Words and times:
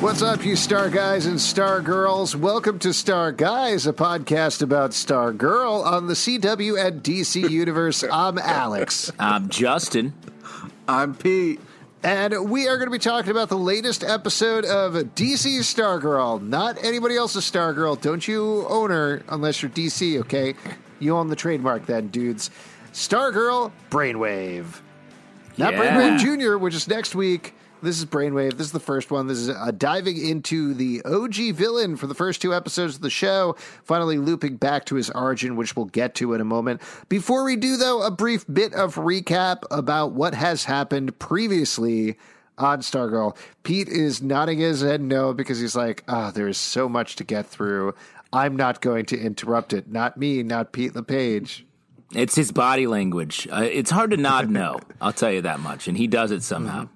What's 0.00 0.22
up, 0.22 0.44
you 0.46 0.56
Star 0.56 0.88
Guys 0.88 1.26
and 1.26 1.38
Star 1.38 1.82
Girls? 1.82 2.34
Welcome 2.34 2.78
to 2.80 2.92
Star 2.92 3.32
Guys, 3.32 3.86
a 3.86 3.92
podcast 3.92 4.62
about 4.62 4.94
Star 4.94 5.30
Girl 5.32 5.82
on 5.84 6.06
the 6.06 6.14
CW 6.14 6.82
and 6.82 7.02
DC 7.02 7.48
universe. 7.50 8.02
I'm 8.10 8.38
Alex. 8.38 9.12
I'm 9.18 9.48
Justin. 9.50 10.14
I'm 10.88 11.14
Pete. 11.14 11.60
And 12.02 12.48
we 12.50 12.66
are 12.66 12.76
going 12.78 12.86
to 12.86 12.92
be 12.92 12.98
talking 12.98 13.30
about 13.30 13.50
the 13.50 13.58
latest 13.58 14.02
episode 14.02 14.64
of 14.64 14.94
DC 14.94 15.58
Stargirl. 15.58 16.40
Not 16.40 16.82
anybody 16.82 17.16
else's 17.16 17.44
Stargirl. 17.50 18.00
Don't 18.00 18.26
you 18.26 18.66
own 18.68 18.88
her 18.90 19.22
unless 19.28 19.60
you're 19.60 19.70
DC, 19.70 20.18
okay? 20.20 20.54
You 20.98 21.14
own 21.16 21.28
the 21.28 21.36
trademark 21.36 21.84
then, 21.84 22.08
dudes. 22.08 22.50
Stargirl 22.94 23.70
Brainwave. 23.90 24.80
Not 25.58 25.74
Yeah. 25.74 25.80
Brainwave 26.18 26.18
Jr., 26.40 26.56
which 26.56 26.74
is 26.74 26.88
next 26.88 27.14
week. 27.14 27.54
This 27.82 27.98
is 27.98 28.04
Brainwave. 28.04 28.58
This 28.58 28.66
is 28.66 28.72
the 28.72 28.80
first 28.80 29.10
one. 29.10 29.26
This 29.26 29.38
is 29.38 29.48
uh, 29.48 29.70
diving 29.70 30.18
into 30.18 30.74
the 30.74 31.02
OG 31.02 31.54
villain 31.54 31.96
for 31.96 32.06
the 32.06 32.14
first 32.14 32.42
two 32.42 32.54
episodes 32.54 32.96
of 32.96 33.00
the 33.00 33.08
show, 33.08 33.56
finally 33.84 34.18
looping 34.18 34.56
back 34.56 34.84
to 34.86 34.96
his 34.96 35.08
origin, 35.10 35.56
which 35.56 35.74
we'll 35.74 35.86
get 35.86 36.14
to 36.16 36.34
in 36.34 36.42
a 36.42 36.44
moment. 36.44 36.82
Before 37.08 37.42
we 37.42 37.56
do, 37.56 37.78
though, 37.78 38.02
a 38.02 38.10
brief 38.10 38.44
bit 38.52 38.74
of 38.74 38.96
recap 38.96 39.62
about 39.70 40.12
what 40.12 40.34
has 40.34 40.64
happened 40.64 41.18
previously 41.18 42.18
on 42.58 42.80
Stargirl. 42.80 43.34
Pete 43.62 43.88
is 43.88 44.20
nodding 44.20 44.58
his 44.58 44.82
head 44.82 45.00
no 45.00 45.32
because 45.32 45.58
he's 45.58 45.74
like, 45.74 46.04
ah, 46.06 46.30
there 46.30 46.48
is 46.48 46.58
so 46.58 46.86
much 46.86 47.16
to 47.16 47.24
get 47.24 47.46
through. 47.46 47.94
I'm 48.30 48.56
not 48.56 48.82
going 48.82 49.06
to 49.06 49.18
interrupt 49.18 49.72
it. 49.72 49.90
Not 49.90 50.18
me, 50.18 50.42
not 50.42 50.72
Pete 50.72 50.94
LePage. 50.94 51.64
It's 52.14 52.34
his 52.34 52.52
body 52.52 52.86
language. 52.86 53.48
Uh, 53.50 53.62
it's 53.62 53.90
hard 53.90 54.10
to 54.10 54.16
nod 54.18 54.50
no. 54.50 54.80
I'll 55.00 55.12
tell 55.12 55.32
you 55.32 55.42
that 55.42 55.60
much, 55.60 55.88
and 55.88 55.96
he 55.96 56.06
does 56.06 56.30
it 56.30 56.42
somehow. 56.42 56.88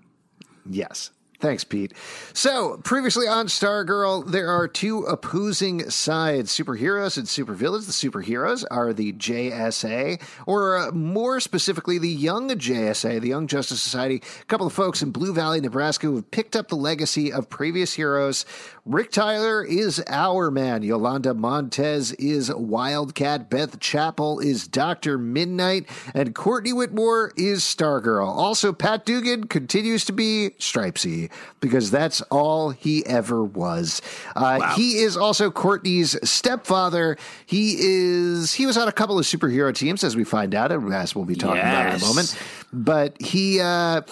Yes. 0.69 1.11
Thanks, 1.45 1.62
Pete. 1.62 1.92
So, 2.33 2.78
previously 2.84 3.28
on 3.28 3.48
Stargirl, 3.48 4.33
there 4.33 4.48
are 4.48 4.67
two 4.67 5.00
opposing 5.00 5.91
sides 5.91 6.51
superheroes 6.51 7.19
and 7.19 7.27
supervillains. 7.27 7.84
The 7.84 7.92
superheroes 7.92 8.64
are 8.70 8.95
the 8.95 9.12
JSA, 9.12 10.23
or 10.47 10.78
uh, 10.78 10.92
more 10.92 11.41
specifically, 11.41 11.98
the 11.98 12.09
Young 12.09 12.48
JSA, 12.48 13.20
the 13.20 13.28
Young 13.28 13.47
Justice 13.47 13.83
Society. 13.83 14.23
A 14.41 14.45
couple 14.47 14.67
of 14.67 14.73
folks 14.73 15.03
in 15.03 15.11
Blue 15.11 15.34
Valley, 15.34 15.61
Nebraska, 15.61 16.06
who 16.06 16.17
have 16.17 16.31
picked 16.31 16.56
up 16.56 16.69
the 16.69 16.77
legacy 16.77 17.31
of 17.31 17.51
previous 17.51 17.92
heroes. 17.92 18.47
Rick 18.86 19.11
Tyler 19.11 19.62
is 19.62 20.03
Hourman. 20.08 20.83
Yolanda 20.83 21.34
Montez 21.34 22.12
is 22.12 22.51
Wildcat. 22.55 23.51
Beth 23.51 23.81
Chapel 23.81 24.41
is 24.41 24.67
Dr. 24.67 25.19
Midnight. 25.19 25.91
And 26.14 26.34
Courtney 26.34 26.73
Whitmore 26.73 27.33
is 27.36 27.62
Stargirl. 27.64 28.29
Also, 28.29 28.73
Pat 28.73 29.05
Dugan 29.05 29.47
continues 29.47 30.06
to 30.06 30.12
be 30.14 30.53
Stripesy 30.58 31.31
because 31.60 31.90
that's 31.90 32.20
all 32.30 32.70
he 32.70 33.05
ever 33.06 33.42
was. 33.45 34.02
Uh, 34.36 34.74
He 34.74 34.98
is 34.98 35.17
also 35.17 35.50
Courtney's 35.50 36.17
stepfather. 36.28 37.17
He 37.46 37.77
is 37.78 38.52
he 38.55 38.67
was 38.67 38.77
on 38.77 38.89
a 38.89 38.92
couple 38.92 39.18
of 39.18 39.24
superhero 39.24 39.74
teams, 39.74 40.05
as 40.05 40.17
we 40.17 40.24
find 40.24 40.55
out, 40.55 40.73
as 40.73 41.14
we'll 41.14 41.24
be 41.24 41.34
talking 41.34 41.61
about 41.61 41.94
in 41.94 42.02
a 42.02 42.05
moment. 42.05 42.39
But 42.73 43.20
he 43.20 43.61
uh, 43.61 44.02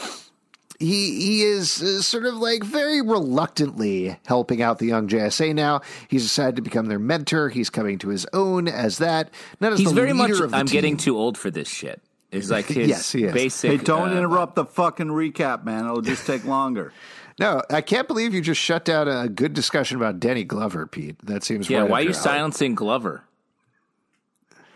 he 0.78 1.20
he 1.20 1.42
is 1.42 1.80
uh, 1.82 2.02
sort 2.02 2.24
of 2.26 2.34
like 2.34 2.64
very 2.64 3.00
reluctantly 3.02 4.16
helping 4.26 4.62
out 4.62 4.78
the 4.78 4.86
young 4.86 5.08
JSA 5.08 5.54
now. 5.54 5.80
He's 6.08 6.22
decided 6.22 6.56
to 6.56 6.62
become 6.62 6.86
their 6.86 6.98
mentor. 6.98 7.48
He's 7.48 7.70
coming 7.70 7.98
to 7.98 8.08
his 8.08 8.26
own 8.32 8.68
as 8.68 8.98
that. 8.98 9.30
Not 9.60 9.72
as 9.72 9.78
He's 9.78 9.88
the 9.88 9.94
very 9.94 10.12
much. 10.12 10.30
leader 10.30 10.44
of 10.44 10.50
the 10.50 10.56
I'm 10.56 10.66
getting 10.66 10.96
too 10.96 11.16
old 11.16 11.36
for 11.38 11.50
this 11.50 11.68
shit. 11.68 12.00
It's 12.32 12.50
like 12.50 12.66
his 12.66 12.88
Yes, 12.88 13.12
he 13.12 13.24
is. 13.24 13.32
basic. 13.32 13.70
Hey, 13.70 13.76
don't 13.76 14.10
uh, 14.12 14.16
interrupt 14.16 14.54
the 14.56 14.64
fucking 14.64 15.08
recap, 15.08 15.64
man. 15.64 15.84
It'll 15.84 16.00
just 16.00 16.26
take 16.26 16.44
longer. 16.44 16.92
No, 17.38 17.62
I 17.70 17.80
can't 17.80 18.06
believe 18.06 18.34
you 18.34 18.42
just 18.42 18.60
shut 18.60 18.84
down 18.84 19.08
a 19.08 19.26
good 19.26 19.54
discussion 19.54 19.96
about 19.96 20.20
Danny 20.20 20.44
Glover, 20.44 20.86
Pete. 20.86 21.16
That 21.24 21.42
seems 21.42 21.68
Yeah, 21.68 21.80
right 21.80 21.90
why 21.90 21.98
are 22.00 22.02
you 22.02 22.08
alley. 22.08 22.14
silencing 22.14 22.74
Glover 22.74 23.24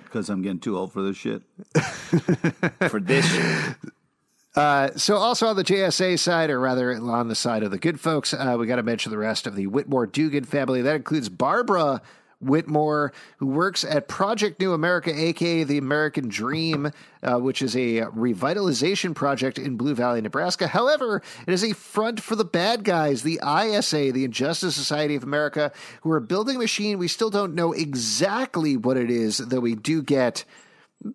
Because 0.05 0.31
I'm 0.31 0.41
getting 0.41 0.59
too 0.59 0.77
old 0.77 0.91
for 0.91 1.03
this 1.03 1.19
shit. 1.19 1.43
for 2.89 2.99
this 2.99 3.27
shit? 3.31 3.77
Uh, 4.55 4.89
so, 4.97 5.17
also 5.17 5.49
on 5.49 5.57
the 5.57 5.63
JSA 5.65 6.19
side, 6.19 6.49
or 6.49 6.59
rather 6.59 6.95
on 6.95 7.29
the 7.29 7.35
side 7.35 7.63
of 7.63 7.71
the 7.71 7.79
good 7.79 8.01
folks, 8.01 8.33
uh, 8.33 8.57
we 8.59 8.67
got 8.67 8.77
to 8.77 8.83
mention 8.83 9.13
the 9.13 9.19
rest 9.19 9.47
of 9.47 9.55
the 9.55 9.67
Whitmore 9.67 10.07
Dugan 10.07 10.45
family. 10.45 10.81
That 10.81 10.97
includes 10.97 11.29
Barbara 11.29 12.01
Whitmore, 12.41 13.13
who 13.39 13.47
works 13.47 13.85
at 13.85 14.09
Project 14.09 14.61
New 14.61 14.73
America, 14.73 15.13
aka 15.15 15.65
the 15.65 15.79
American 15.79 16.29
Dream, 16.29 16.91
uh, 17.23 17.39
which 17.39 17.63
is 17.63 17.75
a 17.75 18.03
revitalization 18.03 19.15
project 19.15 19.59
in 19.59 19.77
Blue 19.77 19.95
Valley, 19.95 20.21
Nebraska. 20.21 20.67
However, 20.67 21.23
it 21.47 21.53
is 21.53 21.65
a 21.65 21.73
front 21.73 22.21
for 22.21 22.37
the 22.37 22.45
bad 22.45 22.85
guys, 22.85 23.23
the 23.23 23.41
ISA, 23.43 24.13
the 24.13 24.25
Injustice 24.25 24.77
Society 24.77 25.15
of 25.15 25.23
America, 25.23 25.73
who 26.03 26.11
are 26.11 26.21
building 26.21 26.57
a 26.57 26.61
machine. 26.61 26.99
We 26.99 27.09
still 27.09 27.31
don't 27.31 27.55
know 27.55 27.73
exactly 27.73 28.77
what 28.77 28.97
it 28.97 29.11
is, 29.11 29.39
though 29.39 29.61
we 29.61 29.75
do 29.75 30.03
get 30.03 30.45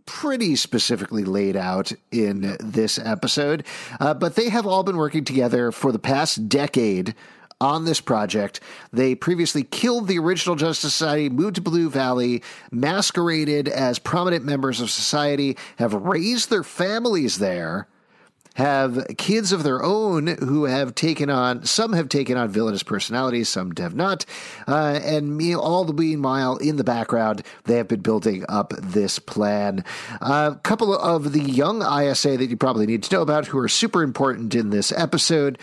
pretty 0.05 0.55
specifically 0.55 1.23
laid 1.23 1.55
out 1.55 1.91
in 2.11 2.55
this 2.59 2.99
episode. 2.99 3.65
Uh, 3.99 4.13
but 4.13 4.35
they 4.35 4.49
have 4.49 4.67
all 4.67 4.83
been 4.83 4.97
working 4.97 5.23
together 5.23 5.71
for 5.71 5.91
the 5.91 5.99
past 5.99 6.47
decade 6.47 7.15
on 7.61 7.85
this 7.85 8.01
project. 8.01 8.59
They 8.91 9.15
previously 9.15 9.63
killed 9.63 10.07
the 10.07 10.19
original 10.19 10.55
Justice 10.55 10.93
Society, 10.93 11.29
moved 11.29 11.55
to 11.55 11.61
Blue 11.61 11.89
Valley, 11.89 12.43
masqueraded 12.71 13.69
as 13.69 13.99
prominent 13.99 14.43
members 14.43 14.81
of 14.81 14.89
society, 14.89 15.57
have 15.77 15.93
raised 15.93 16.49
their 16.49 16.63
families 16.63 17.37
there 17.37 17.87
have 18.55 19.05
kids 19.17 19.51
of 19.51 19.63
their 19.63 19.81
own 19.81 20.27
who 20.27 20.65
have 20.65 20.93
taken 20.93 21.29
on 21.29 21.63
some 21.63 21.93
have 21.93 22.09
taken 22.09 22.37
on 22.37 22.49
villainous 22.49 22.83
personalities 22.83 23.47
some 23.47 23.71
have 23.77 23.95
not 23.95 24.25
uh, 24.67 24.99
and 25.03 25.37
me 25.37 25.55
all 25.55 25.85
the 25.85 25.93
meanwhile 25.93 26.57
in 26.57 26.75
the 26.75 26.83
background 26.83 27.41
they 27.63 27.77
have 27.77 27.87
been 27.87 28.01
building 28.01 28.43
up 28.49 28.73
this 28.77 29.19
plan 29.19 29.83
a 30.19 30.57
couple 30.63 30.93
of 30.93 31.31
the 31.31 31.41
young 31.41 31.81
isa 31.81 32.35
that 32.35 32.49
you 32.49 32.57
probably 32.57 32.85
need 32.85 33.01
to 33.01 33.15
know 33.15 33.21
about 33.21 33.47
who 33.47 33.57
are 33.57 33.69
super 33.69 34.03
important 34.03 34.53
in 34.53 34.69
this 34.69 34.91
episode 34.91 35.57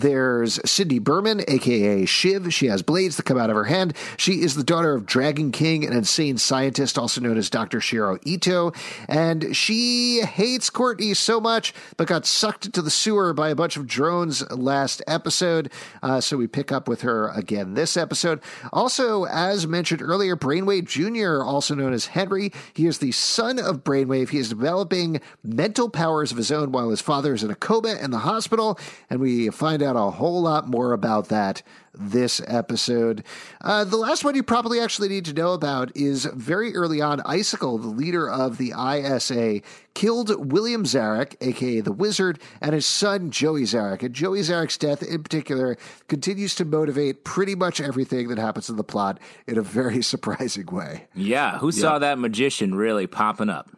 there's 0.00 0.60
Cindy 0.68 0.98
Berman, 0.98 1.42
aka 1.48 2.04
Shiv. 2.04 2.52
She 2.54 2.66
has 2.66 2.82
blades 2.82 3.16
that 3.16 3.24
come 3.24 3.38
out 3.38 3.50
of 3.50 3.56
her 3.56 3.64
hand. 3.64 3.96
She 4.16 4.42
is 4.42 4.54
the 4.54 4.64
daughter 4.64 4.94
of 4.94 5.06
Dragon 5.06 5.50
King, 5.50 5.84
an 5.84 5.92
insane 5.92 6.38
scientist, 6.38 6.98
also 6.98 7.20
known 7.20 7.36
as 7.36 7.50
Dr. 7.50 7.80
Shiro 7.80 8.18
Ito. 8.24 8.72
And 9.08 9.56
she 9.56 10.20
hates 10.20 10.70
Courtney 10.70 11.14
so 11.14 11.40
much, 11.40 11.74
but 11.96 12.08
got 12.08 12.26
sucked 12.26 12.66
into 12.66 12.82
the 12.82 12.90
sewer 12.90 13.32
by 13.32 13.50
a 13.50 13.56
bunch 13.56 13.76
of 13.76 13.86
drones 13.86 14.48
last 14.50 15.02
episode. 15.06 15.70
Uh, 16.02 16.20
so 16.20 16.36
we 16.36 16.46
pick 16.46 16.70
up 16.70 16.88
with 16.88 17.02
her 17.02 17.28
again 17.30 17.74
this 17.74 17.96
episode. 17.96 18.40
Also, 18.72 19.24
as 19.24 19.66
mentioned 19.66 20.02
earlier, 20.02 20.36
Brainwave 20.36 20.84
Jr., 20.84 21.42
also 21.42 21.74
known 21.74 21.92
as 21.92 22.06
Henry, 22.06 22.52
he 22.72 22.86
is 22.86 22.98
the 22.98 23.12
son 23.12 23.58
of 23.58 23.84
Brainwave. 23.84 24.28
He 24.30 24.38
is 24.38 24.48
developing 24.48 25.20
mental 25.42 25.88
powers 25.88 26.30
of 26.30 26.38
his 26.38 26.52
own 26.52 26.72
while 26.72 26.90
his 26.90 27.00
father 27.00 27.34
is 27.34 27.42
in 27.42 27.50
a 27.50 27.56
coma 27.56 27.96
in 28.00 28.10
the 28.10 28.18
hospital. 28.18 28.78
And 29.10 29.20
we 29.20 29.50
find 29.50 29.82
out 29.82 29.87
a 29.96 30.10
whole 30.10 30.42
lot 30.42 30.68
more 30.68 30.92
about 30.92 31.28
that 31.28 31.62
this 31.98 32.40
episode. 32.46 33.24
Uh, 33.60 33.84
the 33.84 33.96
last 33.96 34.24
one 34.24 34.34
you 34.34 34.42
probably 34.42 34.80
actually 34.80 35.08
need 35.08 35.24
to 35.24 35.32
know 35.32 35.52
about 35.52 35.94
is 35.96 36.24
very 36.26 36.74
early 36.74 37.00
on. 37.00 37.20
Icicle, 37.22 37.78
the 37.78 37.88
leader 37.88 38.30
of 38.30 38.58
the 38.58 38.72
ISA, 38.72 39.60
killed 39.94 40.52
William 40.52 40.84
Zarek, 40.84 41.34
aka 41.40 41.80
the 41.80 41.92
Wizard, 41.92 42.38
and 42.60 42.74
his 42.74 42.86
son 42.86 43.30
Joey 43.30 43.62
Zarek. 43.62 44.02
And 44.02 44.14
Joey 44.14 44.40
Zarek's 44.40 44.78
death, 44.78 45.02
in 45.02 45.22
particular, 45.22 45.76
continues 46.08 46.54
to 46.56 46.64
motivate 46.64 47.24
pretty 47.24 47.54
much 47.54 47.80
everything 47.80 48.28
that 48.28 48.38
happens 48.38 48.68
in 48.68 48.76
the 48.76 48.84
plot 48.84 49.18
in 49.46 49.58
a 49.58 49.62
very 49.62 50.02
surprising 50.02 50.66
way. 50.66 51.08
Yeah, 51.14 51.58
who 51.58 51.72
saw 51.72 51.98
that 51.98 52.18
magician 52.18 52.74
really 52.74 53.06
popping 53.06 53.50
up? 53.50 53.70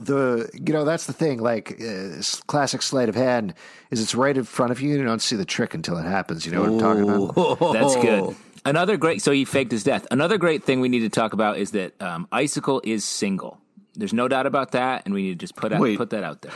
The 0.00 0.48
you 0.54 0.72
know 0.72 0.84
that's 0.84 1.06
the 1.06 1.12
thing 1.12 1.40
like 1.40 1.80
uh, 1.80 2.22
classic 2.46 2.82
sleight 2.82 3.08
of 3.08 3.14
hand 3.14 3.54
is 3.90 4.00
it's 4.00 4.14
right 4.14 4.36
in 4.36 4.44
front 4.44 4.72
of 4.72 4.80
you 4.80 4.90
and 4.90 4.98
you 5.00 5.04
don't 5.04 5.20
see 5.22 5.36
the 5.36 5.44
trick 5.44 5.74
until 5.74 5.96
it 5.98 6.04
happens 6.04 6.46
you 6.46 6.52
know 6.52 6.62
what 6.62 6.70
i'm 6.70 6.78
talking 6.78 7.02
about 7.08 7.72
That's 7.74 7.96
good. 7.96 8.34
Another 8.64 8.98
great. 8.98 9.22
So 9.22 9.32
he 9.32 9.46
faked 9.46 9.72
his 9.72 9.84
death. 9.84 10.06
Another 10.10 10.36
great 10.36 10.64
thing 10.64 10.80
we 10.82 10.90
need 10.90 11.00
to 11.00 11.08
talk 11.08 11.32
about 11.32 11.56
is 11.56 11.70
that 11.70 12.00
um, 12.02 12.28
Icicle 12.30 12.82
is 12.84 13.06
single. 13.06 13.58
There's 13.94 14.12
no 14.12 14.28
doubt 14.28 14.44
about 14.44 14.72
that, 14.72 15.02
and 15.06 15.14
we 15.14 15.22
need 15.22 15.30
to 15.30 15.42
just 15.42 15.56
put 15.56 15.72
out, 15.72 15.80
Wait. 15.80 15.96
put 15.96 16.10
that 16.10 16.22
out 16.24 16.42
there. 16.42 16.52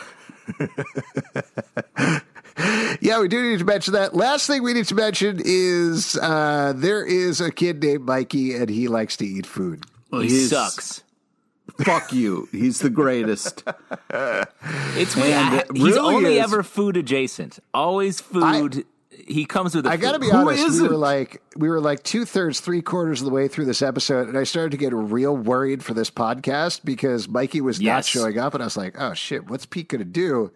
Yeah, 3.00 3.20
we 3.20 3.26
do 3.28 3.42
need 3.42 3.58
to 3.58 3.64
mention 3.64 3.94
that. 3.94 4.14
Last 4.14 4.46
thing 4.46 4.62
we 4.62 4.72
need 4.74 4.84
to 4.86 4.94
mention 4.94 5.40
is 5.44 6.16
uh, 6.22 6.72
there 6.76 7.04
is 7.04 7.40
a 7.40 7.50
kid 7.50 7.82
named 7.82 8.04
Mikey, 8.04 8.54
and 8.54 8.68
he 8.68 8.86
likes 8.86 9.16
to 9.16 9.26
eat 9.26 9.46
food. 9.46 9.84
He 10.12 10.28
He's- 10.28 10.50
sucks. 10.50 11.02
Fuck 11.82 12.12
you. 12.12 12.48
He's 12.52 12.78
the 12.78 12.90
greatest. 12.90 13.64
It's 14.96 15.16
weird. 15.16 15.32
I- 15.34 15.56
it 15.58 15.66
he's 15.76 15.84
really 15.94 15.98
only 16.16 16.36
is- 16.38 16.44
ever 16.44 16.62
food 16.62 16.96
adjacent. 16.96 17.58
Always 17.72 18.20
food. 18.20 18.84
he 19.26 19.44
comes 19.44 19.74
with. 19.74 19.86
A 19.86 19.90
I 19.90 19.96
got 19.96 20.12
to 20.12 20.18
be 20.18 20.26
Who 20.30 20.36
honest. 20.36 20.60
We 20.62 20.66
isn't? 20.68 20.88
were 20.88 20.96
like 20.96 21.42
we 21.56 21.68
were 21.68 21.80
like 21.80 22.02
two 22.02 22.24
thirds, 22.24 22.60
three 22.60 22.82
quarters 22.82 23.20
of 23.20 23.26
the 23.26 23.32
way 23.32 23.48
through 23.48 23.64
this 23.64 23.82
episode, 23.82 24.28
and 24.28 24.36
I 24.38 24.44
started 24.44 24.70
to 24.72 24.76
get 24.76 24.92
real 24.94 25.36
worried 25.36 25.82
for 25.82 25.94
this 25.94 26.10
podcast 26.10 26.84
because 26.84 27.28
Mikey 27.28 27.60
was 27.60 27.80
not 27.80 28.04
showing 28.04 28.38
up, 28.38 28.54
and 28.54 28.62
I 28.62 28.66
was 28.66 28.76
like, 28.76 28.94
"Oh 29.00 29.14
shit, 29.14 29.48
what's 29.50 29.66
Pete 29.66 29.88
going 29.88 30.00
to 30.00 30.04
do 30.04 30.52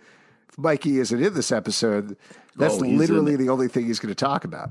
if 0.49 0.59
Mikey 0.59 0.99
isn't 0.99 1.23
in 1.23 1.35
this 1.35 1.51
episode?" 1.53 2.17
That's 2.57 2.75
Oh, 2.75 2.79
literally 2.79 3.37
the 3.37 3.49
only 3.51 3.69
thing 3.69 3.87
he's 3.87 4.01
going 4.01 4.11
to 4.15 4.17
talk 4.17 4.45
about. 4.45 4.71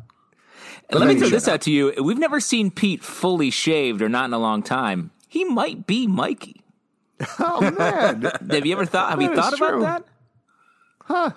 And 0.90 1.00
let 1.00 1.08
me 1.08 1.16
throw 1.18 1.30
this 1.30 1.46
shut 1.46 1.54
out 1.56 1.62
to 1.62 1.72
you. 1.72 1.94
We've 2.02 2.18
never 2.18 2.40
seen 2.40 2.70
Pete 2.72 3.02
fully 3.04 3.50
shaved 3.50 4.02
or 4.02 4.10
not 4.10 4.26
in 4.26 4.34
a 4.34 4.40
long 4.40 4.62
time. 4.62 5.12
He 5.28 5.44
might 5.46 5.86
be 5.88 6.08
Mikey. 6.08 6.62
Oh 7.40 7.72
man. 7.72 8.22
Have 8.52 8.66
you 8.66 8.74
ever 8.74 8.86
thought? 8.86 9.10
Have 9.10 9.22
you 9.22 9.30
That 9.30 9.38
is 9.38 9.44
thought 9.44 9.54
about 9.56 9.70
true. 9.72 9.82
that? 9.82 10.04
Huh. 11.04 11.32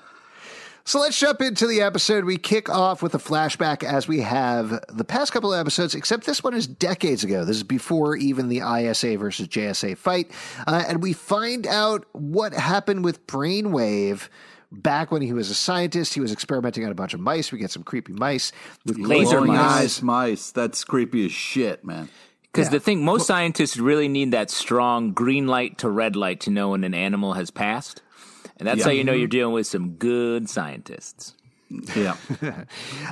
So 0.84 0.98
let's 1.00 1.19
jump 1.19 1.40
into 1.40 1.66
the 1.66 1.82
episode. 1.82 2.25
We 2.25 2.37
kick 2.37 2.69
off 2.69 3.02
with 3.02 3.14
a 3.14 3.19
flashback 3.19 3.82
as 3.84 4.08
we 4.08 4.20
have 4.20 4.82
the 4.88 5.04
past 5.04 5.32
couple 5.32 5.52
of 5.54 5.60
episodes, 5.60 5.94
except 5.94 6.26
this 6.26 6.42
one 6.42 6.52
is 6.52 6.66
decades 6.66 7.22
ago. 7.22 7.44
This 7.44 7.56
is 7.56 7.62
before 7.62 8.16
even 8.16 8.48
the 8.48 8.58
ISA 8.58 9.16
versus 9.19 9.46
JSA 9.48 9.96
fight. 9.96 10.31
Uh, 10.66 10.84
and 10.88 11.02
we 11.02 11.12
find 11.12 11.66
out 11.66 12.06
what 12.12 12.52
happened 12.54 13.04
with 13.04 13.26
Brainwave. 13.26 14.28
Back 14.72 15.10
when 15.10 15.20
he 15.22 15.32
was 15.32 15.50
a 15.50 15.54
scientist, 15.54 16.14
he 16.14 16.20
was 16.20 16.31
experimenting 16.32 16.84
on 16.84 16.90
a 16.92 16.94
bunch 16.94 17.12
of 17.14 17.20
mice. 17.20 17.50
We 17.52 17.58
get 17.58 17.70
some 17.72 17.82
creepy 17.82 18.12
mice 18.12 18.52
with 18.87 18.98
Laser 18.98 19.40
mice. 19.40 19.58
eyes. 19.58 20.02
Mice. 20.02 20.50
That's 20.52 20.84
creepy 20.84 21.25
as 21.26 21.32
shit, 21.32 21.84
man. 21.84 22.08
Because 22.52 22.67
Yeah. 22.67 22.70
the 22.73 22.81
thing, 22.81 23.05
most 23.05 23.26
scientists 23.26 23.76
really 23.76 24.08
need 24.08 24.32
that 24.32 24.50
strong 24.50 25.12
green 25.12 25.47
light 25.47 25.79
to 25.79 25.88
red 25.88 26.17
light 26.17 26.41
to 26.41 26.50
know 26.50 26.70
when 26.70 26.82
an 26.85 26.94
animal 26.94 27.35
has 27.35 27.50
passed. 27.50 28.02
And 28.56 28.67
that's 28.67 28.79
Yeah. 28.81 28.85
how 28.87 28.91
you 28.91 29.05
know 29.05 29.12
you're 29.12 29.29
dealing 29.29 29.55
with 29.55 29.67
some 29.67 29.91
good 29.93 30.49
scientists. 30.50 31.35
Yeah. 31.97 32.17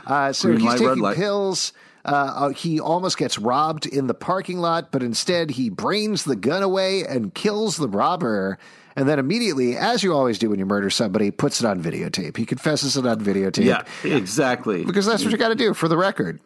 Uh, 0.07 0.33
so 0.33 0.49
Green 0.49 0.61
he's 0.61 0.69
light, 0.69 0.79
taking 0.79 1.15
pills. 1.15 1.73
Uh, 2.05 2.09
uh, 2.09 2.49
he 2.51 2.81
almost 2.81 3.19
gets 3.19 3.39
robbed 3.39 3.85
in 3.87 4.07
the 4.07 4.15
parking 4.15 4.59
lot, 4.59 4.91
but 4.91 5.03
instead 5.03 5.51
he 5.51 5.69
brains 5.69 6.25
the 6.25 6.35
gun 6.37 6.63
away 6.63 7.05
and 7.05 7.35
kills 7.35 7.77
the 7.77 7.89
robber. 7.89 8.59
And 8.97 9.09
then 9.09 9.19
immediately, 9.19 9.77
as 9.77 10.03
you 10.03 10.13
always 10.15 10.39
do 10.39 10.51
when 10.51 10.59
you 10.59 10.67
murder 10.67 10.91
somebody, 10.91 11.31
puts 11.31 11.61
it 11.61 11.67
on 11.67 11.81
videotape. 11.83 12.37
He 12.37 12.45
confesses 12.47 12.97
it 12.97 13.07
on 13.07 13.21
videotape. 13.21 13.65
Yeah, 13.65 13.83
exactly. 14.03 14.85
Because 14.85 15.07
that's 15.07 15.23
what 15.23 15.31
you 15.31 15.39
got 15.39 15.49
to 15.51 15.55
do 15.55 15.73
for 15.75 15.87
the 15.87 15.97
record, 15.97 16.41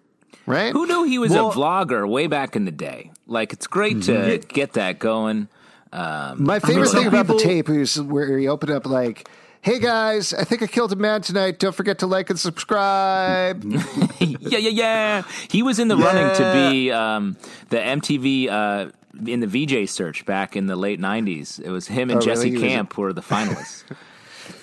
right? 0.47 0.73
Who 0.73 0.87
knew 0.87 1.05
he 1.05 1.19
was 1.19 1.33
Well- 1.33 1.51
a 1.51 1.55
vlogger 1.55 2.09
way 2.09 2.27
back 2.27 2.57
in 2.57 2.65
the 2.65 2.71
day? 2.73 3.11
Like, 3.27 3.53
it's 3.53 3.67
great 3.67 4.03
to 4.05 4.39
get 4.49 4.75
that 4.75 4.99
going. 4.99 5.49
My 5.93 6.59
favorite 6.59 6.89
some 6.89 7.01
thing 7.01 7.07
about 7.09 7.27
the 7.27 7.39
tape 7.39 7.69
is 7.69 8.01
where 8.01 8.39
he 8.39 8.49
opened 8.49 8.73
up 8.73 8.87
like, 8.87 9.29
"Hey 9.61 9.79
guys, 9.79 10.33
I 10.35 10.45
think 10.45 10.63
I 10.63 10.67
killed 10.67 10.93
a 10.93 10.97
man 10.97 11.21
tonight. 11.23 11.59
Don't 11.59 11.75
forget 11.75 11.99
to 12.01 12.07
like 12.07 12.31
and 12.31 12.39
subscribe." 12.39 13.63
yeah, 14.21 14.59
yeah, 14.59 14.69
yeah. 14.71 15.23
He 15.51 15.63
was 15.63 15.79
in 15.79 15.89
the 15.89 15.97
running 15.97 16.35
to 16.37 16.53
be 16.71 16.91
um, 16.91 17.37
the 17.71 17.77
MTV 17.79 18.49
uh, 18.49 18.91
in 19.27 19.41
the 19.41 19.47
VJ 19.47 19.89
search 19.89 20.25
back 20.27 20.57
in 20.57 20.67
the 20.67 20.77
late 20.77 21.01
'90s. 21.01 21.61
It 21.61 21.71
was 21.71 21.87
him 21.89 22.11
and 22.11 22.19
Oh. 22.19 22.23
Jesse 22.23 22.49
He 22.51 22.55
was- 22.57 22.63
Camp 22.63 22.97
were 22.99 23.13
the 23.13 23.23
finalists. 23.23 23.85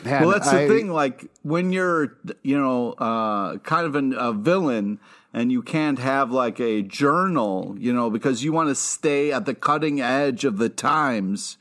Man, 0.03 0.21
well, 0.21 0.31
that's 0.31 0.49
the 0.51 0.67
thing. 0.67 0.91
Like 0.91 1.25
when 1.43 1.71
you're, 1.71 2.17
you 2.43 2.59
know, 2.59 2.91
uh, 2.93 3.57
kind 3.59 3.85
of 3.85 3.95
an, 3.95 4.13
a 4.17 4.33
villain, 4.33 4.99
and 5.33 5.51
you 5.51 5.61
can't 5.61 5.99
have 5.99 6.31
like 6.31 6.59
a 6.59 6.81
journal, 6.81 7.75
you 7.79 7.93
know, 7.93 8.09
because 8.09 8.43
you 8.43 8.51
want 8.51 8.69
to 8.69 8.75
stay 8.75 9.31
at 9.31 9.45
the 9.45 9.53
cutting 9.55 10.01
edge 10.01 10.43
of 10.45 10.57
the 10.57 10.69
times. 10.69 11.57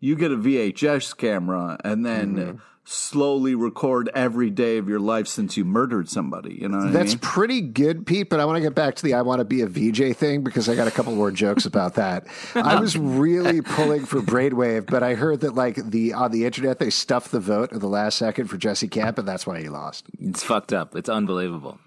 You 0.00 0.16
get 0.16 0.32
a 0.32 0.36
VHS 0.36 1.16
camera, 1.16 1.78
and 1.84 2.04
then 2.04 2.36
Mm-hmm. 2.36 2.56
slowly 2.86 3.54
record 3.54 4.10
every 4.14 4.50
day 4.50 4.76
of 4.76 4.86
your 4.86 5.00
life 5.00 5.26
since 5.26 5.56
you 5.56 5.64
murdered 5.64 6.06
somebody. 6.10 6.58
You 6.60 6.68
know 6.68 6.76
what 6.76 6.88
I 6.88 6.90
That's 6.90 7.12
mean? 7.12 7.18
pretty 7.20 7.60
good, 7.62 8.04
Pete. 8.06 8.28
But 8.28 8.40
I 8.40 8.44
want 8.44 8.56
to 8.56 8.60
get 8.60 8.74
back 8.74 8.96
to 8.96 9.02
the 9.02 9.14
I 9.14 9.22
want 9.22 9.38
to 9.38 9.44
be 9.46 9.62
a 9.62 9.66
VJ 9.66 10.14
thing 10.14 10.42
because 10.44 10.68
I 10.68 10.74
got 10.74 10.86
a 10.86 10.90
couple 10.90 11.14
more 11.14 11.30
jokes 11.30 11.64
about 11.64 11.94
that. 11.94 12.26
I 12.54 12.78
was 12.78 12.98
really 12.98 13.62
pulling 13.62 14.04
for 14.04 14.20
Brainwave, 14.20 14.84
but 14.86 15.02
I 15.02 15.14
heard 15.14 15.40
that 15.40 15.54
like 15.54 15.76
the 15.76 16.12
on 16.12 16.30
the 16.32 16.44
internet 16.44 16.78
they 16.78 16.90
stuffed 16.90 17.30
the 17.30 17.40
vote 17.40 17.72
at 17.72 17.80
the 17.80 17.88
last 17.88 18.18
second 18.18 18.48
for 18.48 18.58
Jesse 18.58 18.88
Camp, 18.88 19.16
and 19.18 19.26
that's 19.26 19.46
why 19.46 19.60
he 19.62 19.70
lost. 19.70 20.04
It's 20.20 20.42
fucked 20.42 20.74
up. 20.74 20.94
It's 20.94 21.08
unbelievable. 21.08 21.78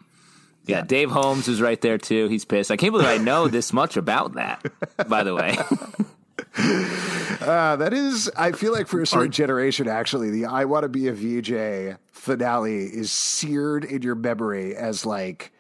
Yeah, 0.68 0.82
Dave 0.82 1.10
Holmes 1.10 1.48
is 1.48 1.62
right 1.62 1.80
there 1.82 1.98
too. 1.98 2.28
He's 2.28 2.46
pissed. 2.46 2.70
I 2.72 2.78
can't 2.78 2.92
believe 2.92 3.08
I 3.08 3.18
know 3.18 3.48
this 3.48 3.72
much 3.74 3.98
about 3.98 4.34
that. 4.34 4.64
By 5.08 5.24
the 5.24 5.34
way, 5.36 5.58
Uh, 6.60 7.76
that 7.78 7.94
is, 7.94 8.30
I 8.36 8.52
feel 8.52 8.74
like 8.74 8.88
for 8.88 9.02
a 9.02 9.08
certain 9.08 9.32
generation, 9.32 9.88
actually, 9.88 10.32
the 10.32 10.46
I 10.46 10.66
want 10.66 10.84
to 10.84 10.90
be 10.90 11.08
a 11.08 11.14
VJ 11.14 11.98
finale 12.12 12.84
is 12.86 13.12
seared 13.12 13.86
in 13.86 14.02
your 14.02 14.16
memory 14.16 14.76
as 14.76 15.06
like 15.06 15.52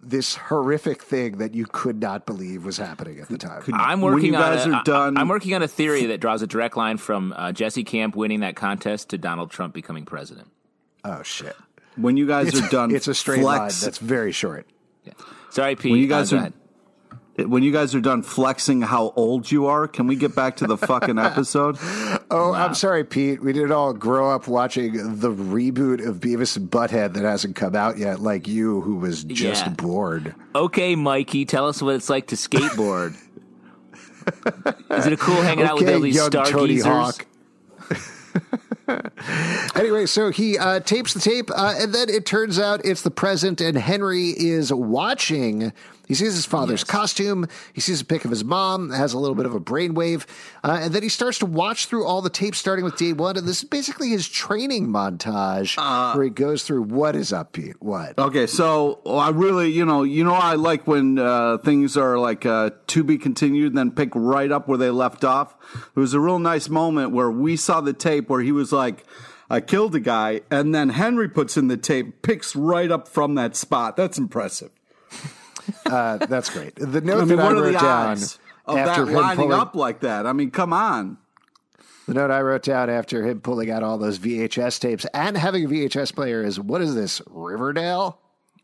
this 0.00 0.36
horrific 0.36 1.02
thing 1.02 1.38
that 1.38 1.54
you 1.54 1.64
could 1.66 2.00
not 2.00 2.26
believe 2.26 2.64
was 2.66 2.76
happening 2.76 3.18
at 3.18 3.28
the 3.28 3.38
time. 3.38 3.62
I'm 3.72 4.00
When 4.02 4.12
working 4.14 4.26
you 4.34 4.38
guys 4.38 4.66
on. 4.66 4.74
a- 4.74 4.76
are 4.76 4.82
done- 4.84 5.16
I, 5.16 5.22
am 5.22 5.28
working 5.28 5.54
on 5.54 5.62
a 5.62 5.68
theory 5.68 6.06
that 6.06 6.20
draws 6.20 6.42
a 6.42 6.46
direct 6.46 6.76
line 6.76 6.98
from 6.98 7.32
uh, 7.34 7.52
Jesse 7.52 7.82
Camp 7.84 8.14
winning 8.14 8.40
that 8.40 8.56
contest 8.56 9.08
to 9.10 9.18
Donald 9.18 9.50
Trump 9.50 9.72
becoming 9.74 10.04
president. 10.04 10.48
oh 11.04 11.22
shit! 11.22 11.56
When 11.96 12.16
you 12.16 12.26
guys 12.26 12.48
It's, 12.48 12.60
are 12.60 12.68
done, 12.68 12.94
it's 12.94 13.08
a 13.08 13.14
straight 13.14 13.42
line 13.42 13.70
that's 13.80 13.98
very 13.98 14.32
short. 14.32 14.66
Sorry, 15.50 15.76
Pete. 15.76 15.92
When 15.92 16.00
you 16.00 16.06
guys 16.08 16.32
are 16.32 16.52
when 17.38 17.62
you 17.62 17.70
guys 17.70 17.94
are 17.94 18.00
done 18.00 18.22
flexing 18.22 18.80
how 18.80 19.12
old 19.14 19.50
you 19.50 19.66
are, 19.66 19.86
can 19.86 20.06
we 20.06 20.16
get 20.16 20.34
back 20.34 20.56
to 20.56 20.66
the 20.66 20.76
fucking 20.76 21.18
episode? 21.18 21.78
Oh, 22.28 22.52
I'm 22.52 22.74
sorry, 22.74 23.04
Pete. 23.04 23.40
We 23.40 23.52
didn't 23.52 23.70
all 23.70 23.92
grow 23.92 24.34
up 24.34 24.48
watching 24.48 24.94
the 25.20 25.30
reboot 25.30 26.04
of 26.04 26.16
Beavis 26.16 26.56
and 26.56 26.68
Butthead 26.68 27.12
that 27.14 27.22
hasn't 27.22 27.54
come 27.54 27.76
out 27.76 27.98
yet, 27.98 28.18
like 28.20 28.48
you, 28.48 28.80
who 28.80 28.96
was 28.96 29.22
just 29.22 29.64
Yeah. 29.64 29.72
bored. 29.74 30.34
Okay, 30.56 30.96
Mikey, 30.96 31.44
tell 31.44 31.68
us 31.68 31.80
what 31.80 31.94
it's 31.94 32.10
like 32.10 32.26
to 32.28 32.34
skateboard. 32.34 33.14
Is 34.90 35.06
it 35.06 35.12
a 35.12 35.16
cool 35.16 35.40
hanging 35.42 35.66
out 35.66 35.76
with 35.78 35.88
all 35.88 36.00
these 36.00 36.16
young 36.16 36.30
Tony 36.30 36.78
stargazers? 36.78 37.24
Anyway, 39.74 40.06
so 40.06 40.30
he 40.30 40.56
uh, 40.58 40.80
tapes 40.80 41.12
the 41.12 41.20
tape, 41.20 41.50
uh, 41.50 41.74
and 41.78 41.94
then 41.94 42.08
it 42.08 42.24
turns 42.24 42.58
out 42.58 42.84
it's 42.84 43.02
the 43.02 43.10
present, 43.10 43.60
and 43.60 43.76
Henry 43.76 44.30
is 44.30 44.72
watching. 44.72 45.72
He 46.06 46.14
sees 46.14 46.34
his 46.34 46.46
father's 46.46 46.84
costume. 46.84 47.48
He 47.72 47.80
sees 47.80 48.00
a 48.00 48.04
pic 48.04 48.24
of 48.24 48.30
his 48.30 48.44
mom, 48.44 48.90
has 48.90 49.12
a 49.12 49.18
little 49.18 49.34
bit 49.34 49.44
of 49.44 49.54
a 49.54 49.60
brainwave, 49.60 50.24
uh, 50.64 50.78
and 50.82 50.94
then 50.94 51.02
he 51.02 51.08
starts 51.08 51.38
to 51.40 51.46
watch 51.46 51.86
through 51.86 52.06
all 52.06 52.22
the 52.22 52.30
tapes, 52.30 52.58
starting 52.58 52.84
with 52.84 52.96
day 52.96 53.12
one. 53.12 53.36
And 53.36 53.46
this 53.46 53.62
is 53.62 53.68
basically 53.68 54.10
his 54.10 54.28
training 54.28 54.88
montage, 54.88 55.76
where 56.14 56.24
he 56.24 56.30
goes 56.30 56.62
through 56.62 56.82
what 56.82 57.16
is 57.16 57.32
up, 57.32 57.52
Pete. 57.52 57.82
What? 57.82 58.18
Okay, 58.18 58.46
so 58.46 59.00
I 59.06 59.30
really, 59.30 59.70
you 59.70 59.84
know, 59.84 60.04
you 60.04 60.24
know, 60.24 60.34
I 60.34 60.54
like 60.54 60.86
when 60.86 61.18
uh, 61.18 61.58
things 61.58 61.96
are 61.96 62.18
like 62.18 62.46
uh, 62.46 62.70
to 62.88 63.04
be 63.04 63.18
continued, 63.18 63.68
and 63.68 63.78
then 63.78 63.90
pick 63.90 64.10
right 64.14 64.50
up 64.52 64.68
where 64.68 64.78
they 64.78 64.90
left 64.90 65.24
off. 65.24 65.54
It 65.94 65.98
was 65.98 66.14
a 66.14 66.20
real 66.20 66.38
nice 66.38 66.68
moment 66.68 67.10
where 67.10 67.30
we 67.30 67.56
saw 67.56 67.80
the 67.80 67.92
tape 67.92 68.28
where 68.28 68.40
he 68.42 68.52
was 68.52 68.72
like, 68.72 69.04
"I 69.50 69.60
killed 69.60 69.94
a 69.96 70.00
guy," 70.00 70.42
and 70.50 70.74
then 70.74 70.90
Henry 70.90 71.28
puts 71.28 71.56
in 71.56 71.66
the 71.66 71.76
tape, 71.76 72.22
picks 72.22 72.54
right 72.54 72.90
up 72.90 73.08
from 73.08 73.34
that 73.34 73.56
spot. 73.56 73.96
That's 73.96 74.18
impressive. 74.18 74.70
Uh, 75.86 76.18
that's 76.26 76.50
great. 76.50 76.74
The 76.76 77.00
note 77.00 77.22
I 77.22 77.24
mean, 77.24 77.36
that 77.36 77.46
I 77.46 77.52
wrote 77.52 77.72
down 77.72 78.18
after 78.68 79.06
him 79.06 79.12
lining 79.14 79.36
pulling, 79.36 79.58
up 79.58 79.74
like 79.74 80.00
that? 80.00 80.26
I 80.26 80.32
mean, 80.32 80.50
come 80.50 80.72
on. 80.72 81.18
The 82.06 82.14
note 82.14 82.30
I 82.30 82.40
wrote 82.40 82.62
down 82.62 82.88
after 82.88 83.26
him 83.26 83.40
pulling 83.40 83.70
out 83.70 83.82
all 83.82 83.98
those 83.98 84.18
VHS 84.18 84.78
tapes 84.80 85.06
and 85.12 85.36
having 85.36 85.64
a 85.64 85.68
VHS 85.68 86.14
player 86.14 86.42
is 86.42 86.60
what 86.60 86.80
is 86.80 86.94
this, 86.94 87.20
Riverdale? 87.26 88.20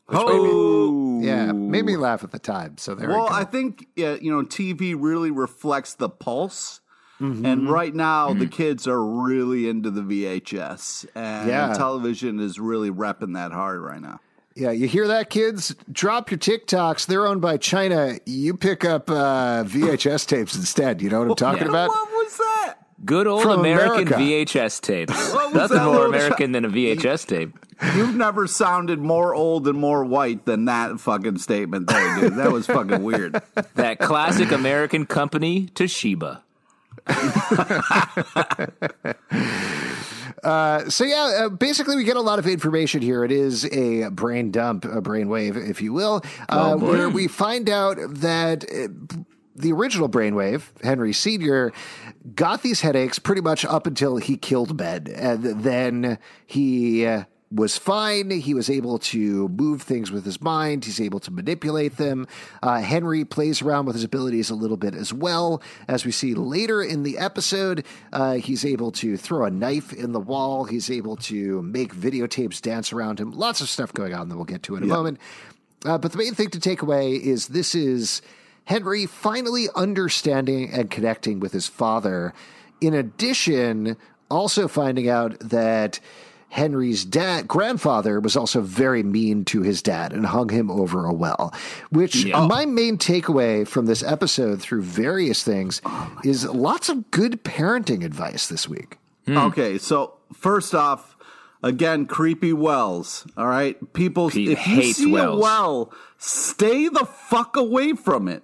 Oh, 0.09 1.21
Yeah, 1.23 1.53
made 1.53 1.85
me 1.85 1.97
laugh 1.97 2.23
at 2.25 2.31
the 2.33 2.39
time. 2.39 2.77
So 2.79 2.95
there 2.95 3.09
Well, 3.09 3.25
we 3.25 3.29
go. 3.31 3.35
I 3.35 3.45
think 3.45 3.87
yeah, 3.97 4.15
you 4.21 4.31
know 4.31 4.43
TV 4.45 4.95
really 4.99 5.31
reflects 5.31 5.95
the 5.95 6.09
pulse. 6.09 6.81
Mm-hmm. 7.21 7.47
And 7.47 7.71
right 7.71 7.95
now, 7.95 8.33
the 8.35 8.49
kids 8.49 8.89
are 8.89 9.01
really 9.05 9.69
into 9.69 9.93
the 9.93 10.01
VHS, 10.01 11.07
and 11.15 11.49
Yeah. 11.49 11.73
television 11.73 12.41
is 12.41 12.59
really 12.59 12.91
repping 12.91 13.35
that 13.35 13.53
hard 13.53 13.81
right 13.81 14.01
now. 14.01 14.19
Yeah, 14.55 14.71
you 14.71 14.87
hear 14.89 15.09
that, 15.09 15.31
kids? 15.31 15.75
Drop 15.91 16.31
your 16.31 16.39
TikToks. 16.39 17.07
They're 17.07 17.27
owned 17.27 17.41
by 17.41 17.57
China. 17.57 18.19
You 18.27 18.57
pick 18.57 18.85
up 18.85 19.11
uh, 19.11 19.65
VHS 19.65 20.27
tapes 20.27 20.55
instead. 20.55 21.01
You 21.03 21.11
know 21.11 21.21
what 21.21 21.31
I'm 21.31 21.37
talking 21.37 21.69
about? 21.69 21.89
What 21.89 22.11
was 22.11 22.37
that? 22.37 22.75
Good 23.05 23.27
old 23.27 23.43
From 23.43 23.61
American 23.61 24.07
America. 24.07 24.15
VHS 24.15 24.81
tapes. 24.81 25.35
Nothing 25.53 25.79
that 25.79 25.85
more 25.85 26.07
American 26.07 26.53
than 26.53 26.65
a 26.65 26.69
VHS 26.69 27.27
tape. 27.27 27.59
You've 27.97 28.15
never 28.15 28.47
sounded 28.47 29.01
more 29.01 29.35
old 29.35 29.67
and 29.67 29.77
more 29.77 30.05
white 30.05 30.45
than 30.45 30.67
that 30.67 31.01
fucking 31.01 31.39
statement 31.39 31.89
there, 31.89 32.21
dude. 32.21 32.35
That 32.35 32.53
was 32.53 32.67
fucking 32.67 33.03
weird. 33.03 33.43
That 33.75 33.99
classic 33.99 34.53
American 34.53 35.07
company, 35.07 35.67
Toshiba. 35.69 36.43
So 40.43 41.05
yeah, 41.05 41.45
uh, 41.45 41.49
basically 41.49 41.97
we 41.97 42.05
get 42.05 42.17
a 42.17 42.21
lot 42.21 42.39
of 42.39 42.47
information 42.47 43.03
here. 43.03 43.25
It 43.25 43.33
is 43.33 43.65
a 43.67 44.09
brain 44.11 44.51
dump, 44.51 44.85
a 44.85 45.01
brainwave, 45.01 45.69
if 45.69 45.81
you 45.81 45.93
will, 45.93 46.23
uh, 46.49 46.77
where 46.77 47.09
we 47.09 47.29
find 47.29 47.71
out 47.71 47.97
that 48.09 48.65
uh, 48.65 48.89
the 49.55 49.73
original 49.73 50.09
brainwave, 50.09 50.65
Henry 50.83 51.13
Senior, 51.13 51.73
got 52.35 52.63
these 52.63 52.81
headaches 52.81 53.19
pretty 53.19 53.43
much 53.43 53.65
up 53.65 53.87
until 53.87 54.17
he 54.17 54.37
killed 54.37 54.77
Ben, 54.77 55.07
and 55.09 55.43
then 55.63 56.19
he. 56.47 57.07
Was 57.53 57.77
fine. 57.77 58.31
He 58.31 58.55
was 58.55 58.71
able 58.71 58.99
to 58.99 59.49
move 59.49 59.83
things 59.83 60.11
with 60.11 60.25
his 60.25 60.41
mind. 60.41 60.87
He's 60.87 61.01
able 61.01 61.21
to 61.21 61.31
manipulate 61.31 61.99
them. 61.99 62.27
Uh, 62.63 62.81
Henry 62.81 63.27
plays 63.27 63.61
around 63.61 63.85
with 63.85 63.95
his 63.95 64.05
abilities 64.05 64.49
a 64.49 64.55
little 64.55 64.79
bit 64.79 64.95
as 64.95 65.13
well. 65.13 65.63
As 65.87 66.07
we 66.07 66.13
see 66.13 66.33
later 66.35 66.83
in 66.83 67.03
the 67.03 67.19
episode, 67.19 67.85
uh, 68.13 68.35
he's 68.35 68.65
able 68.65 68.91
to 68.93 69.19
throw 69.19 69.45
a 69.45 69.51
knife 69.51 69.93
in 69.93 70.13
the 70.13 70.21
wall. 70.21 70.65
He's 70.65 70.91
able 70.91 71.17
to 71.17 71.61
make 71.61 71.95
videotapes 71.95 72.63
dance 72.63 72.91
around 72.91 73.21
him. 73.21 73.33
Lots 73.33 73.61
of 73.61 73.69
stuff 73.69 73.93
going 73.93 74.15
on 74.15 74.31
that 74.31 74.37
we'll 74.37 74.47
get 74.47 74.63
to 74.65 74.77
in 74.77 74.83
a 74.83 74.87
moment. 74.87 75.19
Uh, 75.85 75.99
but 75.99 76.13
the 76.13 76.19
main 76.19 76.35
thing 76.35 76.49
to 76.51 76.61
take 76.61 76.81
away 76.81 77.13
is 77.13 77.49
this 77.49 77.75
is 77.75 78.23
Henry 78.65 79.05
finally 79.05 79.69
understanding 79.75 80.71
and 80.73 80.91
connecting 80.91 81.39
with 81.39 81.53
his 81.53 81.69
father. 81.69 82.33
In 82.81 82.95
addition, 82.95 83.97
also 84.31 84.69
finding 84.69 85.09
out 85.09 85.39
that 85.41 86.01
Henry's 86.53 87.07
dad, 87.07 87.49
grandfather, 87.49 88.21
was 88.21 88.37
also 88.37 88.61
very 88.61 89.03
mean 89.03 89.43
to 89.47 89.63
his 89.63 89.81
dad 89.81 90.13
and 90.13 90.27
hung 90.27 90.51
him 90.51 90.71
over 90.71 91.07
a 91.07 91.13
well. 91.13 91.55
Which 91.89 92.31
oh. 92.31 92.47
my 92.47 92.67
main 92.67 92.99
takeaway 92.99 93.67
from 93.67 93.87
this 93.87 94.03
episode 94.03 94.61
through 94.61 94.83
various 94.83 95.43
things 95.43 95.81
is 96.25 96.45
lots 96.45 96.91
of 96.91 97.11
good 97.11 97.43
parenting 97.43 98.05
advice 98.05 98.49
this 98.49 98.69
week. 98.69 98.99
Hmm. 99.25 99.39
Okay, 99.39 99.79
so 99.79 100.19
first 100.35 100.75
off, 100.75 101.17
again, 101.63 102.05
creepy 102.05 102.53
wells. 102.53 103.27
All 103.35 103.47
right, 103.47 103.79
people. 103.95 104.29
Pete 104.29 104.51
if 104.51 104.67
you 104.67 104.75
hates 104.75 104.99
see 104.99 105.11
wells. 105.11 105.39
a 105.39 105.41
well, 105.41 105.91
stay 106.19 106.87
the 106.89 107.07
fuck 107.07 107.57
away 107.57 107.95
from 107.95 108.29
it. 108.29 108.43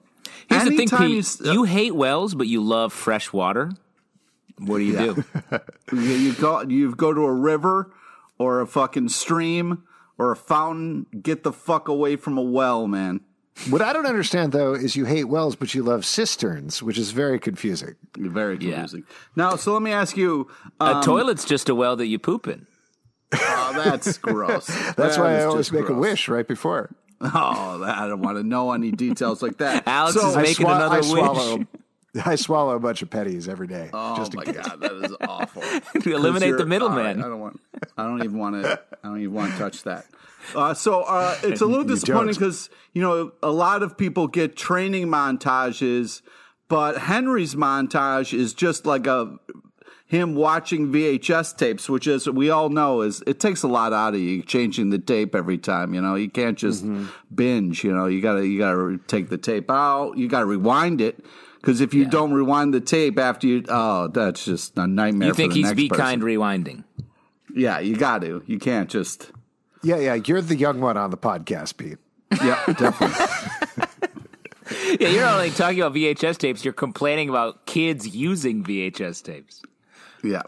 Here's 0.48 0.64
the 0.64 0.70
thing, 0.70 0.78
Anytime 0.78 1.08
Pete. 1.08 1.40
you 1.40 1.52
You, 1.52 1.64
hate 1.64 1.94
wells, 1.94 2.34
but 2.34 2.46
you 2.46 2.62
love 2.62 2.94
fresh 2.94 3.34
water. 3.34 3.72
What 4.60 4.78
do 4.78 4.84
you 4.84 4.96
do? 4.96 5.24
You, 5.92 6.00
you 6.00 6.32
go 6.34 6.60
you 6.62 6.94
go 6.94 7.14
to 7.14 7.22
a 7.22 7.32
river 7.32 7.90
or 8.38 8.60
a 8.60 8.66
fucking 8.66 9.08
stream 9.08 9.84
or 10.18 10.32
a 10.32 10.36
fountain. 10.36 11.06
Get 11.22 11.42
the 11.44 11.52
fuck 11.52 11.88
away 11.88 12.16
from 12.16 12.36
a 12.36 12.42
well, 12.42 12.86
man. 12.86 13.20
What 13.70 13.80
I 13.82 13.92
don't 13.92 14.06
understand, 14.06 14.52
though, 14.52 14.74
is 14.74 14.94
you 14.96 15.06
hate 15.06 15.24
wells, 15.24 15.56
but 15.56 15.74
you 15.74 15.82
love 15.82 16.04
cisterns, 16.04 16.80
which 16.82 16.98
is 16.98 17.10
very 17.10 17.40
confusing. 17.40 17.94
Very 18.16 18.56
Yeah. 18.58 18.72
confusing. 18.72 19.04
Now, 19.34 19.56
so 19.56 19.72
let 19.72 19.82
me 19.82 19.90
ask 19.92 20.16
you. 20.16 20.46
Uh, 20.78 21.00
a 21.02 21.04
toilet's 21.04 21.44
just 21.44 21.68
a 21.68 21.74
well 21.74 21.96
that 21.96 22.06
you 22.06 22.18
poop 22.18 22.46
in. 22.46 22.66
oh, 23.34 23.72
that's 23.74 24.16
gross. 24.18 24.66
That's 24.96 25.16
That 25.16 25.18
why 25.18 25.38
I 25.38 25.44
always 25.44 25.68
just 25.68 25.72
make 25.72 25.88
a 25.88 25.94
wish 25.94 26.28
right 26.28 26.46
before. 26.46 26.94
Oh, 27.20 27.82
I 27.84 28.06
don't 28.06 28.20
want 28.22 28.36
to 28.38 28.42
know 28.44 28.70
any 28.72 28.90
details 28.92 29.42
like 29.42 29.58
that. 29.58 29.82
Alex 29.88 30.14
So- 30.20 30.28
is 30.28 30.36
making 30.36 30.66
I 30.66 30.76
another 30.76 31.00
I 31.02 31.54
wish. 31.56 31.66
swallow, 32.22 32.30
I 32.32 32.36
swallow 32.36 32.76
a 32.76 32.80
bunch 32.80 33.02
of 33.02 33.10
pennies 33.10 33.48
every 33.48 33.66
day. 33.66 33.90
Oh 33.92 34.16
just 34.16 34.34
my 34.34 34.44
god, 34.44 34.80
that 34.80 34.92
is 35.04 35.14
awful. 35.20 35.62
To 36.02 36.14
eliminate 36.14 36.56
the 36.56 36.66
middleman. 36.66 36.98
all 36.98 37.04
right, 37.04 37.16
I 37.18 37.28
don't 37.28 37.40
want. 37.40 37.60
I 37.96 38.02
don't 38.04 38.22
even 38.24 38.38
want 38.38 38.62
to. 38.62 38.80
I 39.02 39.08
don't 39.08 39.20
even 39.20 39.32
want 39.34 39.52
to 39.52 39.58
touch 39.58 39.82
that. 39.84 40.06
Uh, 40.54 40.72
so 40.74 41.02
uh, 41.02 41.36
it's 41.42 41.60
a 41.60 41.66
little 41.66 41.84
disappointing 41.84 42.26
don't. 42.34 42.38
because 42.38 42.70
you 42.92 43.02
know 43.02 43.32
a 43.42 43.50
lot 43.50 43.82
of 43.82 43.98
people 43.98 44.26
get 44.28 44.56
training 44.56 45.08
montages, 45.08 46.22
but 46.68 46.98
Henry's 46.98 47.54
montage 47.54 48.32
is 48.32 48.54
just 48.54 48.86
like 48.86 49.06
a 49.06 49.36
him 50.06 50.34
watching 50.34 50.88
VHS 50.90 51.56
tapes, 51.58 51.86
which 51.88 52.06
is 52.06 52.26
we 52.28 52.48
all 52.48 52.70
know 52.70 53.02
is 53.02 53.22
it 53.26 53.40
takes 53.40 53.62
a 53.62 53.68
lot 53.68 53.92
out 53.92 54.14
of 54.14 54.20
you 54.20 54.42
changing 54.42 54.88
the 54.88 54.98
tape 54.98 55.34
every 55.34 55.58
time. 55.58 55.92
You 55.92 56.00
know, 56.00 56.14
you 56.14 56.30
can't 56.30 56.56
just 56.56 56.82
Mm-hmm. 56.84 57.06
binge. 57.34 57.84
You 57.84 57.94
know, 57.94 58.06
you 58.06 58.22
gotta 58.22 58.46
you 58.46 58.58
gotta 58.58 58.98
take 59.06 59.28
the 59.28 59.36
tape 59.38 59.70
out. 59.70 60.16
You 60.16 60.28
gotta 60.28 60.46
rewind 60.46 61.00
it. 61.02 61.22
Because 61.60 61.80
if 61.80 61.92
you 61.92 62.04
don't 62.04 62.32
rewind 62.32 62.72
the 62.72 62.80
tape 62.80 63.18
after 63.18 63.46
you, 63.46 63.64
oh, 63.68 64.08
that's 64.08 64.44
just 64.44 64.78
a 64.78 64.86
nightmare. 64.86 65.28
You 65.28 65.34
for 65.34 65.36
think 65.36 65.52
the 65.52 65.58
he's 65.58 65.64
next 65.66 65.76
be 65.76 65.88
person. 65.88 66.04
kind 66.04 66.22
rewinding? 66.22 66.84
Yeah, 67.54 67.80
you 67.80 67.96
got 67.96 68.20
to. 68.22 68.42
You 68.46 68.58
can't 68.58 68.88
just. 68.88 69.32
Yeah, 69.82 69.96
yeah. 69.96 70.14
You're 70.14 70.40
the 70.42 70.56
young 70.56 70.80
one 70.80 70.96
on 70.96 71.10
the 71.10 71.16
podcast, 71.16 71.76
Pete. 71.76 71.98
Yeah, 72.44 72.62
definitely. 72.66 73.26
Yeah, 75.00 75.08
you're 75.08 75.22
not 75.22 75.36
only 75.36 75.50
talking 75.50 75.80
about 75.80 75.94
VHS 75.94 76.36
tapes, 76.36 76.62
you're 76.62 76.74
complaining 76.74 77.30
about 77.30 77.64
kids 77.64 78.06
using 78.14 78.62
VHS 78.62 79.22
tapes. 79.22 79.62
yeah. 80.22 80.42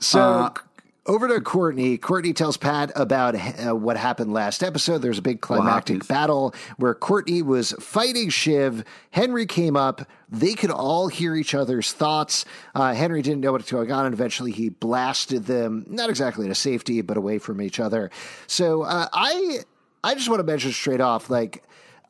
So 0.00 0.20
Uh, 0.20 0.50
c- 0.56 0.62
over 1.06 1.28
to 1.28 1.40
Courtney. 1.40 1.96
Courtney 1.98 2.32
tells 2.32 2.56
Pat 2.56 2.92
about 2.96 3.34
uh, 3.34 3.74
what 3.74 3.96
happened 3.96 4.32
last 4.32 4.62
episode. 4.62 4.98
There's 4.98 5.18
a 5.18 5.22
big 5.22 5.40
climactic 5.40 5.96
happens? 5.96 6.08
battle 6.08 6.54
where 6.76 6.94
Courtney 6.94 7.42
was 7.42 7.72
fighting 7.80 8.28
Shiv. 8.28 8.84
Henry 9.10 9.46
came 9.46 9.76
up. 9.76 10.08
They 10.28 10.54
could 10.54 10.70
all 10.70 11.08
hear 11.08 11.34
each 11.34 11.54
other's 11.54 11.92
thoughts. 11.92 12.44
Uh, 12.74 12.94
Henry 12.94 13.22
didn't 13.22 13.40
know 13.40 13.52
what's 13.52 13.70
going 13.70 13.92
on, 13.92 14.06
and 14.06 14.14
eventually 14.14 14.52
he 14.52 14.68
blasted 14.68 15.44
them, 15.44 15.84
not 15.88 16.10
exactly 16.10 16.48
to 16.48 16.54
safety, 16.54 17.00
but 17.02 17.16
away 17.16 17.38
from 17.38 17.60
each 17.60 17.78
other. 17.80 18.10
So 18.46 18.82
uh, 18.82 19.08
I, 19.12 19.58
I 20.02 20.14
just 20.14 20.28
want 20.28 20.40
to 20.40 20.44
mention 20.44 20.72
straight 20.72 21.00
off, 21.00 21.30
like. 21.30 21.62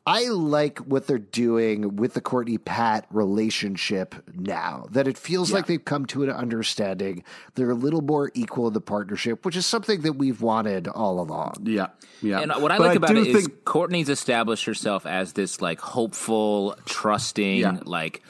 I 0.07 0.29
like 0.29 0.79
what 0.79 1.05
they're 1.05 1.17
doing 1.19 1.97
with 1.97 2.13
the 2.13 2.21
Courtney 2.21 2.57
Pat 2.57 3.05
relationship 3.11 4.15
now. 4.33 4.87
That 4.91 5.05
it 5.07 5.17
feels 5.17 5.51
like 5.51 5.67
they've 5.67 5.83
come 5.83 6.05
to 6.07 6.23
an 6.23 6.29
understanding. 6.29 7.23
They're 7.55 7.69
a 7.71 7.75
little 7.75 8.01
more 8.01 8.31
equal 8.33 8.67
in 8.67 8.73
the 8.73 8.79
partnership, 8.81 9.45
which 9.45 9.57
is 9.57 9.65
something 9.65 10.01
that 10.01 10.13
we've 10.13 10.41
wanted 10.41 10.87
all 10.87 11.19
along. 11.19 11.55
Yeah. 11.65 11.87
Yeah. 12.21 12.39
And 12.39 12.51
what 12.53 12.71
I 12.71 12.77
But 12.77 12.87
like 12.87 12.95
about 12.97 13.09
do 13.09 13.17
it 13.17 13.27
is 13.27 13.45
think- 13.47 13.65
Courtney's 13.65 14.07
established 14.07 14.63
herself 14.63 15.05
as 15.05 15.33
this 15.33 15.61
like 15.61 15.81
hopeful, 15.81 16.77
trusting, 16.85 17.57
Yeah. 17.59 17.79
like 17.83 18.23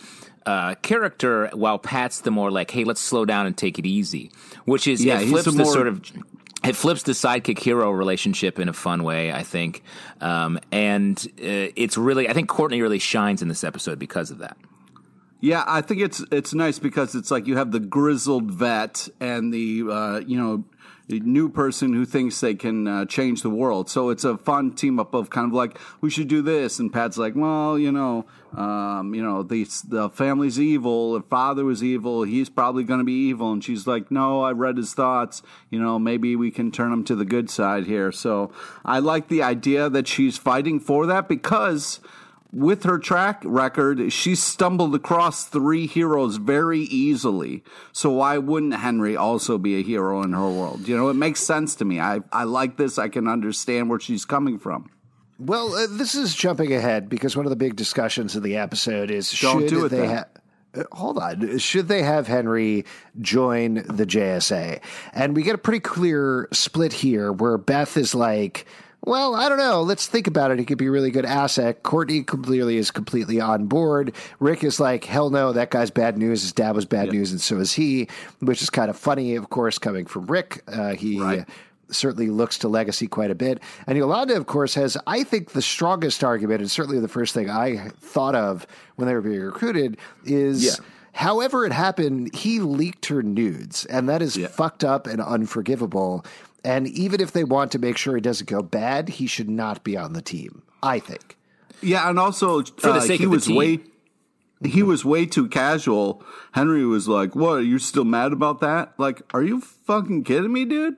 uh, 0.47 0.75
character, 0.75 1.49
while 1.53 1.77
Pat's 1.77 2.21
the 2.21 2.31
more 2.31 2.49
like, 2.49 2.71
hey, 2.71 2.85
let's 2.85 3.01
slow 3.01 3.25
down 3.25 3.45
and 3.45 3.55
take 3.57 3.77
it 3.77 3.85
easy, 3.85 4.31
which 4.65 4.87
is 4.87 5.03
Yeah, 5.05 5.17
it 5.19 5.23
he's 5.23 5.29
flips 5.31 5.45
the 5.45 5.51
the 5.51 5.63
more- 5.63 5.73
sort 5.73 5.87
of. 5.87 6.01
It 6.67 6.75
flips 6.75 7.03
the 7.03 7.13
sidekick 7.13 7.59
hero 7.59 7.91
relationship 7.91 8.59
in 8.59 8.67
a 8.67 8.73
fun 8.73 9.03
way, 9.03 9.31
I 9.31 9.43
think, 9.43 9.83
um, 10.21 10.59
and 10.71 11.17
uh, 11.39 11.71
it's 11.75 11.97
really. 11.97 12.27
I 12.27 12.33
think 12.33 12.49
Courtney 12.49 12.81
really 12.81 12.99
shines 12.99 13.41
in 13.41 13.47
this 13.47 13.63
episode 13.63 13.99
because 13.99 14.31
of 14.31 14.39
that. 14.39 14.57
Yeah, 15.39 15.63
I 15.67 15.81
think 15.81 16.01
it's 16.01 16.23
it's 16.31 16.53
nice 16.53 16.79
because 16.79 17.13
it's 17.13 17.29
like 17.29 17.45
you 17.45 17.57
have 17.57 17.71
the 17.71 17.79
grizzled 17.79 18.51
vet 18.51 19.07
and 19.19 19.53
the 19.53 19.83
uh, 19.89 20.19
you 20.25 20.37
know 20.37 20.65
new 21.09 21.49
person 21.49 21.93
who 21.93 22.05
thinks 22.05 22.39
they 22.39 22.55
can 22.55 22.87
uh, 22.87 23.05
change 23.05 23.41
the 23.41 23.49
world. 23.49 23.89
So 23.89 24.09
it's 24.09 24.23
a 24.23 24.37
fun 24.37 24.73
team 24.73 24.99
up 24.99 25.13
of 25.13 25.29
kind 25.29 25.47
of 25.47 25.53
like 25.53 25.77
we 26.01 26.09
should 26.09 26.27
do 26.27 26.41
this, 26.41 26.79
and 26.79 26.91
Pat's 26.91 27.17
like, 27.17 27.33
well, 27.35 27.79
you 27.79 27.91
know, 27.91 28.25
um, 28.55 29.13
you 29.13 29.23
know, 29.23 29.43
the 29.43 29.65
the 29.87 30.09
family's 30.09 30.59
evil. 30.59 31.13
The 31.13 31.21
father 31.21 31.63
was 31.63 31.83
evil. 31.83 32.23
He's 32.23 32.49
probably 32.49 32.83
going 32.83 32.99
to 32.99 33.05
be 33.05 33.27
evil, 33.27 33.51
and 33.51 33.63
she's 33.63 33.87
like, 33.87 34.11
no, 34.11 34.41
I 34.41 34.51
read 34.51 34.77
his 34.77 34.93
thoughts. 34.93 35.41
You 35.69 35.79
know, 35.79 35.97
maybe 35.97 36.35
we 36.35 36.51
can 36.51 36.71
turn 36.71 36.91
him 36.91 37.03
to 37.05 37.15
the 37.15 37.25
good 37.25 37.49
side 37.49 37.85
here. 37.85 38.11
So 38.11 38.51
I 38.83 38.99
like 38.99 39.29
the 39.29 39.43
idea 39.43 39.89
that 39.89 40.07
she's 40.07 40.37
fighting 40.37 40.79
for 40.79 41.05
that 41.05 41.29
because 41.29 41.99
with 42.57 42.85
her 42.85 42.97
track 42.97 43.43
record, 43.45 44.11
she 44.11 44.33
stumbled 44.33 44.95
across 44.95 45.45
three 45.45 45.85
heroes 45.85 46.37
very 46.37 46.79
easily. 46.79 47.63
So 47.91 48.09
why 48.09 48.39
wouldn't 48.39 48.73
Henry 48.73 49.15
also 49.15 49.59
be 49.59 49.79
a 49.79 49.83
hero 49.83 50.23
in 50.23 50.33
her 50.33 50.49
world? 50.49 50.87
You 50.87 50.97
know, 50.97 51.09
it 51.09 51.13
makes 51.13 51.39
sense 51.39 51.75
to 51.75 51.85
me. 51.85 51.99
I, 51.99 52.21
I 52.31 52.45
like 52.45 52.77
this. 52.77 52.97
I 52.97 53.09
can 53.09 53.27
understand 53.27 53.91
where 53.91 53.99
she's 53.99 54.25
coming 54.25 54.57
from. 54.57 54.89
Well, 55.37 55.75
uh, 55.75 55.85
this 55.87 56.15
is 56.15 56.33
jumping 56.33 56.73
ahead 56.73 57.09
because 57.09 57.37
one 57.37 57.45
of 57.45 57.51
the 57.51 57.55
big 57.55 57.75
discussions 57.75 58.35
of 58.35 58.41
the 58.41 58.57
episode 58.57 59.11
is 59.11 59.31
Don't 59.39 59.61
should 59.61 59.69
do 59.69 59.85
it 59.85 59.89
they 59.89 60.07
have. 60.07 60.27
Hold 60.93 61.19
on. 61.19 61.59
Should 61.59 61.87
they 61.87 62.01
have 62.01 62.25
Henry 62.25 62.85
join 63.21 63.75
the 63.75 64.05
JSA? 64.05 64.81
And 65.13 65.35
we 65.35 65.43
get 65.43 65.53
a 65.53 65.59
pretty 65.59 65.79
clear 65.79 66.47
split 66.51 66.91
here 66.91 67.31
where 67.31 67.59
Beth 67.59 67.97
is 67.97 68.15
like, 68.15 68.65
well, 69.07 69.35
I 69.35 69.49
don't 69.49 69.57
know. 69.57 69.81
Let's 69.81 70.05
think 70.07 70.27
about 70.27 70.51
it. 70.51 70.59
He 70.59 70.65
could 70.65 70.77
be 70.77 70.87
a 70.87 70.91
really 70.91 71.11
good 71.11 71.25
asset. 71.25 71.83
Courtney 71.83 72.23
clearly 72.23 72.77
is 72.77 72.91
completely 72.91 73.39
on 73.39 73.65
board. 73.67 74.13
Rick 74.39 74.63
is 74.63 74.79
like, 74.79 75.05
hell 75.05 75.29
no, 75.29 75.53
that 75.53 75.71
guy's 75.71 75.89
bad 75.91 76.17
news. 76.17 76.41
His 76.41 76.51
dad 76.51 76.75
was 76.75 76.85
bad 76.85 77.11
news, 77.11 77.31
and 77.31 77.39
so 77.41 77.57
is 77.57 77.73
he, 77.73 78.07
which 78.39 78.61
is 78.61 78.69
kind 78.69 78.89
of 78.89 78.97
funny, 78.97 79.35
of 79.35 79.49
course, 79.49 79.77
coming 79.77 80.05
from 80.05 80.25
Rick. 80.27 80.61
Uh, 80.67 80.93
he 80.93 81.19
Right. 81.19 81.45
certainly 81.89 82.27
looks 82.29 82.57
to 82.59 82.67
legacy 82.67 83.07
quite 83.07 83.31
a 83.31 83.35
bit. 83.35 83.61
And 83.87 83.97
Yolanda, 83.97 84.35
of 84.35 84.45
course, 84.45 84.73
has, 84.75 84.97
I 85.07 85.23
think, 85.23 85.51
the 85.51 85.61
strongest 85.61 86.23
argument, 86.23 86.59
and 86.61 86.69
certainly 86.69 86.99
the 86.99 87.07
first 87.07 87.33
thing 87.33 87.49
I 87.49 87.89
thought 88.01 88.35
of 88.35 88.67
when 88.97 89.07
they 89.07 89.13
were 89.13 89.21
being 89.21 89.39
recruited 89.39 89.95
is 90.25 90.65
Yeah. 90.65 90.71
however 91.13 91.65
it 91.65 91.71
happened, 91.71 92.35
he 92.35 92.59
leaked 92.59 93.05
her 93.05 93.23
nudes, 93.23 93.85
and 93.85 94.09
that 94.09 94.21
is 94.21 94.35
Yeah. 94.35 94.47
fucked 94.47 94.83
up 94.83 95.07
and 95.07 95.21
unforgivable. 95.21 96.25
And 96.63 96.87
even 96.87 97.21
if 97.21 97.31
they 97.31 97.43
want 97.43 97.71
to 97.73 97.79
make 97.79 97.97
sure 97.97 98.15
he 98.15 98.21
doesn't 98.21 98.49
go 98.49 98.61
bad, 98.61 99.09
he 99.09 99.27
should 99.27 99.49
not 99.49 99.83
be 99.83 99.95
on 99.95 100.13
the 100.13 100.21
team. 100.21 100.63
I 100.83 100.99
think. 100.99 101.37
Yeah, 101.81 102.09
and 102.09 102.19
also 102.19 102.63
For 102.63 102.87
the 102.87 102.93
uh, 102.93 102.99
sake 102.99 103.19
he 103.19 103.25
of 103.25 103.31
the 103.31 103.35
was 103.35 103.45
team. 103.45 103.55
way 103.55 103.79
he 104.63 104.81
was 104.83 105.05
way 105.05 105.25
too 105.27 105.47
casual. 105.47 106.23
Henry 106.53 106.83
was 106.85 107.07
like, 107.07 107.35
"What? 107.35 107.57
Are 107.59 107.61
you 107.61 107.77
still 107.79 108.03
mad 108.05 108.33
about 108.33 108.59
that? 108.61 108.93
Like, 108.97 109.21
are 109.33 109.43
you 109.43 109.61
fucking 109.61 110.23
kidding 110.23 110.51
me, 110.51 110.65
dude?" 110.65 110.95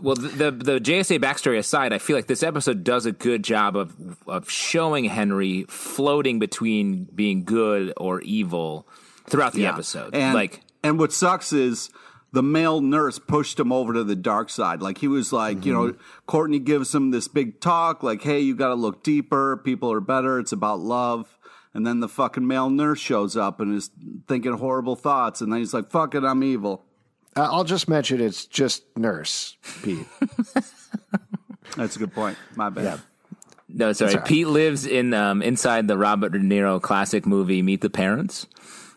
Well, 0.00 0.16
the, 0.16 0.28
the 0.28 0.50
the 0.50 0.80
JSA 0.80 1.18
backstory 1.20 1.58
aside, 1.58 1.92
I 1.92 1.98
feel 1.98 2.16
like 2.16 2.26
this 2.26 2.42
episode 2.42 2.82
does 2.84 3.06
a 3.06 3.12
good 3.12 3.42
job 3.44 3.76
of 3.76 3.94
of 4.26 4.50
showing 4.50 5.04
Henry 5.06 5.64
floating 5.68 6.38
between 6.38 7.04
being 7.14 7.44
good 7.44 7.92
or 7.96 8.20
evil 8.22 8.86
throughout 9.28 9.52
the 9.52 9.62
Yeah. 9.62 9.72
episode. 9.72 10.14
And 10.14 10.34
like, 10.34 10.62
and 10.82 10.98
what 10.98 11.12
sucks 11.12 11.52
is 11.52 11.90
the 12.36 12.42
male 12.42 12.82
nurse 12.82 13.18
pushed 13.18 13.58
him 13.58 13.72
over 13.72 13.94
to 13.94 14.04
the 14.04 14.14
dark 14.14 14.50
side. 14.50 14.82
Like 14.82 14.98
he 14.98 15.08
was 15.08 15.32
like, 15.32 15.64
you 15.64 15.72
know, 15.72 15.94
Courtney 16.26 16.58
gives 16.58 16.94
him 16.94 17.10
this 17.10 17.28
big 17.28 17.62
talk, 17.62 18.02
like, 18.02 18.20
"Hey, 18.20 18.40
you 18.40 18.54
got 18.54 18.68
to 18.68 18.74
look 18.74 19.02
deeper. 19.02 19.56
People 19.56 19.90
are 19.90 20.02
better. 20.02 20.38
It's 20.38 20.52
about 20.52 20.80
love." 20.80 21.38
And 21.72 21.86
then 21.86 22.00
the 22.00 22.10
fucking 22.10 22.46
male 22.46 22.68
nurse 22.68 22.98
shows 22.98 23.38
up 23.38 23.58
and 23.58 23.74
is 23.74 23.88
thinking 24.28 24.52
horrible 24.52 24.96
thoughts, 24.96 25.40
and 25.40 25.50
then 25.50 25.60
he's 25.60 25.72
like, 25.72 25.90
"Fuck 25.90 26.14
it, 26.14 26.24
I'm 26.24 26.44
evil." 26.44 26.84
Uh, 27.34 27.48
I'll 27.50 27.64
just 27.64 27.88
mention 27.88 28.20
it's 28.20 28.44
just 28.44 28.84
Nurse 28.98 29.56
Pete. 29.82 30.06
That's 31.78 31.96
a 31.96 31.98
good 31.98 32.12
point. 32.12 32.36
My 32.54 32.68
bad. 32.68 32.84
Yeah. 32.84 32.98
no, 33.70 33.92
sorry. 33.94 34.12
all 34.12 34.18
right. 34.18 34.26
Pete 34.26 34.48
lives 34.48 34.84
in 34.84 35.14
um, 35.14 35.40
inside 35.40 35.88
the 35.88 35.96
Robert 35.96 36.32
De 36.32 36.38
Niro 36.38 36.82
classic 36.82 37.24
movie 37.24 37.62
Meet 37.62 37.80
the 37.80 37.88
Parents. 37.88 38.46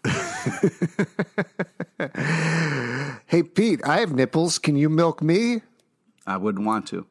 hey, 3.28 3.44
Pete, 3.44 3.82
I 3.86 4.00
have 4.00 4.14
nipples. 4.14 4.60
Can 4.60 4.76
you 4.76 4.90
milk 4.90 5.22
me? 5.22 5.62
I 6.26 6.38
wouldn't 6.38 6.66
want 6.66 6.88
to. 6.88 7.06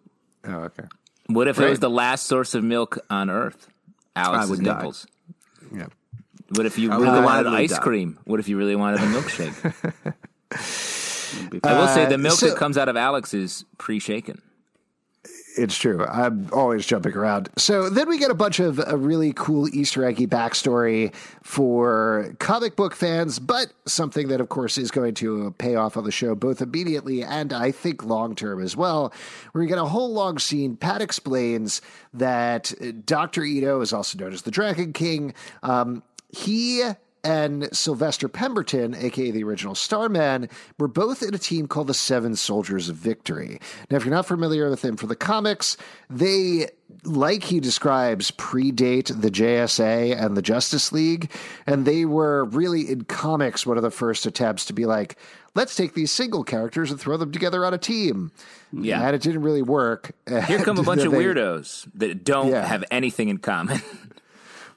Oh, 0.45 0.51
okay. 0.51 0.85
What 1.27 1.49
if 1.49 1.59
it 1.59 1.69
was 1.69 1.81
the 1.81 1.91
last 1.91 2.27
source 2.27 2.55
of 2.55 2.65
milk 2.65 2.99
on 3.11 3.29
Earth? 3.29 3.69
Alex's 4.17 4.51
would 4.51 4.65
die. 4.65 4.75
nipples. 4.75 5.07
Yeah. 5.75 5.87
What 6.51 6.67
if 6.67 6.79
you 6.79 6.91
really 6.91 7.21
wanted 7.21 7.47
ice 7.49 7.71
die. 7.71 7.79
cream? 7.79 8.19
What 8.25 8.41
if 8.41 8.49
you 8.49 8.57
really 8.57 8.77
wanted 8.77 9.01
a 9.01 9.07
milkshake? 9.07 9.75
I 11.63 11.79
will 11.79 11.89
say 11.89 12.07
the 12.07 12.15
uh, 12.15 12.19
milk 12.19 12.39
so- 12.39 12.49
that 12.49 12.57
comes 12.57 12.79
out 12.79 12.89
of 12.89 12.97
Alex 12.97 13.35
is 13.35 13.65
pre-shaken. 13.77 14.41
It's 15.59 15.77
true. 15.77 16.05
I'm 16.07 16.49
always 16.53 16.87
jumping 16.87 17.15
around. 17.15 17.49
So 17.57 17.91
then 17.91 18.09
we 18.09 18.19
get 18.19 18.31
a 18.31 18.35
bunch 18.35 18.61
of 18.61 18.81
a 18.87 18.97
really 18.97 19.33
cool 19.33 19.69
Easter 19.75 20.05
eggy 20.05 20.27
backstory 20.27 21.13
for 21.43 22.35
comic 22.39 22.77
book 22.77 22.95
fans, 22.95 23.39
but 23.39 23.73
something 23.85 24.29
that, 24.29 24.41
of 24.41 24.49
course, 24.49 24.79
is 24.79 24.91
going 24.93 25.15
to 25.15 25.55
pay 25.59 25.75
off 25.75 25.97
on 25.97 26.05
the 26.05 26.13
show 26.13 26.35
both 26.35 26.63
immediately 26.63 27.25
and 27.25 27.53
I 27.53 27.73
think 27.73 28.05
long 28.05 28.37
term 28.37 28.63
as 28.63 28.77
well. 28.77 29.13
Where 29.53 29.63
we 29.63 29.67
get 29.67 29.79
a 29.79 29.85
whole 29.85 30.13
long 30.13 30.39
scene. 30.39 30.77
Pat 30.77 31.03
explains 31.03 31.83
that 32.15 32.73
Dr. 33.05 33.43
Ito 33.43 33.81
is 33.81 33.93
also 33.93 34.19
known 34.19 34.33
as 34.33 34.43
the 34.43 34.51
Dragon 34.53 34.93
King. 34.93 35.35
Um, 35.63 36.03
he 36.31 36.83
and 37.25 37.69
Sylvester 37.77 38.29
Pemberton, 38.29 38.95
aka 38.95 39.31
the 39.31 39.45
original 39.45 39.75
Starman, 39.75 40.49
were 40.79 40.89
both 40.89 41.23
in 41.23 41.35
a 41.35 41.39
team 41.39 41.67
called 41.67 41.87
the 41.89 41.95
Seven 41.95 42.37
Soldiers 42.37 42.89
of 42.89 42.97
Victory. 42.97 43.61
Now, 43.91 43.97
if 43.97 44.05
you're 44.05 44.15
not 44.15 44.27
familiar 44.27 44.69
with 44.71 44.83
them 44.83 44.97
for 44.97 45.07
the 45.07 45.17
comics, 45.17 45.77
they, 46.09 46.69
like 47.05 47.45
he 47.45 47.61
describes, 47.61 48.31
predate 48.31 49.21
the 49.21 49.31
JSA 49.31 50.19
and 50.19 50.37
the 50.37 50.43
Justice 50.43 50.93
League, 50.93 51.31
and 51.67 51.85
they 51.85 52.05
were 52.05 52.45
really 52.47 52.91
in 52.91 53.05
comics 53.05 53.67
one 53.67 53.77
of 53.77 53.83
the 53.83 53.91
first 53.91 54.25
attempts 54.27 54.65
to 54.67 54.73
be 54.73 54.87
like, 54.87 55.17
let's 55.55 55.75
take 55.75 55.95
these 55.95 56.13
single 56.13 56.45
characters 56.45 56.91
and 56.91 57.01
throw 57.01 57.17
them 57.17 57.33
together 57.33 57.65
on 57.65 57.75
a 57.75 57.79
team. 57.79 58.31
Yeah. 58.73 59.03
and 59.03 59.17
it 59.17 59.23
didn't 59.23 59.43
really 59.43 59.63
work. 59.63 60.13
Here 60.29 60.59
come 60.59 60.79
a 60.79 60.83
bunch 60.83 61.03
of 61.03 61.13
They- 61.13 61.19
weirdos 61.19 61.89
that 61.95 62.23
don't 62.23 62.49
Yeah. 62.49 62.67
have 62.67 62.85
anything 62.91 63.29
in 63.31 63.39
common. 63.39 63.81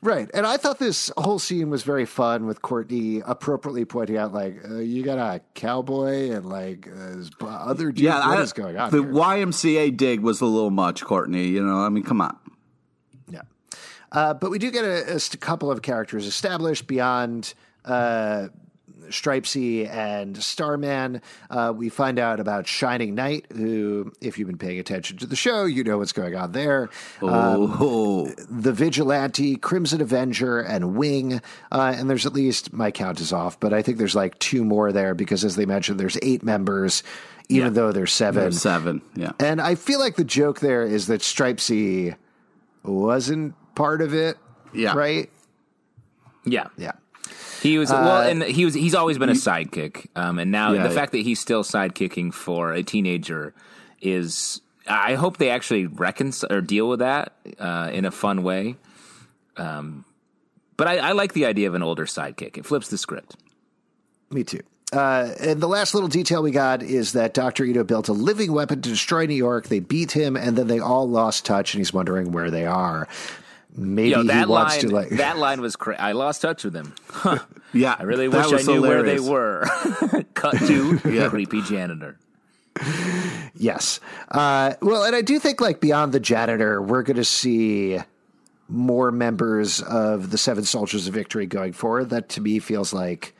Right. 0.03 0.29
And 0.33 0.47
I 0.47 0.57
thought 0.57 0.79
this 0.79 1.11
whole 1.15 1.37
scene 1.37 1.69
was 1.69 1.83
very 1.83 2.05
fun 2.05 2.47
with 2.47 2.61
Courtney 2.63 3.21
appropriately 3.23 3.85
pointing 3.85 4.17
out, 4.17 4.33
like, 4.33 4.57
uh, 4.67 4.77
you 4.79 5.03
got 5.03 5.19
a 5.19 5.41
cowboy 5.53 6.31
and, 6.31 6.45
like, 6.47 6.89
uh, 6.89 7.45
other 7.45 7.91
dude. 7.91 8.05
Yeah, 8.05 8.27
what 8.27 8.39
I- 8.39 8.41
is 8.41 8.51
going 8.51 8.77
on? 8.77 8.89
The 8.89 9.03
here? 9.03 9.11
YMCA 9.11 9.91
dig 9.95 10.21
was 10.21 10.41
a 10.41 10.45
little 10.47 10.71
much, 10.71 11.03
Courtney. 11.03 11.49
You 11.49 11.63
know, 11.63 11.77
I 11.85 11.89
mean, 11.89 12.03
come 12.03 12.19
on. 12.19 12.35
Yeah. 13.29 13.41
Uh, 14.11 14.33
but 14.33 14.49
we 14.49 14.57
do 14.57 14.71
get 14.71 14.85
a, 14.85 15.15
a 15.15 15.37
couple 15.37 15.69
of 15.69 15.83
characters 15.83 16.25
established 16.25 16.87
beyond 16.87 17.53
uh, 17.85 18.47
Stripesy 19.11 19.89
and 19.89 20.41
Starman. 20.41 21.21
Uh, 21.49 21.73
we 21.75 21.89
find 21.89 22.19
out 22.19 22.39
about 22.39 22.67
Shining 22.67 23.15
Knight, 23.15 23.45
who, 23.53 24.11
if 24.21 24.37
you've 24.37 24.47
been 24.47 24.57
paying 24.57 24.79
attention 24.79 25.17
to 25.17 25.25
the 25.25 25.35
show, 25.35 25.65
you 25.65 25.83
know 25.83 25.97
what's 25.97 26.13
going 26.13 26.35
on 26.35 26.51
there. 26.51 26.89
Oh, 27.21 28.31
the 28.49 28.73
Vigilante, 28.73 29.55
Crimson 29.57 30.01
Avenger, 30.01 30.59
and 30.59 30.95
Wing. 30.95 31.41
Uh, 31.71 31.93
and 31.95 32.09
there's 32.09 32.25
at 32.25 32.33
least, 32.33 32.73
my 32.73 32.91
count 32.91 33.19
is 33.19 33.31
off, 33.31 33.59
but 33.59 33.73
I 33.73 33.81
think 33.81 33.97
there's 33.97 34.15
like 34.15 34.37
two 34.39 34.63
more 34.65 34.91
there 34.91 35.13
because, 35.13 35.43
as 35.43 35.55
they 35.55 35.65
mentioned, 35.65 35.99
there's 35.99 36.17
eight 36.21 36.43
members, 36.43 37.03
even 37.49 37.73
though 37.73 37.91
there's 37.91 38.13
seven. 38.13 38.41
there's 38.41 38.61
seven. 38.61 39.01
Yeah. 39.15 39.31
And 39.39 39.61
I 39.61 39.75
feel 39.75 39.99
like 39.99 40.15
the 40.15 40.23
joke 40.23 40.59
there 40.59 40.83
is 40.83 41.07
that 41.07 41.21
Stripesy 41.21 42.15
wasn't 42.83 43.55
part 43.75 44.01
of 44.01 44.13
it. 44.13 44.37
Yeah. 44.73 44.93
Right? 44.95 45.29
yeah. 46.45 46.67
Yeah. 46.77 46.93
He 47.61 47.77
was 47.77 47.91
well, 47.91 48.21
and 48.27 48.41
he 48.41 48.65
was. 48.65 48.73
He's 48.73 48.95
always 48.95 49.17
been 49.17 49.29
a 49.29 49.33
sidekick, 49.33 50.07
um, 50.15 50.39
and 50.39 50.51
now 50.51 50.71
Yeah, 50.71 50.83
the 50.83 50.89
fact 50.89 51.11
that 51.11 51.19
he's 51.19 51.39
still 51.39 51.63
sidekicking 51.63 52.33
for 52.33 52.73
a 52.73 52.83
teenager 52.83 53.53
is. 54.01 54.61
I 54.87 55.13
hope 55.13 55.37
they 55.37 55.51
actually 55.51 55.85
reconcile 55.85 56.51
or 56.51 56.59
deal 56.59 56.89
with 56.89 56.99
that 56.99 57.33
uh, 57.59 57.91
in 57.93 58.03
a 58.05 58.11
fun 58.11 58.41
way. 58.41 58.77
Um, 59.55 60.05
but 60.75 60.87
I, 60.87 60.97
I 60.97 61.11
like 61.11 61.33
the 61.33 61.45
idea 61.45 61.67
of 61.67 61.75
an 61.75 61.83
older 61.83 62.05
sidekick. 62.05 62.57
It 62.57 62.65
flips 62.65 62.89
the 62.89 62.97
script. 62.97 63.35
Me 64.31 64.43
too. 64.43 64.61
Uh, 64.91 65.29
and 65.39 65.61
the 65.61 65.67
last 65.67 65.93
little 65.93 66.09
detail 66.09 66.41
we 66.41 66.49
got 66.49 66.81
is 66.81 67.13
that 67.13 67.35
Dr. 67.35 67.63
Ito 67.63 67.83
built 67.83 68.09
a 68.09 68.13
living 68.13 68.51
weapon 68.51 68.81
to 68.81 68.89
destroy 68.89 69.25
New 69.27 69.35
York. 69.35 69.67
They 69.67 69.79
beat 69.79 70.11
him, 70.11 70.35
and 70.35 70.57
then 70.57 70.67
they 70.67 70.79
all 70.79 71.07
lost 71.07 71.45
touch, 71.45 71.73
and 71.73 71.79
he's 71.79 71.93
wondering 71.93 72.31
where 72.31 72.49
they 72.49 72.65
are. 72.65 73.07
Maybe 73.75 74.09
Yo, 74.09 74.21
he 74.21 74.27
that 74.27 74.49
wants 74.49 74.73
line. 74.75 74.81
to 74.81 74.89
like 74.95 75.09
that 75.11 75.37
line 75.39 75.61
was. 75.61 75.75
Cra- 75.75 75.95
I 75.99 76.11
lost 76.11 76.41
touch 76.41 76.63
with 76.63 76.75
him. 76.75 76.93
Huh. 77.09 77.39
Yeah. 77.73 77.95
I 77.97 78.03
really 78.03 78.27
wish 78.27 78.51
I 78.51 78.61
knew 78.63 78.81
where 78.81 79.01
they 79.03 79.19
were. 79.19 79.65
Cut 80.33 80.57
to 80.57 80.99
creepy 81.29 81.61
janitor. 81.61 82.17
Yes. 83.55 83.99
Uh, 84.29 84.73
well, 84.81 85.03
and 85.03 85.15
I 85.15 85.21
do 85.21 85.39
think, 85.39 85.61
like, 85.61 85.79
beyond 85.79 86.13
the 86.13 86.19
janitor, 86.19 86.81
we're 86.81 87.03
going 87.03 87.17
to 87.17 87.23
see 87.25 87.99
more 88.67 89.11
members 89.11 89.81
of 89.81 90.31
the 90.31 90.37
Seven 90.37 90.63
Soldiers 90.63 91.07
of 91.07 91.13
Victory 91.13 91.45
going 91.45 91.73
forward. 91.73 92.09
That 92.09 92.29
to 92.29 92.41
me 92.41 92.59
feels 92.59 92.93
like 92.93 93.35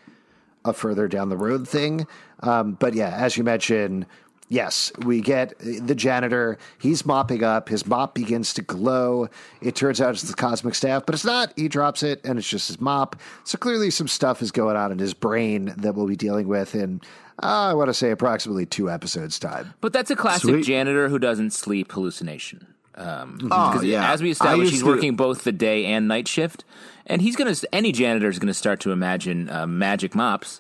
a 0.63 0.73
further 0.73 1.07
down 1.07 1.29
the 1.29 1.37
road 1.37 1.67
thing. 1.67 2.05
Um, 2.41 2.73
but 2.73 2.93
yeah, 2.93 3.15
as 3.15 3.35
you 3.37 3.43
mentioned, 3.43 4.05
yes, 4.51 4.91
we 4.99 5.21
get 5.21 5.57
the 5.59 5.95
janitor. 5.95 6.59
He's 6.77 7.05
mopping 7.05 7.43
up. 7.43 7.69
His 7.69 7.87
mop 7.87 8.13
begins 8.13 8.53
to 8.55 8.61
glow. 8.61 9.29
It 9.61 9.75
turns 9.75 9.99
out 9.99 10.11
it's 10.11 10.21
the 10.21 10.33
cosmic 10.35 10.75
staff, 10.75 11.05
but 11.07 11.15
it's 11.15 11.25
not. 11.25 11.53
He 11.55 11.67
drops 11.67 12.03
it, 12.03 12.21
and 12.23 12.37
it's 12.37 12.47
just 12.47 12.67
his 12.67 12.79
mop. 12.79 13.15
So 13.45 13.57
clearly, 13.57 13.89
some 13.89 14.07
stuff 14.07 14.41
is 14.43 14.51
going 14.51 14.75
on 14.75 14.91
in 14.91 14.99
his 14.99 15.15
brain 15.15 15.73
that 15.77 15.95
we'll 15.95 16.05
be 16.07 16.15
dealing 16.15 16.47
with 16.47 16.75
in, 16.75 17.01
uh, 17.41 17.69
I 17.71 17.73
want 17.73 17.87
to 17.87 17.93
say, 17.93 18.11
approximately 18.11 18.65
two 18.67 18.91
episodes' 18.91 19.39
time. 19.39 19.73
But 19.81 19.93
that's 19.93 20.11
a 20.11 20.15
classic 20.15 20.49
Sweet. 20.51 20.65
janitor 20.65 21.09
who 21.09 21.17
doesn't 21.17 21.51
sleep 21.53 21.91
hallucination. 21.93 22.67
Um, 22.95 23.39
Oh, 23.45 23.71
'cause 23.73 23.85
yeah. 23.85 24.11
As 24.11 24.21
we 24.21 24.27
I 24.29 24.31
established, 24.33 24.71
he's 24.73 24.81
to- 24.81 24.85
working 24.85 25.15
both 25.15 25.45
the 25.45 25.53
day 25.53 25.85
and 25.85 26.07
night 26.09 26.27
shift, 26.27 26.65
and 27.07 27.21
he's 27.21 27.37
gonna. 27.37 27.55
Any 27.71 27.93
janitor 27.93 28.27
is 28.27 28.37
gonna 28.37 28.53
start 28.53 28.81
to 28.81 28.91
imagine 28.91 29.49
uh, 29.49 29.65
magic 29.65 30.13
mops. 30.13 30.59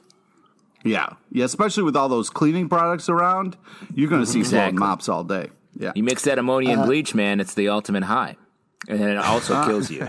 Yeah. 0.83 1.09
Yeah. 1.31 1.45
Especially 1.45 1.83
with 1.83 1.95
all 1.95 2.09
those 2.09 2.29
cleaning 2.29 2.69
products 2.69 3.09
around, 3.09 3.57
you're 3.93 4.09
going 4.09 4.21
to 4.21 4.25
see 4.25 4.41
floating 4.43 4.59
Exactly. 4.69 4.79
mops 4.79 5.09
all 5.09 5.23
day. 5.23 5.49
Yeah. 5.77 5.91
You 5.95 6.03
mix 6.03 6.23
that 6.23 6.37
ammonia 6.39 6.75
Uh, 6.75 6.79
and 6.79 6.85
bleach, 6.85 7.15
man, 7.15 7.39
it's 7.39 7.53
the 7.53 7.69
ultimate 7.69 8.03
high, 8.03 8.35
and 8.89 9.01
it 9.01 9.17
also 9.17 9.63
kills 9.65 9.89
you. 9.95 10.07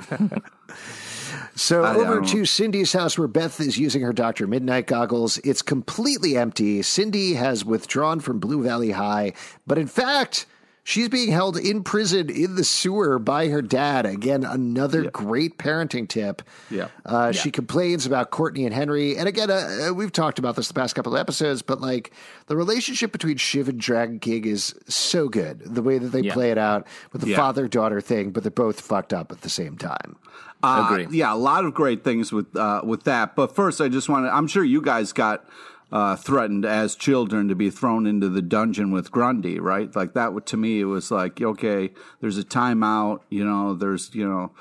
So 1.55 1.85
I 1.85 1.95
over 1.95 2.17
don't- 2.17 2.29
to 2.29 2.45
Cindy's 2.47 2.93
house 2.93 3.19
where 3.19 3.29
Beth 3.29 3.61
is 3.61 3.79
using 3.79 4.03
her 4.03 4.13
Dr. 4.13 4.47
Midnight 4.47 4.87
goggles. 4.87 5.39
It's 5.45 5.61
completely 5.63 6.37
empty. 6.37 6.83
Cindy 6.83 7.35
has 7.35 7.65
withdrawn 7.65 8.21
from 8.21 8.39
Blue 8.39 8.63
Valley 8.63 8.91
High, 8.93 9.35
but 9.67 9.77
in 9.79 9.87
fact, 9.87 10.47
she's 10.85 11.09
being 11.09 11.31
held 11.31 11.57
in 11.57 11.83
prison 11.83 12.29
in 12.31 12.55
the 12.57 12.65
sewer 12.65 13.19
by 13.19 13.49
her 13.49 13.63
dad. 13.63 14.05
Again, 14.07 14.45
another 14.45 15.11
great 15.11 15.59
parenting 15.59 16.09
tip. 16.09 16.43
Yeah. 16.71 16.89
Uh, 17.05 17.33
She 17.33 17.51
complains 17.51 18.07
about 18.07 18.31
Courtney 18.31 18.65
and 18.65 18.75
Henry. 18.75 19.17
And 19.17 19.29
again, 19.29 19.51
uh, 19.51 19.89
uh, 19.91 19.95
we've 19.95 20.13
talked 20.13 20.39
about 20.39 20.57
this 20.57 20.69
the 20.69 20.75
past 20.75 20.95
couple 20.95 21.15
of 21.15 21.21
episodes, 21.21 21.63
but 21.63 21.81
like 21.81 22.13
the 22.47 22.57
relationship 22.57 23.13
between 23.13 23.37
Shiv 23.37 23.69
and 23.69 23.81
Dragon 23.81 24.19
King 24.19 24.45
is 24.45 24.75
so 24.89 25.29
good. 25.29 25.61
The 25.65 25.83
way 25.83 25.99
that 25.99 26.09
they 26.09 26.21
Yeah. 26.23 26.33
play 26.35 26.51
it 26.51 26.59
out 26.59 26.87
with 27.13 27.23
the 27.23 27.29
Yeah. 27.29 27.37
father 27.37 27.69
daughter 27.69 28.01
thing, 28.01 28.31
but 28.31 28.43
they're 28.43 28.51
both 28.51 28.81
fucked 28.81 29.13
up 29.13 29.31
at 29.33 29.43
the 29.43 29.49
same 29.51 29.77
time. 29.77 30.17
Uh, 30.65 30.87
Agree. 30.89 31.07
Yeah, 31.19 31.35
a 31.35 31.37
lot 31.37 31.65
of 31.65 31.75
great 31.75 32.05
things 32.05 32.33
with 32.33 32.55
uh, 32.57 32.83
with 32.85 33.03
that. 33.05 33.35
But 33.35 33.55
first, 33.55 33.81
I 33.81 33.89
just 33.89 34.09
want 34.09 34.27
to. 34.27 34.33
I'm 34.35 34.47
sure 34.47 34.63
you 34.63 34.81
guys 34.81 35.13
got 35.13 35.45
uh, 35.93 36.17
threatened 36.17 36.65
as 36.65 36.95
children 36.97 37.49
to 37.49 37.55
be 37.55 37.69
thrown 37.71 38.07
into 38.07 38.29
the 38.29 38.41
dungeon 38.43 38.91
with 38.91 39.11
Grundy, 39.11 39.61
right? 39.61 39.95
Like 39.95 40.15
that. 40.15 40.33
would- 40.33 40.47
To 40.47 40.57
me, 40.57 40.81
it 40.81 40.85
was 40.87 41.11
like, 41.11 41.41
okay, 41.41 41.91
there's 42.21 42.39
a 42.39 42.43
timeout. 42.45 43.21
You 43.31 43.45
know, 43.45 43.75
there's 43.75 44.15
you 44.15 44.27
know, 44.29 44.53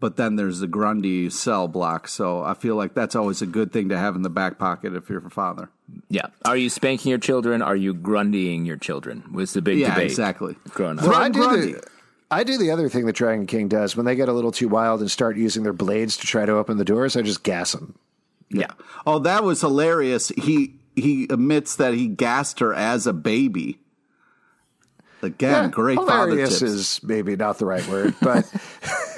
but 0.00 0.16
then 0.16 0.36
there's 0.36 0.60
the 0.60 0.66
Grundy 0.66 1.28
cell 1.30 1.68
block. 1.68 2.08
So 2.08 2.42
I 2.42 2.54
feel 2.54 2.74
like 2.76 2.94
that's 2.94 3.14
always 3.14 3.42
a 3.42 3.46
good 3.46 3.72
thing 3.72 3.90
to 3.90 3.98
have 3.98 4.16
in 4.16 4.22
the 4.22 4.30
back 4.30 4.58
pocket 4.58 4.94
if 4.94 5.10
you're 5.10 5.24
a 5.26 5.30
father. 5.30 5.70
Yeah. 6.08 6.26
Are 6.44 6.56
you 6.56 6.70
spanking 6.70 7.10
your 7.10 7.18
children? 7.18 7.60
Are 7.62 7.76
you 7.76 7.92
grundying 7.94 8.64
your 8.64 8.76
children? 8.78 9.24
Was 9.32 9.52
the 9.52 9.60
big 9.60 9.78
Yeah, 9.78 9.90
debate. 9.90 10.10
exactly. 10.10 10.56
Growing 10.70 10.98
up. 10.98 11.04
Well, 11.06 11.14
I 11.16 11.28
do 11.28 11.40
Grundy. 11.40 11.72
the, 11.72 11.82
I 12.30 12.44
do 12.44 12.56
the 12.58 12.70
other 12.70 12.88
thing 12.88 13.06
that 13.06 13.16
Dragon 13.16 13.46
King 13.46 13.66
does 13.68 13.96
when 13.96 14.06
they 14.06 14.14
get 14.14 14.28
a 14.28 14.32
little 14.32 14.52
too 14.52 14.68
wild 14.68 15.00
and 15.00 15.10
start 15.10 15.36
using 15.36 15.64
their 15.64 15.72
blades 15.72 16.16
to 16.18 16.26
try 16.28 16.46
to 16.46 16.52
open 16.52 16.78
the 16.78 16.84
doors. 16.84 17.16
I 17.16 17.22
just 17.22 17.42
gas 17.42 17.72
them. 17.72 17.98
Yeah. 18.50 18.72
Oh, 19.06 19.20
that 19.20 19.44
was 19.44 19.60
hilarious. 19.60 20.28
He 20.28 20.80
he 20.96 21.24
admits 21.24 21.76
that 21.76 21.94
he 21.94 22.08
gassed 22.08 22.60
her 22.60 22.74
as 22.74 23.06
a 23.06 23.12
baby. 23.12 23.78
Again, 25.22 25.70
great 25.70 25.96
father 25.96 26.30
hilarious 26.30 26.60
tips. 26.60 26.70
is 26.70 27.02
maybe 27.02 27.36
not 27.36 27.58
the 27.58 27.66
right 27.66 27.86
word, 27.88 28.14
but 28.22 28.50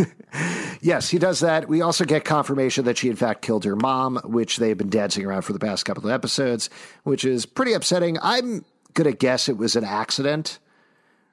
yes, 0.81 1.09
he 1.09 1.19
does 1.19 1.41
that. 1.41 1.69
We 1.69 1.81
also 1.81 2.05
get 2.05 2.25
confirmation 2.25 2.87
that 2.87 2.99
she 2.99 3.09
in 3.09 3.17
fact 3.17 3.43
killed 3.43 3.65
her 3.65 3.77
mom, 3.77 4.21
which 4.25 4.57
they've 4.57 4.77
been 4.77 4.91
dancing 4.91 5.25
around 5.25 5.43
for 5.43 5.53
the 5.53 5.61
past 5.61 5.85
couple 5.85 6.05
of 6.05 6.11
episodes, 6.11 6.71
which 7.05 7.25
is 7.25 7.47
pretty 7.47 7.73
upsetting. 7.73 8.19
I'm 8.21 8.65
gonna 8.95 9.13
guess 9.13 9.49
it 9.49 9.57
was 9.57 9.77
an 9.77 9.85
accident, 9.85 10.59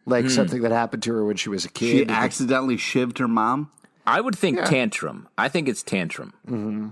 like 0.06 0.30
something 0.30 0.62
that 0.62 0.72
happened 0.72 1.04
to 1.04 1.14
her 1.14 1.26
when 1.26 1.36
she 1.36 1.50
was 1.50 1.66
a 1.66 1.70
kid. 1.70 2.08
She 2.08 2.14
accidentally 2.14 2.78
shivved 2.78 3.18
her 3.18 3.28
mom. 3.28 3.72
I 4.06 4.22
would 4.22 4.38
think 4.38 4.64
tantrum. 4.66 5.28
I 5.38 5.50
think 5.50 5.68
it's 5.68 5.84
tantrum. 5.84 6.34
Mm-hmm. 6.48 6.90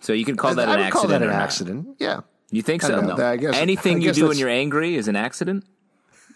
So 0.00 0.12
you 0.12 0.24
can 0.24 0.36
call 0.36 0.54
that 0.54 0.68
I 0.68 0.72
an 0.74 0.78
would 0.78 0.86
accident. 0.86 0.92
call 1.02 1.08
that 1.08 1.22
an 1.22 1.28
or 1.28 1.32
not. 1.32 1.42
accident. 1.42 1.88
Yeah. 1.98 2.20
You 2.50 2.62
think 2.62 2.82
so? 2.82 3.00
don't. 3.00 3.20
I 3.20 3.36
guess- 3.36 3.56
Anything 3.56 3.96
I 3.96 3.98
you 4.00 4.04
guess 4.06 4.16
do 4.16 4.28
when 4.28 4.38
you're 4.38 4.48
angry 4.48 4.94
is 4.94 5.08
an 5.08 5.16
accident. 5.16 5.64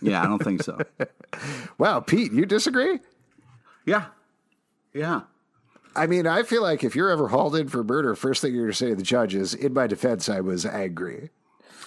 Yeah, 0.02 0.20
I 0.22 0.26
don't 0.26 0.42
think 0.42 0.62
so. 0.62 0.78
Wow, 1.78 2.00
Pete, 2.00 2.32
you 2.32 2.44
disagree? 2.44 2.98
yeah, 3.86 4.06
yeah. 4.92 5.22
I 5.96 6.06
mean, 6.06 6.26
I 6.26 6.42
feel 6.42 6.62
like 6.62 6.84
if 6.84 6.94
you're 6.96 7.08
ever 7.10 7.28
hauled 7.28 7.56
in 7.56 7.68
for 7.68 7.82
murder, 7.84 8.14
first 8.14 8.42
thing 8.42 8.52
you're 8.54 8.64
going 8.64 8.72
to 8.72 8.76
say 8.76 8.88
to 8.90 8.94
the 8.96 9.02
judge 9.02 9.34
is, 9.34 9.54
"In 9.54 9.72
my 9.74 9.86
defense, 9.86 10.28
I 10.28 10.40
was 10.40 10.64
angry." 10.66 11.30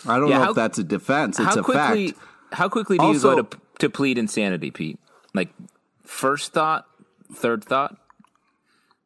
I 0.08 0.18
don't 0.20 0.30
Yeah, 0.30 0.38
know 0.40 0.44
how- 0.46 0.50
if 0.52 0.56
that's 0.56 0.78
a 0.80 0.84
defense. 0.84 1.40
It's 1.40 1.56
a 1.56 1.62
quickly? 1.64 2.10
fact. 2.12 2.20
How 2.54 2.70
quickly 2.70 2.98
do 2.98 3.04
Also- 3.04 3.30
you 3.32 3.36
go 3.38 3.42
to 3.44 3.58
to 3.80 3.90
plead 3.90 4.18
insanity, 4.18 4.72
Pete? 4.72 5.00
Like 5.34 5.50
first 6.04 6.54
thought, 6.54 6.88
third 7.34 7.64
thought. 7.64 7.96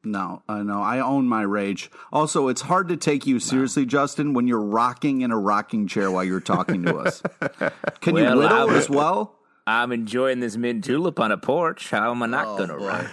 No, 0.04 0.44
I 0.48 0.64
know. 0.64 0.82
I 0.82 1.00
own 1.00 1.28
my 1.28 1.42
rage. 1.42 1.92
Also, 2.14 2.48
it's 2.48 2.62
hard 2.62 2.88
to 2.88 2.96
take 2.96 3.28
you 3.28 3.40
seriously, 3.40 3.86
Justin, 3.86 4.34
when 4.34 4.48
you're 4.48 4.62
rocking 4.62 5.22
in 5.22 5.32
a 5.32 5.38
rocking 5.38 5.88
chair 5.88 6.10
while 6.10 6.24
you're 6.24 6.40
talking 6.40 6.84
to 6.84 6.98
us. 7.00 7.22
Can 8.00 8.14
Well, 8.16 8.34
you 8.36 8.40
whittle 8.42 8.70
I- 8.70 8.74
as 8.76 8.90
well? 8.90 9.36
I'm 9.68 9.92
enjoying 9.92 10.40
this 10.40 10.56
mint 10.58 10.84
julep 10.86 11.20
on 11.20 11.32
a 11.32 11.38
porch. 11.38 11.92
How 11.92 12.10
am 12.12 12.24
I 12.24 12.28
not 12.28 12.58
gonna 12.58 12.78
rock? 12.78 13.06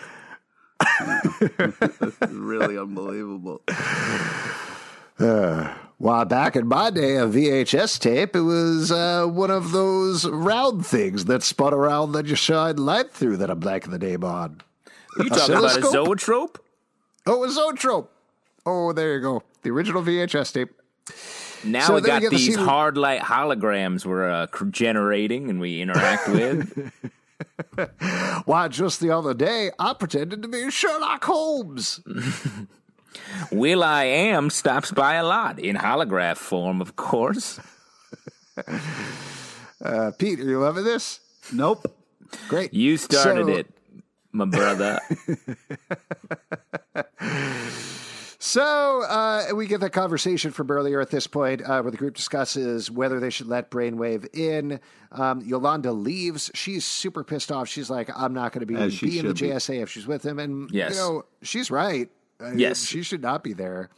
really 2.30 2.78
unbelievable. 2.78 3.60
Well, 5.98 6.26
back 6.26 6.56
in 6.56 6.66
my 6.66 6.90
day, 6.90 7.16
a 7.16 7.26
VHS 7.26 7.98
tape, 7.98 8.36
it 8.36 8.42
was 8.42 8.92
uh, 8.92 9.24
one 9.26 9.50
of 9.50 9.72
those 9.72 10.28
round 10.28 10.84
things 10.84 11.24
that 11.24 11.42
spun 11.42 11.72
around 11.72 12.12
that 12.12 12.26
you 12.26 12.34
shine 12.36 12.76
light 12.76 13.10
through 13.12 13.38
that 13.38 13.48
I'm 13.48 13.58
blanking 13.60 13.92
the 13.92 13.98
name 13.98 14.22
on. 14.22 14.60
You 15.16 15.30
talking 15.30 15.54
about 15.56 15.78
a 15.78 15.82
zoetrope? 15.82 16.62
Oh, 17.26 17.34
it 17.34 17.40
was 17.40 17.54
Zoetrope. 17.54 18.12
Oh, 18.64 18.92
there 18.92 19.14
you 19.14 19.20
go. 19.20 19.42
The 19.62 19.70
original 19.70 20.02
VHS 20.02 20.52
tape. 20.52 20.70
Now 21.64 21.86
So 21.86 21.94
we 21.94 22.00
got 22.02 22.22
you 22.22 22.30
get 22.30 22.36
to 22.36 22.42
these 22.44 22.56
the- 22.56 22.64
hard 22.64 22.96
light 22.98 23.20
holograms 23.22 24.04
we're 24.04 24.28
uh, 24.28 24.46
generating 24.70 25.50
and 25.50 25.60
we 25.60 25.80
interact 25.80 26.28
with. 26.28 26.92
Why, 28.44 28.68
just 28.68 29.00
the 29.00 29.10
other 29.10 29.34
day, 29.34 29.70
I 29.78 29.94
pretended 29.94 30.42
to 30.42 30.48
be 30.48 30.70
Sherlock 30.70 31.24
Holmes. 31.24 32.00
Will 33.50 33.82
I 33.82 34.04
Am 34.04 34.50
stops 34.50 34.90
by 34.92 35.14
a 35.14 35.24
lot 35.24 35.58
in 35.58 35.76
holograph 35.76 36.36
form, 36.36 36.80
of 36.80 36.96
course. 36.96 37.58
Uh, 39.84 40.10
Pete, 40.18 40.40
are 40.40 40.44
you 40.44 40.58
loving 40.58 40.84
this? 40.84 41.20
Nope. 41.52 41.94
Great. 42.48 42.72
You 42.72 42.96
started 42.96 43.44
So- 43.46 43.52
it, 43.52 43.66
my 44.36 44.44
brother. 44.44 45.00
So 48.38 49.02
uh, 49.02 49.46
we 49.54 49.66
get 49.66 49.80
that 49.80 49.90
conversation 49.90 50.50
from 50.52 50.70
earlier 50.70 51.00
at 51.00 51.10
this 51.10 51.26
point 51.26 51.62
uh, 51.62 51.80
where 51.80 51.90
the 51.90 51.96
group 51.96 52.14
discusses 52.14 52.90
whether 52.90 53.18
they 53.18 53.30
should 53.30 53.48
let 53.48 53.70
Brainwave 53.70 54.28
in. 54.36 54.78
Um, 55.10 55.40
Yolanda 55.40 55.90
leaves. 55.92 56.50
She's 56.54 56.84
super 56.84 57.24
pissed 57.24 57.50
off. 57.50 57.66
She's 57.66 57.90
like, 57.90 58.08
I'm 58.14 58.34
not 58.34 58.52
going 58.52 58.60
to 58.60 58.66
be, 58.66 58.74
be 58.76 58.80
in 59.18 59.26
the 59.26 59.34
should 59.34 59.40
be. 59.40 59.48
JSA 59.52 59.82
if 59.82 59.90
she's 59.90 60.06
with 60.06 60.24
him. 60.24 60.38
And, 60.38 60.70
Yes. 60.70 60.94
you 60.94 60.96
know, 61.00 61.24
she's 61.42 61.70
right. 61.70 62.08
Uh, 62.38 62.52
Yes. 62.54 62.84
She 62.84 63.02
should 63.02 63.22
not 63.22 63.42
be 63.42 63.52
there. 63.52 63.88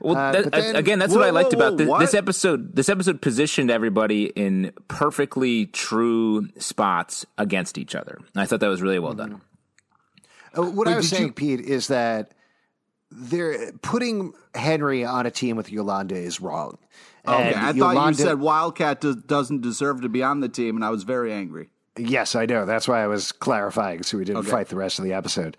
Well, 0.00 0.16
Uh, 0.16 0.32
that, 0.32 0.44
but 0.44 0.52
then- 0.52 0.76
again, 0.76 0.98
that's 0.98 1.12
Whoa, 1.12 1.20
what 1.20 1.26
I 1.28 1.30
liked 1.30 1.52
whoa, 1.52 1.58
about 1.66 1.76
this, 1.76 1.88
this 1.98 2.14
episode. 2.14 2.76
This 2.76 2.88
episode 2.88 3.20
positioned 3.20 3.70
everybody 3.70 4.26
in 4.26 4.72
perfectly 4.88 5.66
true 5.66 6.48
spots 6.58 7.26
against 7.38 7.76
each 7.78 7.94
other. 7.94 8.18
I 8.34 8.46
thought 8.46 8.60
that 8.60 8.68
was 8.68 8.80
really 8.82 8.98
well 8.98 9.14
done. 9.14 9.40
Uh, 10.56 10.62
what 10.62 10.88
I 10.88 10.96
was 10.96 11.10
did 11.10 11.16
saying, 11.16 11.26
you- 11.28 11.32
Pete, 11.32 11.60
is 11.60 11.88
that 11.88 12.32
they're 13.10 13.72
putting 13.82 14.32
Henry 14.54 15.04
on 15.04 15.26
a 15.26 15.30
team 15.30 15.56
with 15.56 15.70
Yolanda 15.70 16.16
is 16.16 16.40
wrong. 16.40 16.78
Okay, 17.26 17.52
And 17.52 17.56
I 17.56 17.72
thought 17.72 18.08
you 18.08 18.14
said 18.14 18.38
Wildcat 18.40 19.00
does, 19.00 19.16
doesn't 19.16 19.60
deserve 19.60 20.02
to 20.02 20.08
be 20.08 20.22
on 20.22 20.40
the 20.40 20.48
team, 20.48 20.76
and 20.76 20.84
I 20.84 20.90
was 20.90 21.02
very 21.02 21.32
angry. 21.32 21.70
Yes, 21.98 22.34
I 22.34 22.46
know. 22.46 22.66
That's 22.66 22.86
why 22.86 23.02
I 23.02 23.06
was 23.06 23.32
clarifying, 23.32 24.02
so 24.02 24.18
we 24.18 24.24
didn't 24.24 24.44
fight 24.44 24.68
the 24.68 24.76
rest 24.76 24.98
of 24.98 25.04
the 25.04 25.12
episode. 25.12 25.56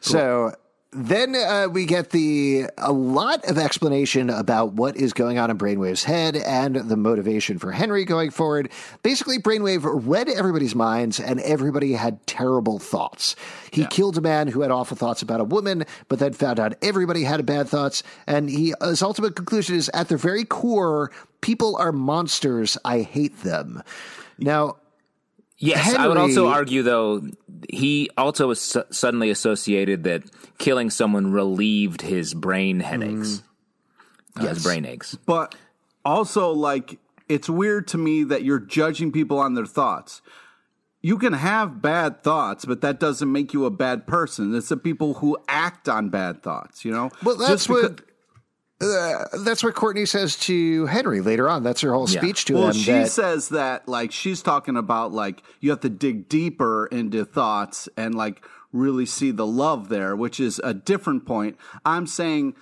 So 0.00 0.54
then 0.92 1.36
uh, 1.36 1.68
we 1.70 1.84
get 1.84 2.10
the 2.10 2.64
a 2.76 2.90
lot 2.90 3.44
of 3.44 3.58
explanation 3.58 4.28
about 4.28 4.72
what 4.72 4.96
is 4.96 5.12
going 5.12 5.38
on 5.38 5.48
in 5.48 5.56
Brainwave's 5.56 6.02
head 6.02 6.34
and 6.34 6.74
the 6.74 6.96
motivation 6.96 7.60
for 7.60 7.70
Henry 7.70 8.04
going 8.04 8.30
forward. 8.30 8.70
Basically, 9.04 9.38
Brainwave 9.38 9.82
read 9.84 10.28
everybody's 10.28 10.74
minds, 10.74 11.20
and 11.20 11.38
everybody 11.40 11.92
had 11.92 12.26
terrible 12.26 12.80
thoughts. 12.80 13.36
He 13.70 13.86
killed 13.86 14.18
a 14.18 14.20
man 14.20 14.48
who 14.48 14.62
had 14.62 14.72
awful 14.72 14.96
thoughts 14.96 15.22
about 15.22 15.40
a 15.40 15.44
woman, 15.44 15.84
but 16.08 16.18
then 16.18 16.32
found 16.32 16.58
out 16.58 16.74
everybody 16.82 17.22
had 17.22 17.46
bad 17.46 17.68
thoughts. 17.68 18.02
And 18.26 18.50
he, 18.50 18.74
his 18.82 19.00
ultimate 19.00 19.36
conclusion 19.36 19.76
is, 19.76 19.88
at 19.94 20.08
their 20.08 20.18
very 20.18 20.44
core, 20.44 21.12
people 21.40 21.76
are 21.76 21.92
monsters. 21.92 22.76
I 22.84 23.02
hate 23.02 23.42
them. 23.42 23.82
Now. 24.38 24.76
Yes, 25.62 25.94
I 25.94 26.08
would 26.08 26.16
also 26.16 26.48
argue 26.48 26.82
though 26.82 27.22
he 27.68 28.08
also 28.16 28.48
was 28.48 28.60
su- 28.60 28.84
suddenly 28.90 29.30
associated 29.30 30.04
that 30.04 30.22
killing 30.58 30.88
someone 30.90 31.30
relieved 31.32 32.00
his 32.02 32.32
brain 32.34 32.80
headaches, 32.80 33.42
uh, 34.36 34.46
his 34.46 34.62
brain 34.62 34.86
aches. 34.86 35.14
But 35.26 35.54
also, 36.04 36.50
like, 36.50 36.98
it's 37.28 37.48
weird 37.48 37.86
to 37.88 37.98
me 37.98 38.24
that 38.24 38.42
you're 38.42 38.58
judging 38.58 39.12
people 39.12 39.38
on 39.38 39.54
their 39.54 39.66
thoughts. 39.66 40.22
You 41.02 41.18
can 41.18 41.34
have 41.34 41.80
bad 41.80 42.22
thoughts, 42.22 42.64
but 42.64 42.80
that 42.80 42.98
doesn't 42.98 43.30
make 43.30 43.52
you 43.52 43.64
a 43.66 43.70
bad 43.70 44.06
person. 44.06 44.54
It's 44.54 44.68
the 44.70 44.76
people 44.78 45.14
who 45.14 45.38
act 45.48 45.88
on 45.88 46.08
bad 46.08 46.42
thoughts, 46.42 46.84
you 46.84 46.90
know? 46.92 47.10
Well, 47.22 47.36
that's 47.36 47.50
Just 47.50 47.68
because- 47.68 47.82
what 47.90 48.00
uh, 48.80 49.24
that's 49.44 49.62
what 49.62 49.74
Courtney 49.74 50.06
says 50.06 50.36
to 50.36 50.86
Henry 50.86 51.20
later 51.20 51.48
on. 51.48 51.62
That's 51.62 51.80
her 51.82 51.92
whole 51.92 52.08
Yeah. 52.08 52.20
speech 52.20 52.44
to 52.46 52.54
Well, 52.54 52.66
him. 52.68 52.72
she 52.72 52.92
that, 52.92 53.10
says 53.10 53.48
that 53.50 53.88
like 53.88 54.12
she's 54.12 54.42
talking 54.42 54.76
about 54.76 55.12
like 55.12 55.42
you 55.60 55.70
have 55.70 55.80
to 55.80 55.88
dig 55.90 56.28
deeper 56.28 56.86
into 56.86 57.24
thoughts 57.24 57.88
and 57.96 58.14
like 58.14 58.42
really 58.72 59.04
see 59.06 59.30
the 59.32 59.46
love 59.46 59.88
there, 59.88 60.14
which 60.16 60.40
is 60.40 60.60
a 60.64 60.72
different 60.72 61.26
point. 61.26 61.56
I'm 61.84 62.06
saying, 62.06 62.54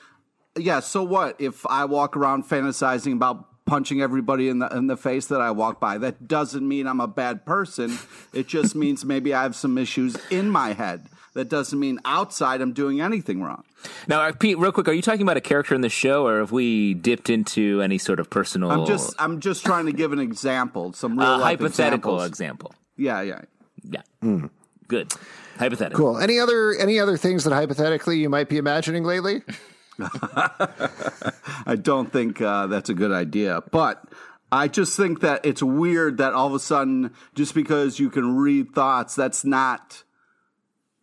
yeah. 0.57 0.81
So 0.81 1.03
what 1.05 1.41
if 1.41 1.65
I 1.67 1.85
walk 1.85 2.17
around 2.17 2.45
fantasizing 2.49 3.13
about 3.13 3.45
punching 3.67 4.01
everybody 4.01 4.49
in 4.49 4.59
the 4.61 4.67
in 4.75 4.87
the 4.87 4.97
face 4.97 5.27
that 5.27 5.41
I 5.41 5.51
walk 5.53 5.79
by? 5.79 5.99
That 5.99 6.27
doesn't 6.27 6.67
mean 6.67 6.87
I'm 6.87 7.01
a 7.01 7.07
bad 7.09 7.45
person. 7.47 7.99
It 8.33 8.49
just 8.49 8.75
means 8.75 9.05
maybe 9.05 9.33
I 9.35 9.43
have 9.43 9.55
some 9.55 9.79
issues 9.79 10.17
in 10.31 10.51
my 10.51 10.73
head. 10.73 11.07
That 11.39 11.49
doesn't 11.49 11.79
mean 11.79 12.01
outside 12.05 12.61
I'm 12.61 12.73
doing 12.73 13.01
anything 13.01 13.41
wrong. 13.41 13.63
Now, 14.09 14.23
uh, 14.23 14.33
Pete, 14.33 14.59
real 14.59 14.73
quick, 14.73 14.89
are 14.89 14.93
you 14.93 15.03
talking 15.03 15.23
about 15.23 15.37
a 15.37 15.41
character 15.41 15.73
in 15.73 15.83
the 15.83 15.89
show, 15.89 16.27
or 16.27 16.41
have 16.41 16.51
we 16.51 16.95
dipped 16.95 17.31
into 17.31 17.81
any 17.81 17.97
sort 17.97 18.19
of 18.19 18.29
personal, 18.29 18.73
I'm 18.73 18.85
just 18.85 19.15
I'm 19.21 19.39
just 19.39 19.65
trying 19.65 19.87
to 19.87 19.93
give 19.93 20.13
an 20.13 20.19
example, 20.19 20.93
some 20.95 21.17
real 21.17 21.29
uh, 21.29 21.39
life 21.39 21.61
hypothetical 21.61 22.21
examples. 22.23 22.29
example? 22.29 22.75
Yeah, 22.97 23.21
yeah. 23.23 24.03
Yeah, 24.21 24.49
good. 24.89 25.15
Hypothetical. 25.61 26.05
cool. 26.05 26.19
Any 26.19 26.41
other 26.41 26.75
any 26.75 26.99
other 26.99 27.17
things 27.17 27.45
that 27.45 27.53
hypothetically 27.53 28.19
you 28.19 28.29
might 28.29 28.49
be 28.49 28.57
imagining 28.57 29.05
lately? 29.05 29.43
I 30.01 31.77
don't 31.81 32.13
think 32.13 32.41
uh, 32.41 32.67
that's 32.67 32.91
a 32.91 32.95
good 32.95 33.13
idea. 33.13 33.63
But 33.71 34.03
I 34.51 34.67
just 34.67 34.97
think 34.97 35.21
that 35.21 35.47
it's 35.47 35.63
weird 35.63 36.19
that 36.19 36.33
all 36.33 36.49
of 36.49 36.55
a 36.55 36.59
sudden, 36.59 37.15
just 37.37 37.55
because 37.55 38.01
you 38.01 38.11
can 38.11 38.37
read 38.37 38.75
thoughts, 38.75 39.15
that's 39.15 39.45
not 39.45 40.03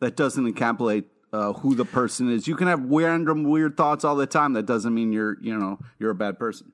that 0.06 0.16
doesn't 0.16 0.54
encapsulate 0.54 1.06
uh, 1.34 1.54
who 1.54 1.74
the 1.74 1.84
person 1.84 2.32
is. 2.32 2.48
You 2.48 2.56
can 2.56 2.68
have 2.68 2.80
random 2.86 3.44
weird 3.44 3.76
thoughts 3.76 4.06
all 4.06 4.16
the 4.16 4.28
time. 4.28 4.54
That 4.54 4.68
doesn't 4.68 4.94
mean 4.94 5.12
you're 5.12 5.36
you 5.42 5.58
know 5.58 5.80
you're 5.98 6.12
a 6.12 6.16
bad 6.16 6.38
person. 6.38 6.72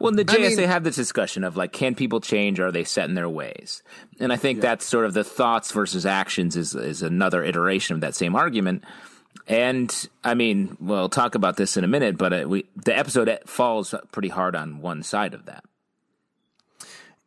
Well, 0.00 0.10
in 0.10 0.16
the 0.16 0.30
I 0.30 0.36
JSA 0.36 0.56
mean- 0.58 0.68
have 0.68 0.82
this 0.84 0.96
discussion 0.96 1.44
of 1.44 1.56
like, 1.56 1.72
can 1.72 1.94
people 1.94 2.20
change? 2.20 2.58
Or 2.58 2.66
are 2.66 2.72
they 2.72 2.84
set 2.84 3.08
in 3.08 3.14
their 3.14 3.28
ways? 3.28 3.82
And 4.18 4.32
I 4.32 4.36
think 4.36 4.60
that's 4.60 4.84
sort 4.84 5.06
of 5.06 5.14
the 5.14 5.24
thoughts 5.24 5.70
versus 5.70 6.04
actions 6.04 6.56
is 6.56 6.74
is 6.74 7.02
another 7.02 7.44
iteration 7.44 7.94
of 7.94 8.00
that 8.00 8.16
same 8.16 8.34
argument. 8.34 8.82
And 9.46 10.08
I 10.24 10.34
mean, 10.34 10.76
we'll 10.80 11.08
talk 11.08 11.36
about 11.36 11.56
this 11.56 11.76
in 11.76 11.84
a 11.84 11.88
minute, 11.88 12.18
but 12.18 12.32
uh, 12.32 12.44
we 12.48 12.66
the 12.76 12.98
episode 12.98 13.38
falls 13.46 13.94
pretty 14.10 14.28
hard 14.28 14.56
on 14.56 14.80
one 14.80 15.02
side 15.04 15.34
of 15.34 15.46
that. 15.46 15.64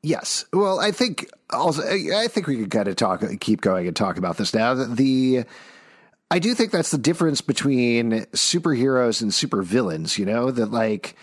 Yes. 0.05 0.45
Well, 0.53 0.79
I 0.79 0.91
think 0.91 1.31
also 1.49 1.81
I 1.81 2.27
think 2.27 2.45
we 2.45 2.57
could 2.57 2.69
kind 2.69 2.87
of 2.87 2.95
talk, 2.95 3.23
keep 3.39 3.61
going 3.61 3.87
and 3.87 3.95
talk 3.95 4.17
about 4.17 4.37
this 4.37 4.53
now. 4.53 4.75
The 4.75 5.45
I 6.29 6.37
do 6.37 6.53
think 6.53 6.71
that's 6.71 6.91
the 6.91 6.99
difference 6.99 7.41
between 7.41 8.11
superheroes 8.33 9.23
and 9.23 9.31
supervillains. 9.31 10.19
You 10.19 10.25
know 10.25 10.51
that 10.51 10.69
like 10.71 11.15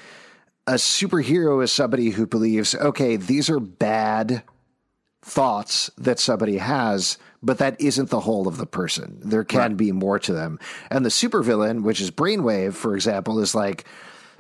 a 0.67 0.75
superhero 0.75 1.63
is 1.63 1.71
somebody 1.71 2.11
who 2.11 2.27
believes, 2.27 2.75
okay, 2.75 3.15
these 3.15 3.49
are 3.49 3.61
bad 3.61 4.43
thoughts 5.23 5.89
that 5.97 6.19
somebody 6.19 6.59
has, 6.59 7.19
but 7.41 7.59
that 7.59 7.81
isn't 7.81 8.11
the 8.11 8.19
whole 8.19 8.49
of 8.49 8.57
the 8.57 8.67
person. 8.67 9.21
There 9.25 9.45
can 9.45 9.77
be 9.77 9.93
more 9.93 10.19
to 10.19 10.33
them. 10.33 10.59
And 10.91 11.05
the 11.05 11.11
supervillain, 11.11 11.83
which 11.83 12.01
is 12.01 12.11
Brainwave, 12.11 12.75
for 12.75 12.97
example, 12.97 13.39
is 13.39 13.55
like 13.55 13.85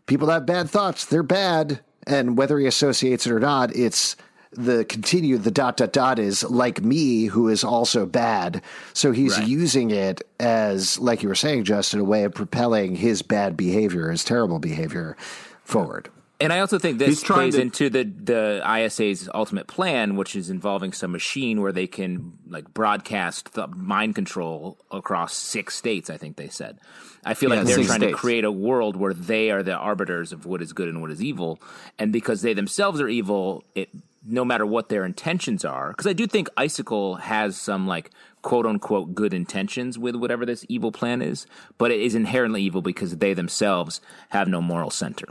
people 0.06 0.30
have 0.30 0.46
bad 0.46 0.68
thoughts, 0.68 1.06
they're 1.06 1.22
bad. 1.22 1.78
And 2.08 2.36
whether 2.36 2.58
he 2.58 2.66
associates 2.66 3.24
it 3.26 3.32
or 3.32 3.38
not, 3.38 3.76
it's 3.76 4.16
the 4.52 4.84
continued 4.84 5.44
the 5.44 5.50
dot 5.50 5.76
dot 5.76 5.92
dot 5.92 6.18
is 6.18 6.44
like 6.44 6.82
me 6.82 7.24
who 7.26 7.48
is 7.48 7.64
also 7.64 8.04
bad 8.06 8.60
so 8.92 9.10
he's 9.12 9.38
Right. 9.38 9.46
using 9.48 9.90
it 9.90 10.20
as 10.40 10.98
like 10.98 11.22
you 11.22 11.28
were 11.28 11.34
saying 11.34 11.64
justin 11.64 12.00
a 12.00 12.04
way 12.04 12.24
of 12.24 12.34
propelling 12.34 12.94
his 12.96 13.22
bad 13.22 13.56
behavior 13.56 14.10
his 14.10 14.24
terrible 14.24 14.58
behavior 14.58 15.16
forward 15.64 16.08
And 16.40 16.52
I 16.52 16.58
also 16.58 16.76
think 16.80 16.98
He's 17.00 17.20
this 17.20 17.22
trying 17.22 17.52
plays 17.52 17.54
to- 17.54 17.60
into 17.62 17.88
the 17.88 18.02
the 18.02 18.62
ISA's 18.66 19.28
ultimate 19.32 19.68
plan, 19.68 20.16
which 20.16 20.34
is 20.34 20.50
involving 20.50 20.92
some 20.92 21.12
machine 21.12 21.60
where 21.62 21.70
they 21.70 21.86
can 21.86 22.32
like 22.48 22.74
broadcast 22.74 23.52
the 23.54 23.68
mind 23.68 24.16
control 24.16 24.76
across 24.90 25.34
six 25.36 25.76
states. 25.76 26.10
I 26.10 26.16
think 26.16 26.36
they 26.36 26.48
said. 26.48 26.78
I 27.24 27.34
feel 27.34 27.48
Yeah, 27.50 27.58
like 27.58 27.66
they're 27.66 27.76
six 27.76 27.86
trying 27.86 28.00
to 28.00 28.10
create 28.12 28.44
a 28.44 28.50
world 28.50 28.96
where 28.96 29.14
they 29.14 29.52
are 29.52 29.62
the 29.62 29.76
arbiters 29.76 30.32
of 30.32 30.44
what 30.44 30.60
is 30.60 30.72
good 30.72 30.88
and 30.88 31.00
what 31.00 31.12
is 31.12 31.22
evil, 31.22 31.60
and 31.96 32.12
because 32.12 32.42
they 32.42 32.54
themselves 32.54 33.00
are 33.00 33.08
evil, 33.08 33.62
it 33.76 33.88
no 34.24 34.44
matter 34.44 34.64
what 34.64 34.88
their 34.88 35.04
intentions 35.04 35.64
are. 35.64 35.90
Because 35.90 36.06
I 36.06 36.12
do 36.12 36.26
think 36.26 36.48
Icicle 36.56 37.16
has 37.16 37.56
some 37.56 37.86
like 37.86 38.10
quote 38.42 38.66
unquote 38.66 39.14
good 39.14 39.34
intentions 39.34 39.98
with 39.98 40.16
whatever 40.16 40.44
this 40.44 40.64
evil 40.68 40.92
plan 40.92 41.22
is, 41.22 41.46
but 41.78 41.90
it 41.90 42.00
is 42.00 42.14
inherently 42.14 42.62
evil 42.62 42.82
because 42.82 43.16
they 43.16 43.34
themselves 43.34 44.00
have 44.30 44.48
no 44.48 44.60
moral 44.60 44.90
center. 44.90 45.26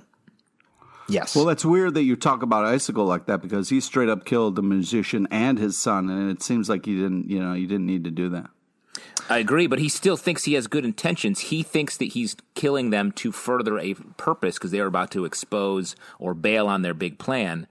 yes 1.07 1.35
Well, 1.35 1.45
that's 1.45 1.65
weird 1.65 1.93
that 1.95 2.03
you 2.03 2.15
talk 2.15 2.43
about 2.43 2.65
Icicle 2.65 3.05
like 3.05 3.25
that 3.25 3.41
because 3.41 3.69
he 3.69 3.79
straight 3.79 4.09
up 4.09 4.25
killed 4.25 4.55
the 4.55 4.63
musician 4.63 5.27
and 5.31 5.57
his 5.57 5.77
son, 5.77 6.09
and 6.09 6.31
it 6.31 6.41
seems 6.41 6.69
like 6.69 6.85
he 6.85 6.95
didn't. 6.95 7.29
You 7.29 7.39
know, 7.39 7.53
you 7.53 7.67
didn't 7.67 7.85
need 7.85 8.03
to 8.05 8.11
do 8.11 8.29
that. 8.29 8.49
I 9.29 9.37
agree, 9.37 9.67
but 9.67 9.79
he 9.79 9.87
still 9.87 10.17
thinks 10.17 10.43
he 10.43 10.55
has 10.55 10.67
good 10.67 10.83
intentions. 10.83 11.39
He 11.39 11.63
thinks 11.63 11.95
that 11.97 12.05
he's 12.05 12.35
killing 12.53 12.89
them 12.89 13.11
to 13.13 13.31
further 13.31 13.79
a 13.79 13.93
purpose 13.93 14.55
because 14.55 14.71
they 14.71 14.79
are 14.79 14.87
about 14.87 15.11
to 15.11 15.23
expose 15.25 15.95
or 16.19 16.33
bail 16.33 16.67
on 16.67 16.81
their 16.81 16.93
big 16.93 17.17
plan. 17.17 17.67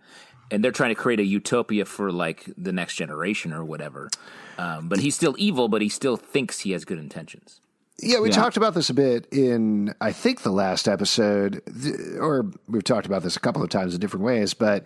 And 0.50 0.64
they're 0.64 0.72
trying 0.72 0.90
to 0.90 0.94
create 1.00 1.20
a 1.20 1.24
utopia 1.24 1.84
for 1.84 2.10
like 2.10 2.44
the 2.58 2.72
next 2.72 2.96
generation 2.96 3.52
or 3.52 3.64
whatever. 3.64 4.10
Um, 4.58 4.88
but 4.88 4.98
he's 4.98 5.14
still 5.14 5.34
evil, 5.38 5.68
but 5.68 5.80
he 5.82 5.88
still 5.88 6.16
thinks 6.16 6.60
he 6.60 6.72
has 6.72 6.84
good 6.84 6.98
intentions. 6.98 7.60
Yeah, 8.02 8.20
we 8.20 8.30
Yeah. 8.30 8.36
talked 8.36 8.56
about 8.56 8.74
this 8.74 8.88
a 8.90 8.94
bit 8.94 9.26
in, 9.30 9.94
I 10.00 10.12
think, 10.12 10.40
the 10.40 10.50
last 10.50 10.88
episode, 10.88 11.62
or 12.18 12.50
we've 12.66 12.82
talked 12.84 13.06
about 13.06 13.22
this 13.22 13.36
a 13.36 13.40
couple 13.40 13.62
of 13.62 13.68
times 13.68 13.94
in 13.94 14.00
different 14.00 14.24
ways, 14.24 14.54
but 14.54 14.84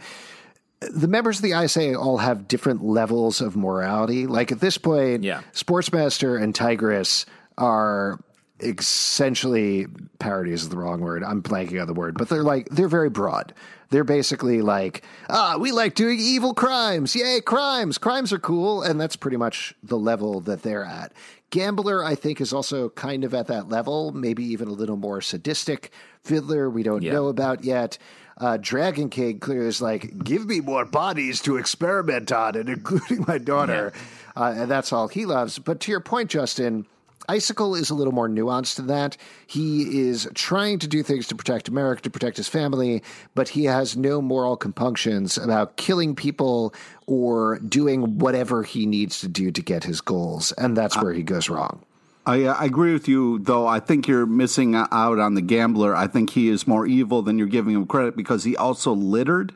the 0.81 1.09
members 1.09 1.39
of 1.39 1.43
the 1.43 1.53
ISA 1.53 1.95
all 1.95 2.19
have 2.19 2.47
different 2.49 2.85
levels 2.85 3.41
of 3.41 3.57
morality. 3.57 4.27
Like 4.27 4.53
at 4.53 4.61
this 4.61 4.77
point, 4.79 5.23
Yeah. 5.25 5.41
Sportsmaster 5.55 6.41
and 6.43 6.55
Tigress 6.55 7.25
are 7.57 8.21
essentially 8.61 9.87
parody 10.19 10.53
is 10.53 10.69
the 10.69 10.77
wrong 10.77 11.01
word. 11.01 11.23
I'm 11.25 11.43
blanking 11.43 11.81
on 11.81 11.87
the 11.87 11.95
word, 11.95 12.17
but 12.19 12.29
they're 12.29 12.43
like 12.43 12.69
they're 12.71 12.89
very 12.89 13.11
broad. 13.11 13.53
They're 13.91 14.05
basically 14.05 14.61
like, 14.63 15.05
ah, 15.29 15.57
we 15.59 15.71
like 15.71 15.95
doing 15.95 16.19
evil 16.19 16.53
crimes. 16.55 17.15
Yay, 17.15 17.41
crimes. 17.41 17.97
Crimes 17.99 18.33
are 18.33 18.39
cool, 18.39 18.83
and 18.83 19.01
that's 19.01 19.15
pretty 19.15 19.37
much 19.37 19.75
the 19.83 19.99
level 19.99 20.41
that 20.41 20.63
they're 20.63 20.85
at. 20.85 21.13
Gambler, 21.51 22.03
I 22.05 22.17
think, 22.17 22.41
is 22.41 22.53
also 22.53 22.89
kind 22.91 23.23
of 23.23 23.35
at 23.35 23.47
that 23.47 23.69
level, 23.69 24.11
maybe 24.11 24.43
even 24.45 24.67
a 24.67 24.73
little 24.73 24.97
more 24.97 25.21
sadistic. 25.21 25.93
Fiddler, 26.25 26.69
we 26.69 26.83
don't 26.83 27.03
Yeah. 27.03 27.13
know 27.13 27.29
about 27.29 27.63
yet. 27.63 27.99
Uh, 28.37 28.57
Dragon 28.61 29.11
King 29.11 29.39
clearly 29.39 29.69
is 29.69 29.81
like, 29.81 30.25
give 30.25 30.45
me 30.47 30.59
more 30.61 30.85
bodies 30.85 31.41
to 31.43 31.57
experiment 31.57 32.33
on, 32.33 32.57
and 32.57 32.69
including 32.69 33.25
my 33.29 33.39
daughter. 33.39 33.93
Uh, 34.35 34.55
and 34.57 34.69
that's 34.69 34.93
all 34.93 35.07
he 35.07 35.25
loves. 35.25 35.61
But 35.61 35.79
to 35.81 35.93
your 35.93 36.01
point, 36.01 36.31
Justin, 36.31 36.87
Icicle 37.29 37.75
is 37.75 37.91
a 37.91 37.95
little 37.95 38.13
more 38.13 38.29
nuanced 38.29 38.77
than 38.77 38.87
that. 38.89 39.17
He 39.47 40.09
is 40.09 40.29
trying 40.35 40.79
to 40.81 40.89
do 40.89 41.03
things 41.03 41.27
to 41.29 41.35
protect 41.35 41.69
America, 41.69 42.03
to 42.03 42.11
protect 42.11 42.37
his 42.37 42.49
family, 42.49 43.03
but 43.35 43.49
he 43.49 43.65
has 43.65 43.97
no 43.97 44.21
moral 44.21 44.57
compunctions 44.57 45.39
about 45.39 45.77
killing 45.77 46.15
people 46.15 46.75
or 47.07 47.59
doing 47.61 48.19
whatever 48.19 48.63
he 48.63 48.87
needs 48.87 49.21
to 49.21 49.29
do 49.29 49.51
to 49.51 49.63
get 49.63 49.85
his 49.85 50.01
goals. 50.01 50.53
And 50.53 50.77
that's 50.77 51.01
where 51.01 51.13
he 51.13 51.23
goes 51.23 51.49
wrong. 51.49 51.85
I, 52.27 52.45
uh, 52.45 52.55
I 52.55 52.65
agree 52.65 52.93
with 52.93 53.07
you, 53.07 53.39
though. 53.41 53.67
I 53.67 53.81
think 53.81 54.09
you're 54.09 54.27
missing 54.27 54.75
out 54.75 55.19
on 55.19 55.35
the 55.35 55.43
gambler. 55.43 55.95
I 55.95 56.07
think 56.07 56.31
he 56.31 56.49
is 56.49 56.67
more 56.67 56.87
evil 56.87 57.23
than 57.23 57.39
you're 57.39 57.47
giving 57.47 57.75
him 57.75 57.87
credit 57.87 58.17
because 58.17 58.45
he 58.45 58.57
also 58.57 58.93
littered, 58.93 59.53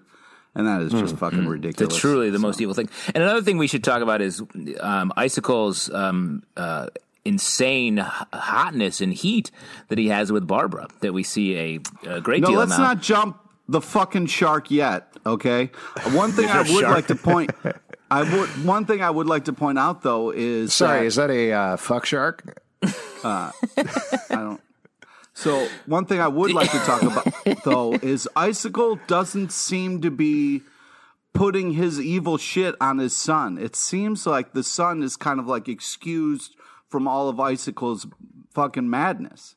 and 0.54 0.66
that 0.66 0.82
is 0.82 0.92
just 0.92 1.16
fucking 1.16 1.46
ridiculous. 1.46 1.94
It's 1.94 2.00
truly 2.00 2.30
the 2.30 2.38
most 2.38 2.60
evil 2.60 2.74
thing. 2.74 2.90
And 3.06 3.22
another 3.22 3.42
thing 3.42 3.56
we 3.56 3.68
should 3.68 3.84
talk 3.84 4.02
about 4.02 4.20
is 4.20 4.42
um, 4.80 5.12
Icicle's 5.16 5.88
um, 5.90 6.42
uh, 6.56 6.88
insane 7.28 7.98
hotness 7.98 9.00
and 9.00 9.12
heat 9.12 9.50
that 9.88 9.98
he 9.98 10.08
has 10.08 10.32
with 10.32 10.46
Barbara, 10.46 10.88
that 11.00 11.12
we 11.12 11.22
see 11.22 11.56
a, 11.56 11.80
a 12.16 12.20
great 12.20 12.40
No, 12.42 12.48
deal 12.48 12.58
let's 12.58 12.72
of 12.72 12.78
now. 12.78 12.84
not 12.88 13.02
jump 13.02 13.38
the 13.68 13.80
fucking 13.80 14.26
shark 14.26 14.70
yet. 14.70 15.12
Okay. 15.26 15.66
One 16.12 16.32
thing 16.32 16.48
I 16.48 16.62
would 16.62 16.84
like 16.84 17.06
to 17.08 17.14
point. 17.16 17.50
I 18.10 18.22
would 18.22 18.48
one 18.64 18.86
thing 18.86 19.02
I 19.02 19.10
would 19.10 19.26
like 19.26 19.44
to 19.44 19.52
point 19.52 19.78
out 19.78 20.00
though 20.02 20.30
is 20.30 20.72
Sorry, 20.72 21.00
that- 21.00 21.06
is 21.06 21.16
that 21.16 21.30
a 21.30 21.52
uh, 21.52 21.76
fuck 21.76 22.06
shark? 22.06 22.58
I 23.22 23.52
don't. 24.30 24.60
So 25.34 25.68
one 25.86 26.06
thing 26.06 26.18
I 26.20 26.28
would 26.28 26.52
like 26.52 26.70
to 26.72 26.78
talk 26.78 27.02
about 27.02 27.26
though 27.64 27.92
is 27.92 28.26
Icicle 28.34 28.98
doesn't 29.06 29.52
seem 29.52 30.00
to 30.00 30.10
be 30.10 30.62
putting 31.34 31.72
his 31.72 32.00
evil 32.00 32.38
shit 32.38 32.74
on 32.80 32.96
his 32.98 33.14
son. 33.14 33.58
It 33.58 33.76
seems 33.76 34.26
like 34.26 34.52
the 34.54 34.64
son 34.64 35.02
is 35.02 35.14
kind 35.16 35.38
of 35.38 35.46
like 35.46 35.68
excused 35.68 36.56
from 36.88 37.06
all 37.08 37.28
of 37.28 37.38
Icicle's 37.40 38.06
fucking 38.52 38.88
madness. 38.88 39.54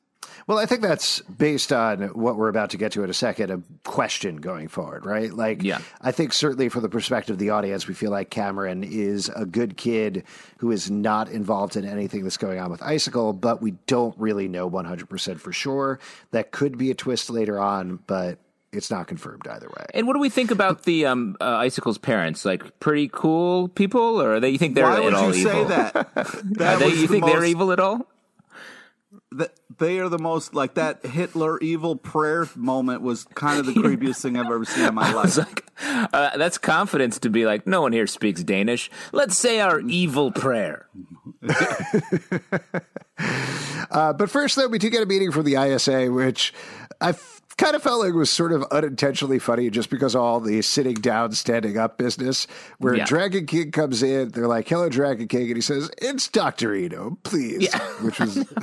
Well, 0.47 0.57
I 0.57 0.65
think 0.65 0.81
that's 0.81 1.19
based 1.21 1.73
on 1.73 2.01
what 2.09 2.35
we're 2.37 2.47
about 2.47 2.69
to 2.71 2.77
get 2.77 2.93
to 2.93 3.03
in 3.03 3.09
a 3.09 3.13
second, 3.13 3.51
a 3.51 3.61
question 3.89 4.37
going 4.37 4.67
forward, 4.69 5.05
right? 5.05 5.31
Like, 5.31 5.61
Yeah. 5.63 5.81
I 5.99 6.11
think 6.11 6.31
certainly 6.33 6.69
from 6.69 6.83
the 6.83 6.89
perspective 6.89 7.33
of 7.33 7.39
the 7.39 7.49
audience, 7.49 7.87
we 7.87 7.93
feel 7.93 8.11
like 8.11 8.29
Cameron 8.29 8.83
is 8.83 9.29
a 9.35 9.45
good 9.45 9.77
kid 9.77 10.23
who 10.59 10.71
is 10.71 10.89
not 10.89 11.29
involved 11.29 11.75
in 11.75 11.85
anything 11.85 12.23
that's 12.23 12.37
going 12.37 12.59
on 12.59 12.71
with 12.71 12.81
Icicle, 12.81 13.33
but 13.33 13.61
we 13.61 13.71
don't 13.87 14.17
really 14.17 14.47
know 14.47 14.69
100% 14.69 15.39
for 15.39 15.51
sure. 15.51 15.99
That 16.31 16.51
could 16.51 16.77
be 16.77 16.91
a 16.91 16.95
twist 16.95 17.29
later 17.29 17.59
on, 17.59 17.99
but 18.07 18.39
it's 18.73 18.89
not 18.91 19.07
confirmed 19.07 19.47
either 19.47 19.67
way. 19.67 19.85
And 19.93 20.07
what 20.07 20.13
do 20.13 20.19
we 20.19 20.29
think 20.29 20.51
about 20.51 20.83
the 20.83 21.05
um, 21.05 21.35
uh, 21.41 21.57
Icicle's 21.57 21.97
parents? 21.97 22.45
Like 22.45 22.79
pretty 22.79 23.09
cool 23.11 23.67
people, 23.69 24.21
or 24.21 24.39
they 24.39 24.49
you 24.49 24.57
think 24.57 24.75
they're 24.75 24.85
Why 24.85 24.97
at 24.97 25.03
would 25.03 25.13
all 25.13 25.33
you 25.35 25.47
evil? 25.47 25.51
say 25.51 25.63
that? 25.69 25.95
Are 25.95 26.03
that 26.15 26.79
they, 26.79 26.87
you 26.89 27.01
the 27.01 27.07
think 27.07 27.25
they're 27.25 27.43
evil 27.45 27.71
at 27.71 27.79
all? 27.79 28.07
that 29.33 29.53
they 29.77 29.97
are 29.99 30.09
the 30.09 30.19
most 30.19 30.53
like 30.53 30.73
that 30.73 31.05
Hitler 31.05 31.57
evil 31.59 31.95
prayer 31.95 32.47
moment 32.55 33.01
was 33.01 33.23
kind 33.33 33.59
of 33.59 33.65
the 33.65 33.71
creepiest 33.81 34.21
thing 34.21 34.35
I've 34.37 34.45
ever 34.45 34.65
seen 34.65 34.85
in 34.85 34.93
my 34.95 35.07
It's 35.23 35.37
life. 35.37 35.47
like 35.47 35.65
uh, 36.13 36.37
that's 36.37 36.57
confidence 36.57 37.17
to 37.19 37.29
be 37.29 37.45
like, 37.45 37.65
no 37.65 37.81
one 37.81 37.93
here 37.93 38.07
speaks 38.07 38.43
Danish. 38.43 38.91
Let's 39.13 39.37
say 39.37 39.61
our 39.61 39.79
evil 39.81 40.31
prayer. 40.31 40.87
Uh, 43.91 44.13
but 44.13 44.29
first, 44.29 44.55
though, 44.55 44.67
we 44.67 44.77
do 44.79 44.89
get 44.89 45.03
a 45.03 45.05
meeting 45.05 45.31
from 45.31 45.43
the 45.43 45.55
ISA, 45.61 46.09
which 46.11 46.53
I 47.01 47.09
f- 47.09 47.40
kind 47.57 47.75
of 47.75 47.83
felt 47.83 47.99
like 48.01 48.09
it 48.09 48.15
was 48.17 48.29
sort 48.31 48.51
of 48.51 48.63
unintentionally 48.71 49.39
funny 49.39 49.69
just 49.69 49.89
because 49.89 50.15
all 50.15 50.39
the 50.39 50.61
sitting 50.61 50.95
down, 50.95 51.31
standing 51.33 51.77
up 51.77 51.97
business. 51.97 52.47
Where 52.79 52.95
Yeah. 52.95 53.05
Dragon 53.05 53.45
King 53.45 53.71
comes 53.71 54.01
in, 54.03 54.29
they're 54.29 54.47
like, 54.47 54.67
hello, 54.67 54.89
Dragon 54.89 55.27
King. 55.27 55.47
And 55.47 55.55
he 55.55 55.61
says, 55.61 55.89
it's 56.01 56.27
Dr. 56.27 56.73
Eno, 56.73 57.17
please. 57.23 57.63
Yeah. 57.63 57.79
Which 58.03 58.19
was. 58.19 58.37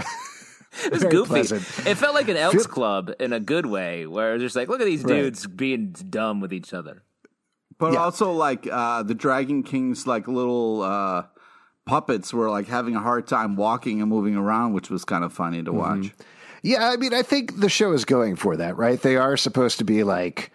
It 0.85 0.93
was 0.93 1.01
Very 1.01 1.13
goofy. 1.13 1.29
pleasant. 1.29 1.63
It 1.89 1.97
felt 1.97 2.15
like 2.15 2.29
an 2.29 2.37
Elks 2.37 2.55
Feel- 2.57 2.65
Club 2.67 3.11
in 3.19 3.33
a 3.33 3.41
good 3.41 3.67
way, 3.67 4.07
where 4.07 4.35
it's 4.35 4.43
just 4.43 4.55
like, 4.55 4.69
look 4.69 4.81
at 4.81 4.85
these 4.85 5.03
Right. 5.03 5.23
dudes 5.23 5.45
being 5.47 5.91
dumb 5.91 6.41
with 6.41 6.53
each 6.53 6.73
other. 6.73 7.03
But 7.79 7.95
Yeah. 7.95 8.01
also 8.01 8.31
like 8.33 8.69
uh, 8.71 9.03
the 9.03 9.15
Dragon 9.15 9.65
King's 9.65 10.07
like 10.07 10.29
little 10.29 10.83
uh, 10.83 11.25
puppets 11.87 12.33
were 12.33 12.49
like 12.51 12.69
having 12.69 12.95
a 12.95 13.01
hard 13.01 13.27
time 13.27 13.57
walking 13.57 14.01
and 14.03 14.09
moving 14.11 14.37
around, 14.37 14.73
which 14.73 14.89
was 14.91 15.05
kind 15.05 15.25
of 15.25 15.33
funny 15.33 15.63
to 15.65 15.73
watch. 15.73 16.13
Yeah, 16.69 16.91
I 16.91 16.97
mean, 16.97 17.15
I 17.15 17.23
think 17.23 17.61
the 17.61 17.71
show 17.71 17.93
is 17.93 18.05
going 18.05 18.37
for 18.37 18.59
that, 18.59 18.77
right? 18.77 19.01
They 19.01 19.17
are 19.17 19.39
supposed 19.39 19.79
to 19.79 19.85
be 19.85 20.05
like 20.05 20.51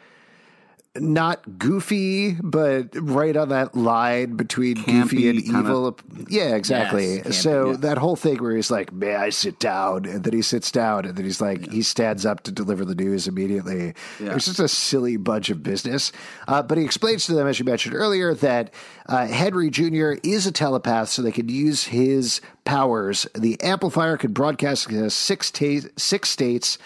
not 0.95 1.57
goofy, 1.57 2.33
but 2.33 2.89
right 2.93 3.35
on 3.35 3.49
that 3.49 3.75
line 3.75 4.35
between 4.35 4.75
goofy 4.75 5.27
and 5.27 5.39
evil. 5.39 5.97
Yeah, 6.29 6.55
exactly. 6.55 7.15
Yes, 7.15 7.27
campy, 7.27 7.33
so 7.33 7.71
yeah. 7.71 7.77
that 7.77 7.97
whole 7.97 8.15
thing 8.15 8.37
where 8.37 8.55
he's 8.55 8.69
like, 8.69 8.93
"May 8.93 9.15
I 9.15 9.29
sit 9.29 9.57
down?" 9.57 10.05
and 10.05 10.23
then 10.23 10.33
he 10.33 10.43
sits 10.43 10.71
down, 10.71 11.05
and 11.05 11.15
then 11.15 11.25
he's 11.25 11.41
like, 11.41 11.71
he 11.71 11.81
stands 11.81 12.27
up 12.27 12.43
to 12.43 12.51
deliver 12.51 12.85
the 12.85 12.93
news 12.93 13.27
immediately. 13.27 13.95
Yeah. 14.19 14.35
It's 14.35 14.45
just 14.45 14.59
a 14.59 14.67
silly 14.67 15.17
bunch 15.17 15.49
of 15.49 15.63
business. 15.63 16.11
Uh, 16.47 16.61
but 16.61 16.77
he 16.77 16.85
explains 16.85 17.25
to 17.25 17.33
them, 17.33 17.47
as 17.47 17.57
you 17.57 17.65
mentioned 17.65 17.95
earlier, 17.95 18.35
that 18.35 18.71
uh, 19.07 19.25
Henry 19.25 19.71
Jr. 19.71 20.13
is 20.21 20.45
a 20.45 20.51
telepath, 20.51 21.09
so 21.09 21.23
they 21.23 21.31
can 21.31 21.49
use 21.49 21.85
his 21.85 22.39
powers. 22.65 23.25
The 23.33 23.59
amplifier 23.61 24.17
could 24.17 24.35
broadcast 24.35 24.89
to 24.89 25.09
six 25.09 25.49
ta- 25.49 25.89
six 25.97 26.29
states. 26.29 26.77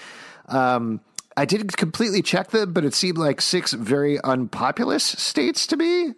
Um, 0.48 1.02
I 1.38 1.46
didn't 1.46 1.78
completely 1.78 2.22
check 2.22 2.50
them, 2.50 2.74
but 2.74 2.84
it 2.84 2.94
seemed 2.94 3.18
like 3.18 3.40
six 3.40 3.72
very 3.72 4.20
unpopulous 4.24 5.04
states 5.06 5.66
to 5.68 5.78
me. 5.78 6.16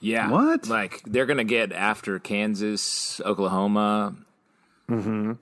Yeah. 0.00 0.30
What? 0.30 0.66
Like 0.66 1.02
they're 1.04 1.26
gonna 1.26 1.44
get 1.44 1.72
after 1.72 2.18
Kansas, 2.18 3.20
Oklahoma. 3.24 4.16
Mm-hmm. 4.88 5.32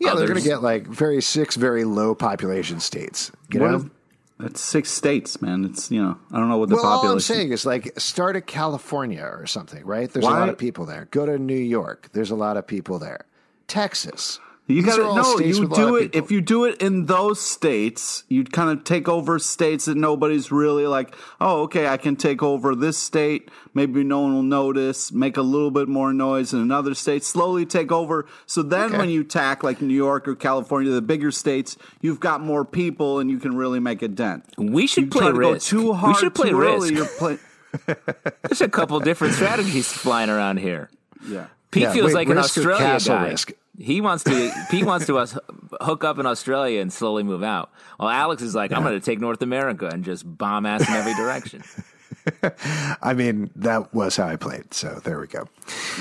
Yeah, 0.00 0.14
they're 0.14 0.26
going 0.26 0.38
to 0.38 0.44
get 0.46 0.62
like 0.62 0.86
very 0.86 1.22
six 1.22 1.56
very 1.56 1.84
low 1.84 2.14
population 2.14 2.80
states. 2.80 3.32
You 3.50 3.60
What 3.60 3.70
know, 3.70 3.76
if- 3.78 3.90
that's 4.38 4.60
six 4.60 4.90
states, 4.90 5.40
man. 5.40 5.64
It's 5.64 5.90
you 5.90 6.02
know 6.02 6.18
I 6.30 6.36
don't 6.38 6.50
know 6.50 6.58
what 6.58 6.68
the 6.68 6.74
well, 6.74 6.84
all 6.84 7.08
I'm 7.10 7.20
saying 7.20 7.52
is 7.52 7.64
like 7.64 7.98
start 7.98 8.36
at 8.36 8.46
California 8.46 9.22
or 9.22 9.46
something, 9.46 9.82
right? 9.86 10.10
There's 10.10 10.26
a 10.26 10.28
lot 10.28 10.50
of 10.50 10.58
people 10.58 10.84
there. 10.84 11.08
Go 11.10 11.24
to 11.24 11.38
New 11.38 11.56
York. 11.56 12.10
There's 12.12 12.30
a 12.30 12.34
lot 12.34 12.58
of 12.58 12.66
people 12.66 12.98
there. 12.98 13.24
Texas. 13.66 14.38
You 14.68 14.82
These 14.82 14.86
gotta 14.86 15.04
all 15.04 15.14
no. 15.14 15.38
You 15.38 15.60
with 15.60 15.70
a 15.70 15.74
lot 15.74 15.76
do 15.76 15.94
it 15.96 16.14
if 16.14 16.32
you 16.32 16.40
do 16.40 16.64
it 16.64 16.82
in 16.82 17.06
those 17.06 17.40
states. 17.40 18.24
You'd 18.28 18.52
kind 18.52 18.76
of 18.76 18.82
take 18.82 19.08
over 19.08 19.38
states 19.38 19.84
that 19.84 19.96
nobody's 19.96 20.50
really 20.50 20.88
like. 20.88 21.14
Oh, 21.40 21.62
okay, 21.62 21.86
I 21.86 21.96
can 21.98 22.16
take 22.16 22.42
over 22.42 22.74
this 22.74 22.98
state. 22.98 23.48
Maybe 23.74 24.02
no 24.02 24.22
one 24.22 24.34
will 24.34 24.42
notice. 24.42 25.12
Make 25.12 25.36
a 25.36 25.42
little 25.42 25.70
bit 25.70 25.86
more 25.86 26.12
noise 26.12 26.52
in 26.52 26.58
another 26.60 26.94
state. 26.94 27.22
Slowly 27.22 27.64
take 27.64 27.92
over. 27.92 28.26
So 28.46 28.62
then, 28.64 28.86
Okay. 28.88 28.98
when 28.98 29.08
you 29.08 29.22
tack 29.22 29.62
like 29.62 29.80
New 29.80 29.94
York 29.94 30.26
or 30.26 30.34
California, 30.34 30.90
the 30.90 31.00
bigger 31.02 31.30
states, 31.30 31.76
you've 32.00 32.18
got 32.18 32.40
more 32.40 32.64
people 32.64 33.20
and 33.20 33.30
you 33.30 33.38
can 33.38 33.54
really 33.56 33.78
make 33.78 34.02
a 34.02 34.08
dent. 34.08 34.44
We 34.58 34.88
should 34.88 35.04
You 35.04 35.10
play 35.10 35.20
try 35.20 35.30
to 35.30 35.38
risk. 35.38 35.70
go 35.72 35.80
too 35.80 35.92
hard. 35.92 36.16
we 36.16 36.20
should 36.20 36.34
play 36.34 36.50
too 36.50 36.60
early, 36.60 36.92
risk. 36.92 36.94
You're 36.94 37.06
play- 37.18 37.38
There's 38.48 38.62
a 38.62 38.68
couple 38.68 38.98
different 38.98 39.34
strategies 39.34 39.92
flying 39.92 40.28
around 40.30 40.56
here. 40.58 40.90
yeah. 41.28 41.46
Pete 41.70 41.82
Yeah, 41.84 41.92
feels 41.92 42.06
wait, 42.06 42.14
like 42.14 42.28
an 42.30 42.36
risk 42.36 42.58
or 42.58 42.72
Australia 42.72 42.98
guy. 43.04 43.28
risk? 43.30 43.52
He 43.78 44.00
wants 44.00 44.24
to. 44.24 44.52
Pete 44.70 44.84
wants 44.84 45.06
to 45.06 45.18
us 45.18 45.38
hook 45.80 46.04
up 46.04 46.18
in 46.18 46.26
Australia 46.26 46.80
and 46.80 46.92
slowly 46.92 47.22
move 47.22 47.42
out. 47.42 47.70
While 47.98 48.08
Alex 48.08 48.42
is 48.42 48.54
like, 48.54 48.72
I'm 48.72 48.82
going 48.82 48.98
to 48.98 49.04
take 49.04 49.20
North 49.20 49.42
America 49.42 49.86
and 49.92 50.04
just 50.04 50.24
bomb 50.38 50.66
ass 50.66 50.88
in 50.88 50.94
every 50.94 51.14
direction. 51.14 51.62
I 53.02 53.14
mean, 53.14 53.50
that 53.56 53.92
was 53.94 54.16
how 54.16 54.26
I 54.26 54.36
played. 54.36 54.72
So 54.74 55.00
there 55.04 55.20
we 55.20 55.26
go. 55.26 55.48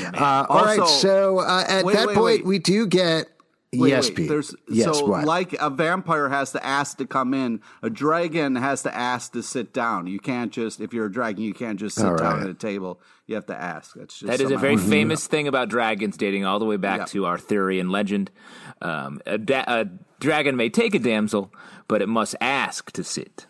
Uh, 0.01 0.45
all 0.49 0.65
right. 0.65 0.79
Also- 0.79 0.93
So 1.07 1.39
uh, 1.39 1.63
at 1.67 1.85
Wait, 1.85 1.95
that 1.95 2.07
wait, 2.07 2.15
point, 2.15 2.39
wait. 2.39 2.45
we 2.45 2.59
do 2.59 2.87
get. 2.87 3.27
Wait, 3.73 3.89
yes, 3.89 4.07
wait, 4.07 4.15
Pete. 4.15 4.29
There's, 4.29 4.55
yes, 4.69 4.85
so 4.99 5.05
what? 5.05 5.25
like 5.25 5.53
a 5.59 5.69
vampire 5.69 6.29
has 6.29 6.53
to 6.53 6.65
ask 6.65 6.97
to 6.99 7.05
come 7.05 7.33
in, 7.33 7.61
a 7.83 7.89
dragon 7.89 8.55
has 8.55 8.83
to 8.83 8.95
ask 8.95 9.33
to 9.33 9.43
sit 9.43 9.73
down. 9.73 10.07
You 10.07 10.17
can't 10.19 10.53
just 10.53 10.79
if 10.79 10.93
you're 10.93 11.07
a 11.07 11.11
dragon, 11.11 11.43
you 11.43 11.53
can't 11.53 11.77
just 11.77 11.97
sit 11.97 12.05
All 12.05 12.15
down 12.15 12.41
at 12.41 12.47
a 12.47 12.53
table. 12.53 13.01
You 13.27 13.35
have 13.35 13.47
to 13.47 13.55
ask. 13.59 13.95
That's 13.95 14.19
just 14.19 14.27
That 14.27 14.39
is 14.41 14.51
a 14.51 14.57
very 14.57 14.73
wanted 14.75 14.85
to 14.85 14.89
famous 14.91 15.25
thing 15.27 15.47
about 15.47 15.69
dragons, 15.69 16.15
dating 16.15 16.45
all 16.45 16.59
the 16.59 16.65
way 16.65 16.77
back 16.77 16.99
Yeah. 16.99 17.05
to 17.05 17.25
Arthurian 17.25 17.89
legend. 17.89 18.29
Um, 18.81 19.19
a, 19.25 19.37
da- 19.39 19.63
a 19.67 19.85
dragon 20.19 20.55
may 20.55 20.69
take 20.69 20.93
a 20.93 20.99
damsel, 20.99 21.51
but 21.87 22.01
it 22.03 22.07
must 22.07 22.35
ask 22.39 22.91
to 22.91 23.03
sit. 23.03 23.47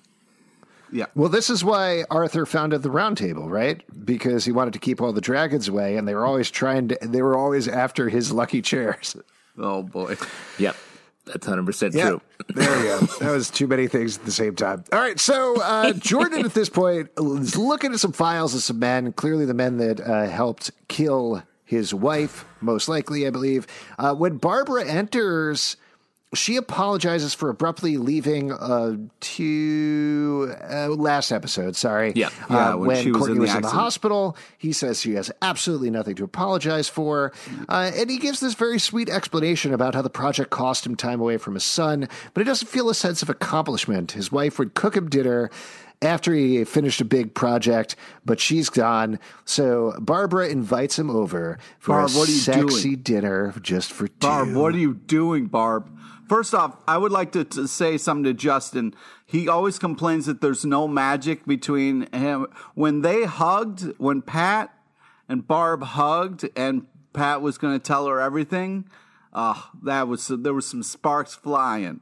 Yeah. 0.94 1.08
Well, 1.14 1.28
this 1.30 1.50
is 1.50 1.62
why 1.64 2.06
Arthur 2.10 2.46
founded 2.46 2.84
the 2.84 2.92
Round 2.92 3.18
Table, 3.18 3.50
right? 3.50 3.84
Because 4.06 4.46
he 4.46 4.54
wanted 4.54 4.72
to 4.74 4.80
keep 4.80 5.02
all 5.02 5.12
the 5.12 5.20
dragons 5.20 5.68
away, 5.68 5.98
and 5.98 6.08
they 6.08 6.16
were 6.16 6.26
always 6.26 6.50
trying 6.50 6.88
to. 6.90 6.98
They 7.02 7.22
were 7.22 7.36
always 7.38 7.68
after 7.68 8.08
his 8.08 8.32
lucky 8.32 8.62
chairs. 8.62 9.16
Oh 9.58 9.84
boy. 9.84 10.16
Yep, 10.58 10.76
that's 11.26 11.46
hundred 11.46 11.66
percent 11.66 11.94
Yeah, 11.94 12.10
true. 12.10 12.22
there 12.56 12.78
we 12.78 12.84
go. 12.84 13.00
That 13.20 13.32
was 13.32 13.50
too 13.50 13.68
many 13.68 13.88
things 13.88 14.18
at 14.18 14.26
the 14.26 14.32
same 14.32 14.56
time. 14.56 14.84
All 14.92 15.00
right, 15.00 15.20
so 15.20 15.60
uh, 15.62 15.94
Jordan 15.94 16.46
at 16.46 16.54
this 16.54 16.70
point 16.70 17.10
is 17.18 17.58
looking 17.58 17.94
at 17.94 18.00
some 18.00 18.12
files 18.12 18.54
of 18.54 18.62
some 18.62 18.80
men, 18.80 19.12
clearly 19.14 19.46
the 19.46 19.54
men 19.54 19.78
that 19.78 20.00
uh, 20.00 20.26
helped 20.28 20.72
kill 20.88 21.44
his 21.64 21.94
wife, 21.94 22.46
most 22.62 22.88
likely, 22.88 23.26
I 23.26 23.32
believe. 23.32 23.66
Uh, 23.98 24.14
when 24.14 24.38
Barbara 24.38 24.86
enters, 24.86 25.78
she 26.36 26.58
apologizes 26.58 27.34
for 27.34 27.50
abruptly 27.50 27.98
leaving 27.98 28.52
uh, 28.52 28.98
to 29.20 30.54
uh, 30.70 30.90
last 30.90 31.32
episode. 31.32 31.76
Sorry, 31.76 32.14
Yeah. 32.16 32.30
Yeah, 32.50 32.74
uh, 32.74 32.78
when 32.78 32.88
when, 32.88 33.04
she 33.04 33.12
was 33.12 33.20
Courtney 33.20 33.34
in 33.34 33.38
the 33.38 33.42
was 33.42 33.56
in 33.56 33.62
the 33.62 33.70
hospital, 33.70 34.38
he 34.58 34.72
says 34.72 35.02
she 35.02 35.14
has 35.14 35.32
absolutely 35.42 35.90
nothing 35.90 36.16
to 36.16 36.24
apologize 36.24 36.90
for, 36.90 37.32
uh, 37.70 37.92
and 37.96 38.10
he 38.10 38.18
gives 38.18 38.40
this 38.40 38.54
very 38.54 38.80
sweet 38.80 39.10
explanation 39.10 39.74
about 39.74 39.96
how 39.96 40.02
the 40.02 40.10
project 40.10 40.50
cost 40.50 40.86
him 40.86 40.96
time 40.96 41.20
away 41.20 41.38
from 41.38 41.54
his 41.54 41.64
son, 41.64 42.08
but 42.34 42.42
he 42.42 42.46
doesn't 42.46 42.68
feel 42.68 42.90
a 42.90 42.96
sense 42.96 43.22
of 43.22 43.30
accomplishment. 43.30 44.14
His 44.14 44.32
wife 44.32 44.60
would 44.60 44.74
cook 44.74 44.96
him 44.96 45.10
dinner. 45.10 45.50
After 46.02 46.34
he 46.34 46.64
finished 46.66 47.02
a 47.02 47.06
big 47.06 47.34
project, 47.34 47.96
but 48.26 48.40
she's 48.40 48.70
gone. 48.70 49.20
So 49.46 49.94
Barbara 50.00 50.50
invites 50.50 51.00
him 51.00 51.10
over 51.10 51.58
for 51.80 51.94
Barb, 51.94 52.10
a 52.10 52.14
what 52.14 52.28
are 52.28 52.32
you 52.32 52.38
sexy 52.38 52.90
doing? 52.92 53.02
dinner 53.02 53.54
just 53.62 53.92
for 53.92 54.08
two. 54.08 54.14
Barb, 54.20 54.54
what 54.54 54.74
are 54.74 54.80
you 54.80 54.94
doing, 54.94 55.48
Barb? 55.48 55.90
First 56.28 56.56
off, 56.56 56.78
I 56.88 56.98
would 56.98 57.12
like 57.12 57.32
to, 57.34 57.44
to 57.44 57.68
say 57.68 57.98
something 57.98 58.24
to 58.24 58.34
Justin. 58.34 58.96
He 59.26 59.48
always 59.48 59.78
complains 59.78 60.26
that 60.26 60.42
there's 60.42 60.66
no 60.66 60.88
magic 60.88 61.46
between 61.46 62.12
him. 62.12 62.48
When 62.74 63.02
they 63.02 63.26
hugged, 63.26 63.94
when 63.98 64.22
Pat 64.22 64.74
and 65.30 65.48
Barb 65.48 65.84
hugged, 65.84 66.50
and 66.56 66.88
Pat 67.14 67.42
was 67.42 67.58
going 67.58 67.74
to 67.74 67.84
tell 67.84 68.08
her 68.08 68.20
everything, 68.20 68.90
uh, 69.34 69.62
that 69.84 70.08
was 70.08 70.28
there 70.28 70.54
was 70.54 70.68
some 70.68 70.84
sparks 70.84 71.36
flying. 71.36 72.02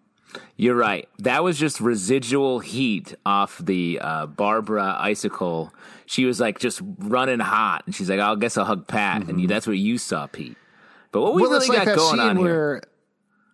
You're 0.57 0.75
right. 0.75 1.07
That 1.19 1.43
was 1.43 1.57
just 1.57 1.79
residual 1.81 2.59
heat 2.59 3.15
off 3.25 3.57
the 3.57 3.99
uh, 4.01 4.25
Barbara 4.27 4.95
icicle. 4.99 5.73
She 6.05 6.25
was 6.25 6.39
like 6.39 6.59
just 6.59 6.81
running 6.99 7.39
hot, 7.39 7.83
and 7.85 7.95
she's 7.95 8.09
like, 8.09 8.19
"I 8.19 8.35
guess 8.35 8.57
I'll 8.57 8.65
hug 8.65 8.87
Pat," 8.87 9.27
and 9.27 9.39
you, 9.41 9.47
that's 9.47 9.65
what 9.67 9.77
you 9.77 9.97
saw, 9.97 10.27
Pete. 10.27 10.57
But 11.11 11.21
what 11.21 11.35
we 11.35 11.41
well, 11.43 11.51
really 11.51 11.65
it's 11.67 11.69
like 11.75 11.85
got 11.85 11.95
going 11.97 12.19
on 12.19 12.37
here? 12.37 12.45
where 12.45 12.81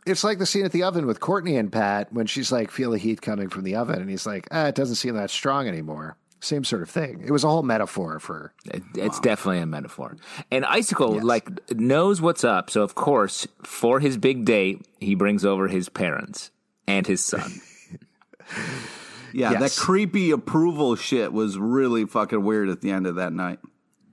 it's 0.06 0.24
like 0.24 0.39
the 0.39 0.46
scene 0.46 0.65
at 0.65 0.72
the 0.72 0.84
oven 0.84 1.06
with 1.06 1.20
Courtney 1.20 1.58
and 1.58 1.72
Pat 1.72 2.12
when 2.12 2.26
she's 2.26 2.52
like, 2.52 2.72
feel 2.72 2.92
the 2.92 2.98
heat 2.98 3.22
coming 3.22 3.50
from 3.50 3.63
the 3.63 3.76
oven, 3.76 4.00
and 4.02 4.10
he's 4.10 4.26
like, 4.26 4.48
ah, 4.52 4.68
it 4.68 4.76
doesn't 4.76 4.96
seem 4.96 5.15
that 5.15 5.30
strong 5.30 5.68
anymore. 5.68 6.18
Same 6.42 6.63
sort 6.63 6.82
of 6.82 6.89
thing. 6.89 7.22
It 7.26 7.32
was 7.32 7.44
a 7.44 7.50
whole 7.50 7.63
metaphor 7.63 8.18
for. 8.20 8.54
It- 8.65 8.82
It's 8.96 9.20
definitely 9.20 9.60
a 9.60 9.65
metaphor. 9.65 10.15
And 10.50 10.63
Icicle 10.65 11.20
like 11.22 11.50
knows 11.74 12.22
what's 12.22 12.46
up, 12.46 12.70
so 12.70 12.82
of 12.82 12.96
course, 12.96 13.46
for 13.63 14.00
his 14.00 14.18
big 14.18 14.46
date, 14.46 14.88
he 15.00 15.15
brings 15.15 15.44
over 15.44 15.68
his 15.68 15.89
parents 15.89 16.52
and 16.89 17.08
his 17.08 17.23
son. 17.23 17.62
Yeah, 19.32 19.52
Yes. 19.52 19.75
that 19.75 19.80
creepy 19.86 20.32
approval 20.32 20.95
shit 20.95 21.32
was 21.32 21.56
really 21.60 22.06
fucking 22.06 22.43
weird 22.43 22.67
at 22.67 22.82
the 22.82 22.89
end 22.89 23.06
of 23.06 23.13
that 23.17 23.32
night. 23.32 23.60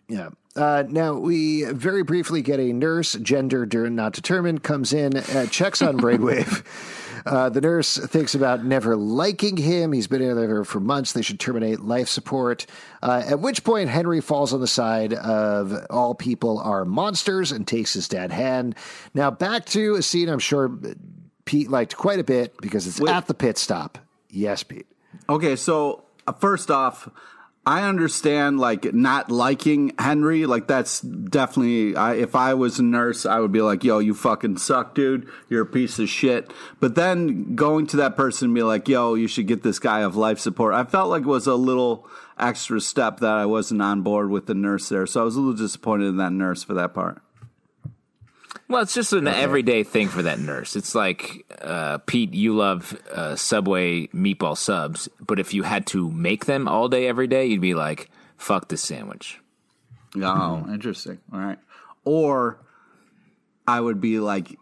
Yeah. 0.09 0.29
Uh, 0.55 0.85
now 0.87 1.15
we 1.15 1.65
very 1.65 2.03
briefly 2.03 2.43
get 2.43 2.61
a 2.61 2.71
nurse, 2.75 3.15
gender 3.15 3.65
der- 3.65 3.89
not 3.89 4.13
determined, 4.13 4.63
comes 4.63 4.93
in, 4.93 5.17
uh, 5.17 5.47
checks 5.47 5.81
on 5.81 5.97
Brainwave. 5.99 6.63
Uh, 7.25 7.49
the 7.49 7.61
nurse 7.61 7.97
thinks 7.99 8.37
about 8.37 8.65
never 8.65 8.95
liking 8.95 9.57
him. 9.57 9.91
He's 9.91 10.07
been 10.07 10.23
in 10.23 10.37
there 10.37 10.63
for 10.65 10.79
months. 10.79 11.13
They 11.13 11.23
should 11.23 11.41
terminate 11.41 11.81
life 11.81 12.07
support. 12.07 12.67
Uh, 13.03 13.21
at 13.27 13.41
which 13.41 13.65
point, 13.65 13.91
Henry 13.91 14.21
falls 14.21 14.53
on 14.55 14.61
the 14.61 14.69
side 14.69 15.13
of 15.13 15.87
all 15.91 16.15
people 16.15 16.61
are 16.61 16.85
monsters 16.85 17.51
and 17.51 17.67
takes 17.67 17.95
his 17.95 18.07
dad 18.07 18.31
hand. 18.31 18.77
Now 19.13 19.33
back 19.33 19.65
to 19.71 19.97
a 19.97 20.03
scene 20.03 20.29
I'm 20.29 20.39
sure 20.39 20.69
Pete 21.47 21.71
liked 21.71 21.97
quite 21.97 22.19
a 22.19 22.25
bit 22.25 22.61
because 22.61 22.87
it's 22.87 23.01
Wait. 23.01 23.11
at 23.11 23.27
the 23.27 23.35
pit 23.35 23.57
stop. 23.57 23.99
Yes, 24.29 24.63
Pete. 24.63 24.87
Okay, 25.29 25.57
so 25.57 26.03
uh, 26.27 26.33
first 26.33 26.71
off, 26.71 27.09
I 27.65 27.83
understand 27.83 28.61
like 28.61 28.93
not 28.93 29.31
liking 29.31 29.93
Henry. 29.99 30.45
Like 30.45 30.67
that's 30.67 31.01
definitely. 31.01 31.97
I, 31.97 32.15
if 32.15 32.35
I 32.35 32.55
was 32.55 32.79
a 32.79 32.83
nurse, 32.83 33.25
I 33.25 33.41
would 33.41 33.53
be 33.53 33.63
like, 33.63 33.83
"Yo, 33.83 34.01
you 34.01 34.13
fucking 34.13 34.59
suck, 34.59 34.95
dude. 34.95 35.29
You're 35.49 35.63
a 35.63 35.67
piece 35.67 35.99
of 35.99 36.09
shit." 36.09 36.53
But 36.79 36.95
then 36.97 37.55
going 37.55 37.87
to 37.89 37.97
that 37.97 38.17
person 38.17 38.47
and 38.47 38.55
be 38.55 38.63
like, 38.63 38.89
"Yo, 38.89 39.15
you 39.15 39.27
should 39.27 39.47
get 39.47 39.63
this 39.63 39.79
guy 39.79 40.01
of 40.01 40.15
life 40.17 40.39
support." 40.39 40.75
I 40.75 40.85
felt 40.85 41.11
like 41.11 41.23
it 41.23 41.27
was 41.27 41.47
a 41.47 41.55
little 41.55 42.07
extra 42.39 42.81
step 42.81 43.21
that 43.21 43.33
I 43.33 43.47
wasn't 43.47 43.83
on 43.83 44.03
board 44.03 44.31
with 44.31 44.47
the 44.47 44.55
nurse 44.55 44.89
there. 44.89 45.07
So 45.07 45.23
I 45.23 45.25
was 45.25 45.37
a 45.37 45.41
little 45.41 45.55
disappointed 45.55 46.07
in 46.07 46.17
that 46.19 46.33
nurse 46.33 46.63
for 46.63 46.75
that 46.75 46.93
part. 46.93 47.23
Well, 48.69 48.83
it's 48.83 48.95
just 48.95 49.13
an 49.13 49.27
everyday 49.29 49.83
thing 49.85 50.09
for 50.09 50.23
that 50.23 50.39
nurse. 50.39 50.77
It's 50.77 50.95
like, 50.95 51.45
uh, 51.61 51.99
Pete, 51.99 52.35
you 52.35 52.57
love 52.57 52.99
uh, 53.13 53.37
Subway 53.37 54.07
meatball 54.09 54.57
subs, 54.57 55.09
but 55.21 55.39
if 55.39 55.55
you 55.55 55.63
had 55.63 55.87
to 55.89 56.11
make 56.11 56.47
them 56.47 56.67
all 56.69 56.89
day, 56.89 57.07
every 57.07 57.27
day, 57.27 57.47
you'd 57.47 57.61
be 57.61 57.75
like, 57.75 58.11
fuck 58.37 58.69
this 58.69 58.83
sandwich. 58.83 59.41
Oh, 60.21 60.67
interesting. 60.73 61.19
All 61.33 61.39
right. 61.41 61.59
or 62.05 62.59
I 63.69 63.81
would 63.81 64.01
be 64.01 64.21
like 64.21 64.57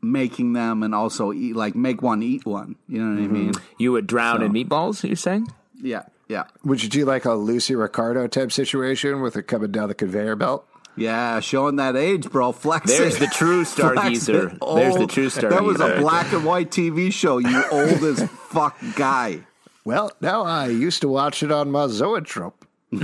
making 0.00 0.52
them 0.52 0.82
and 0.82 0.94
also 0.94 1.32
eat 1.32 1.56
like 1.56 1.74
make 1.74 2.02
one 2.02 2.22
eat 2.22 2.44
one. 2.44 2.76
You 2.88 3.02
know 3.02 3.20
what 3.20 3.24
I 3.24 3.32
mean? 3.32 3.52
You 3.78 3.92
would 3.92 4.06
drown 4.06 4.42
in 4.42 4.52
meatballs. 4.52 5.06
You're 5.06 5.16
saying? 5.16 5.48
Yeah, 5.80 6.02
yeah, 6.28 6.44
Would 6.64 6.82
you 6.82 6.88
do 6.88 7.04
like 7.04 7.24
a 7.24 7.32
Lucy 7.34 7.74
Ricardo 7.74 8.26
type 8.28 8.52
situation 8.52 9.20
with 9.20 9.36
it 9.36 9.44
coming 9.44 9.72
down 9.72 9.88
the 9.88 9.94
conveyor 9.94 10.36
belt? 10.36 10.66
Yeah. 10.96 11.40
Showing 11.40 11.76
that 11.76 11.96
age, 11.96 12.30
bro. 12.30 12.52
Flex. 12.52 12.86
There's 12.90 13.18
the 13.18 13.26
true 13.26 13.64
Flex 13.66 13.96
stargazer. 13.98 14.58
There's 14.76 14.94
the 14.94 15.00
Old- 15.00 15.10
true 15.10 15.26
stargazer. 15.26 15.50
That 15.50 15.62
was 15.64 15.80
a 15.80 15.96
black 16.00 16.32
and 16.32 16.44
white 16.44 16.70
TV 16.70 17.12
show. 17.12 17.38
You 17.38 17.64
old 17.72 18.02
as 18.04 18.22
fuck 18.48 18.76
guy. 18.96 19.40
Well, 19.84 20.12
now 20.20 20.42
I 20.44 20.68
used 20.68 21.00
to 21.02 21.08
watch 21.08 21.42
it 21.42 21.50
on 21.50 21.70
my 21.70 21.88
Zoetrope. 21.88 22.64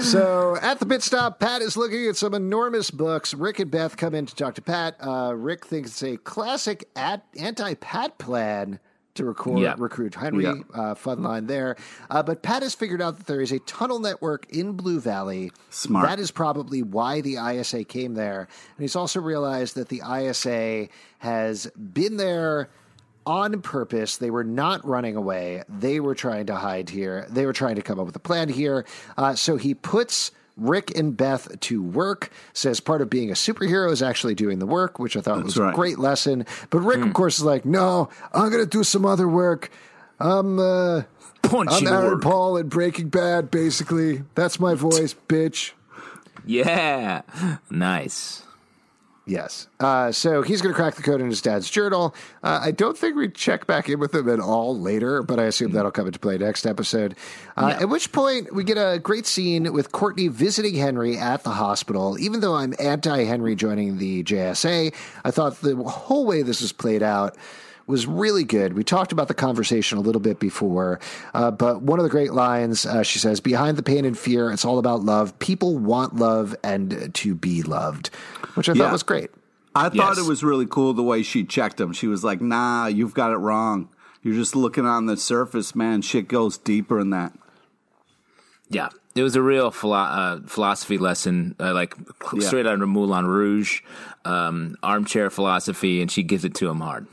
so 0.00 0.56
at 0.60 0.78
the 0.78 0.86
pit 0.86 1.02
stop, 1.02 1.40
Pat 1.40 1.62
is 1.62 1.76
looking 1.76 2.06
at 2.08 2.16
some 2.16 2.34
enormous 2.34 2.90
books. 2.90 3.34
Rick 3.34 3.58
and 3.60 3.70
Beth 3.70 3.96
come 3.96 4.14
in 4.14 4.26
to 4.26 4.34
talk 4.34 4.54
to 4.56 4.62
Pat. 4.62 4.96
Uh, 5.00 5.32
Rick 5.34 5.66
thinks 5.66 5.90
it's 5.90 6.02
a 6.02 6.16
classic 6.18 6.88
at- 6.96 7.24
anti-Pat 7.38 8.18
plan 8.18 8.78
to 9.14 9.24
record, 9.24 9.60
Yeah. 9.60 9.74
recruit 9.78 10.14
Henry. 10.14 10.44
Yeah. 10.44 10.54
Uh, 10.74 10.94
fun 10.94 11.22
line 11.22 11.46
there. 11.46 11.76
Uh, 12.10 12.22
but 12.22 12.42
Pat 12.42 12.62
has 12.62 12.74
figured 12.74 13.02
out 13.02 13.18
that 13.18 13.26
there 13.26 13.40
is 13.40 13.52
a 13.52 13.58
tunnel 13.60 13.98
network 13.98 14.46
in 14.50 14.72
Blue 14.72 15.00
Valley. 15.00 15.52
Smart. 15.70 16.08
That 16.08 16.18
is 16.18 16.30
probably 16.30 16.82
why 16.82 17.20
the 17.20 17.36
ISA 17.36 17.84
came 17.84 18.14
there. 18.14 18.40
And 18.40 18.80
he's 18.82 18.96
also 18.96 19.20
realized 19.20 19.74
that 19.76 19.88
the 19.88 20.00
ISA 20.08 20.88
has 21.18 21.66
been 21.76 22.16
there 22.16 22.70
on 23.26 23.60
purpose. 23.60 24.16
They 24.16 24.30
were 24.30 24.44
not 24.44 24.84
running 24.86 25.16
away. 25.16 25.62
They 25.68 26.00
were 26.00 26.14
trying 26.14 26.46
to 26.46 26.56
hide 26.56 26.88
here. 26.88 27.26
They 27.30 27.46
were 27.46 27.52
trying 27.52 27.76
to 27.76 27.82
come 27.82 28.00
up 28.00 28.06
with 28.06 28.16
a 28.16 28.20
plan 28.20 28.48
here. 28.48 28.86
Uh, 29.16 29.34
so 29.34 29.56
he 29.56 29.74
puts 29.74 30.32
Rick 30.56 30.96
and 30.96 31.16
Beth 31.16 31.60
to 31.60 31.82
work. 31.82 32.30
Says 32.52 32.80
part 32.80 33.00
of 33.00 33.10
being 33.10 33.30
a 33.30 33.34
superhero 33.34 33.90
is 33.90 34.02
actually 34.02 34.34
doing 34.34 34.58
the 34.58 34.66
work, 34.66 34.98
which 34.98 35.16
I 35.16 35.20
thought 35.20 35.42
was 35.42 35.56
right. 35.56 35.72
a 35.72 35.74
great 35.74 35.98
lesson. 35.98 36.46
But 36.70 36.80
Rick, 36.80 37.00
of 37.00 37.12
course, 37.14 37.38
is 37.38 37.44
like, 37.44 37.64
no, 37.64 38.08
I'm 38.32 38.50
going 38.50 38.62
to 38.62 38.70
do 38.70 38.84
some 38.84 39.06
other 39.06 39.28
work. 39.28 39.70
I'm, 40.20 40.58
uh, 40.58 41.02
I'm 41.44 41.86
Aaron 41.86 42.12
work. 42.12 42.22
Paul 42.22 42.56
in 42.56 42.68
Breaking 42.68 43.08
Bad, 43.08 43.50
basically. 43.50 44.22
That's 44.34 44.60
my 44.60 44.74
voice, 44.74 45.14
bitch. 45.28 45.72
Yeah. 46.44 47.22
Nice. 47.70 48.42
Yes. 49.24 49.68
Uh, 49.78 50.10
so 50.10 50.42
he's 50.42 50.60
going 50.60 50.74
to 50.74 50.76
crack 50.76 50.96
the 50.96 51.02
code 51.02 51.20
in 51.20 51.28
his 51.28 51.40
dad's 51.40 51.70
journal. 51.70 52.12
Uh, 52.42 52.60
I 52.60 52.72
don't 52.72 52.98
think 52.98 53.14
we 53.14 53.28
check 53.28 53.68
back 53.68 53.88
in 53.88 54.00
with 54.00 54.12
him 54.12 54.28
at 54.28 54.40
all 54.40 54.76
later, 54.76 55.22
but 55.22 55.38
I 55.38 55.44
assume 55.44 55.72
that'll 55.72 55.92
come 55.92 56.06
into 56.06 56.18
play 56.18 56.38
next 56.38 56.66
episode. 56.66 57.14
Uh, 57.56 57.76
At 57.80 57.88
which 57.88 58.10
point, 58.10 58.52
we 58.52 58.64
get 58.64 58.78
a 58.78 58.98
great 58.98 59.26
scene 59.26 59.72
with 59.72 59.92
Courtney 59.92 60.26
visiting 60.26 60.74
Henry 60.74 61.16
at 61.16 61.44
the 61.44 61.50
hospital. 61.50 62.18
Even 62.18 62.40
though 62.40 62.54
I'm 62.56 62.74
anti 62.80 63.22
Henry 63.22 63.54
joining 63.54 63.98
the 63.98 64.24
JSA, 64.24 64.92
I 65.24 65.30
thought 65.30 65.60
the 65.60 65.76
whole 65.76 66.26
way 66.26 66.42
this 66.42 66.60
was 66.60 66.72
played 66.72 67.02
out 67.02 67.36
was 67.86 68.06
really 68.06 68.44
good. 68.44 68.72
We 68.74 68.84
talked 68.84 69.12
about 69.12 69.28
the 69.28 69.34
conversation 69.34 69.98
a 69.98 70.00
little 70.00 70.20
bit 70.20 70.38
before, 70.38 71.00
uh, 71.34 71.50
but 71.50 71.82
one 71.82 71.98
of 71.98 72.04
the 72.04 72.10
great 72.10 72.32
lines 72.32 72.86
uh, 72.86 73.02
she 73.02 73.18
says, 73.18 73.40
Behind 73.40 73.76
the 73.76 73.82
pain 73.82 74.04
and 74.04 74.16
fear, 74.16 74.50
it's 74.50 74.64
all 74.64 74.78
about 74.78 75.02
love. 75.02 75.38
People 75.38 75.76
want 75.78 76.16
love 76.16 76.54
and 76.62 77.12
to 77.14 77.34
be 77.34 77.62
loved, 77.62 78.08
which 78.54 78.68
I 78.68 78.72
Yeah. 78.72 78.84
thought 78.84 78.92
was 78.92 79.02
great. 79.02 79.30
I 79.74 79.84
thought 79.88 80.16
Yes. 80.16 80.18
it 80.18 80.26
was 80.28 80.44
really 80.44 80.66
cool 80.66 80.92
the 80.92 81.02
way 81.02 81.22
she 81.22 81.44
checked 81.44 81.80
him. 81.80 81.92
She 81.92 82.06
was 82.06 82.22
like, 82.22 82.40
"Nah, 82.42 82.86
you've 82.86 83.14
got 83.14 83.32
it 83.32 83.36
wrong. 83.38 83.88
You're 84.22 84.34
just 84.34 84.54
looking 84.54 84.86
on 84.86 85.06
the 85.06 85.16
surface, 85.16 85.74
man. 85.74 86.02
Shit 86.02 86.28
goes 86.28 86.58
deeper 86.58 86.98
than 86.98 87.10
that." 87.10 87.32
Yeah, 88.68 88.88
it 89.14 89.22
was 89.22 89.34
a 89.36 89.42
real 89.42 89.70
philo- 89.70 89.94
uh, 89.96 90.40
philosophy 90.46 90.98
lesson, 90.98 91.54
uh, 91.58 91.74
like 91.74 91.94
Yeah. 92.34 92.46
straight 92.46 92.66
out 92.66 92.80
of 92.80 92.88
Moulin 92.88 93.26
Rouge, 93.26 93.80
um, 94.24 94.76
armchair 94.82 95.30
philosophy, 95.30 96.00
and 96.00 96.10
she 96.10 96.22
gives 96.22 96.44
it 96.44 96.54
to 96.56 96.68
him 96.68 96.80
hard. 96.80 97.06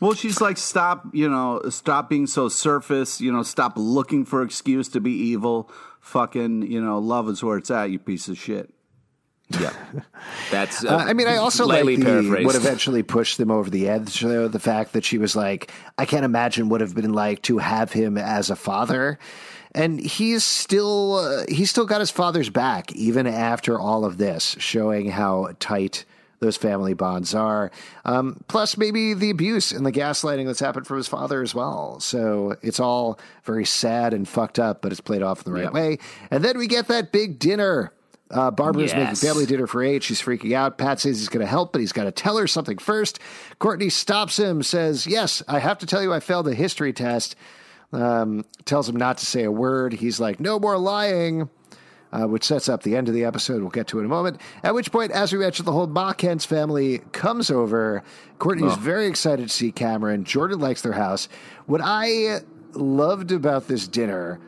Well, 0.00 0.14
she's 0.14 0.40
like, 0.40 0.56
"Stop, 0.56 1.06
you 1.12 1.28
know, 1.28 1.60
stop 1.68 2.08
being 2.08 2.26
so 2.26 2.48
surface. 2.48 3.20
You 3.20 3.30
know, 3.32 3.42
stop 3.42 3.74
looking 3.76 4.24
for 4.24 4.42
excuse 4.42 4.88
to 4.88 5.00
be 5.00 5.12
evil. 5.12 5.70
Fucking, 6.00 6.62
you 6.62 6.80
know, 6.82 6.98
love 6.98 7.28
is 7.28 7.42
where 7.44 7.58
it's 7.58 7.70
at. 7.70 7.90
You 7.90 7.98
piece 7.98 8.28
of 8.28 8.38
shit." 8.38 8.72
Yeah, 9.50 9.72
that's. 10.50 10.84
Uh, 10.84 10.88
Uh, 10.96 10.96
I 10.98 11.12
mean, 11.12 11.26
I 11.26 11.36
also 11.36 11.66
like 11.66 11.84
lightly 11.84 11.96
the, 11.96 12.42
what 12.44 12.54
eventually 12.54 13.02
pushed 13.02 13.36
them 13.36 13.50
over 13.50 13.68
the 13.68 13.88
edge, 13.88 14.20
though. 14.20 14.48
The 14.48 14.58
fact 14.60 14.92
that 14.92 15.04
she 15.04 15.18
was 15.18 15.36
like, 15.36 15.70
I 15.98 16.06
can't 16.06 16.24
imagine 16.24 16.68
what 16.68 16.80
it 16.80 16.84
would 16.84 16.94
have 16.94 17.02
been 17.02 17.12
like 17.12 17.42
to 17.42 17.58
have 17.58 17.92
him 17.92 18.16
as 18.16 18.48
a 18.50 18.56
father. 18.56 19.18
And 19.72 20.00
he's 20.00 20.42
still, 20.42 21.14
uh, 21.14 21.44
he's 21.48 21.70
still 21.70 21.86
got 21.86 22.00
his 22.00 22.10
father's 22.10 22.50
back, 22.50 22.90
even 22.92 23.28
after 23.28 23.78
all 23.78 24.04
of 24.04 24.18
this, 24.18 24.56
showing 24.58 25.10
how 25.10 25.50
tight 25.60 26.04
those 26.40 26.56
family 26.56 26.94
bonds 26.94 27.34
are. 27.34 27.70
Um, 28.04 28.42
plus, 28.48 28.76
maybe 28.76 29.14
the 29.14 29.30
abuse 29.30 29.72
and 29.72 29.84
the 29.84 29.92
gaslighting 29.92 30.46
that's 30.46 30.60
happened 30.60 30.86
from 30.86 30.96
his 30.96 31.06
father 31.06 31.42
as 31.42 31.54
well. 31.54 32.00
So 32.00 32.56
it's 32.62 32.80
all 32.80 33.18
very 33.44 33.64
sad 33.66 34.14
and 34.14 34.26
fucked 34.26 34.58
up, 34.58 34.80
but 34.82 34.90
it's 34.90 35.00
played 35.02 35.22
off 35.22 35.46
in 35.46 35.52
the 35.52 35.56
right 35.56 35.64
Yep. 35.64 35.72
way. 35.74 35.98
And 36.30 36.42
then 36.42 36.56
we 36.58 36.66
get 36.66 36.88
that 36.88 37.12
big 37.12 37.38
dinner. 37.38 37.92
Uh, 38.30 38.50
Barbara's 38.50 38.92
making 38.92 39.08
Yes. 39.08 39.20
family 39.22 39.44
dinner 39.44 39.66
for 39.66 39.82
eight. 39.82 40.02
She's 40.02 40.22
freaking 40.22 40.52
out. 40.54 40.78
Pat 40.78 41.00
says 41.00 41.18
he's 41.18 41.28
going 41.28 41.44
to 41.44 41.50
help, 41.50 41.72
but 41.72 41.80
he's 41.80 41.92
got 41.92 42.04
to 42.04 42.12
tell 42.12 42.36
her 42.38 42.46
something 42.46 42.78
first. 42.78 43.18
Courtney 43.58 43.88
stops 43.90 44.38
him, 44.38 44.62
says, 44.62 45.06
Yes, 45.06 45.42
I 45.48 45.58
have 45.58 45.78
to 45.80 45.86
tell 45.86 46.02
you 46.02 46.12
I 46.14 46.20
failed 46.20 46.46
a 46.48 46.54
history 46.54 46.92
test. 46.92 47.34
Um, 47.92 48.44
tells 48.64 48.88
him 48.88 48.94
not 48.96 49.18
to 49.18 49.26
say 49.26 49.42
a 49.42 49.50
word. 49.50 49.92
He's 49.94 50.20
like, 50.20 50.38
No 50.38 50.60
more 50.60 50.78
lying. 50.78 51.50
Uh, 52.12 52.26
which 52.26 52.42
sets 52.42 52.68
up 52.68 52.82
the 52.82 52.96
end 52.96 53.06
of 53.06 53.14
the 53.14 53.24
episode. 53.24 53.60
We'll 53.60 53.70
get 53.70 53.86
to 53.88 54.00
in 54.00 54.04
a 54.04 54.08
moment. 54.08 54.40
At 54.64 54.74
which 54.74 54.90
point, 54.90 55.12
as 55.12 55.32
we 55.32 55.38
mentioned, 55.38 55.68
the 55.68 55.72
whole 55.72 55.86
Mahkent 55.86 56.44
family 56.44 56.98
comes 57.12 57.52
over. 57.52 58.02
Courtney 58.40 58.62
Courtney's 58.62 58.82
very 58.82 59.06
excited 59.06 59.48
to 59.48 59.54
see 59.54 59.70
Cameron. 59.70 60.24
Jordan 60.24 60.58
likes 60.58 60.82
their 60.82 60.94
house. 60.94 61.28
What 61.66 61.80
I 61.84 62.40
loved 62.72 63.30
about 63.30 63.68
this 63.68 63.86
dinner 63.86 64.40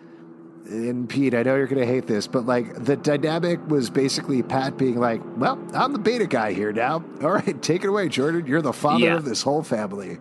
and 0.66 1.08
Pete, 1.08 1.34
I 1.34 1.42
know 1.44 1.54
you're 1.56 1.66
going 1.68 1.86
to 1.86 1.92
hate 1.92 2.06
this, 2.08 2.26
but 2.26 2.46
like 2.46 2.84
the 2.84 2.96
dynamic 2.96 3.60
was 3.68 3.90
basically 3.90 4.42
Pat 4.42 4.76
being 4.76 4.98
like, 4.98 5.20
"Well, 5.36 5.56
I'm 5.74 5.92
the 5.92 5.98
beta 5.98 6.26
guy 6.26 6.52
here 6.54 6.72
now. 6.72 7.04
All 7.22 7.30
right, 7.32 7.62
take 7.62 7.84
it 7.84 7.88
away, 7.88 8.08
Jordan. 8.08 8.46
You're 8.46 8.62
the 8.62 8.72
father 8.72 9.04
Yeah. 9.04 9.16
of 9.16 9.24
this 9.24 9.42
whole 9.42 9.62
family." 9.62 10.18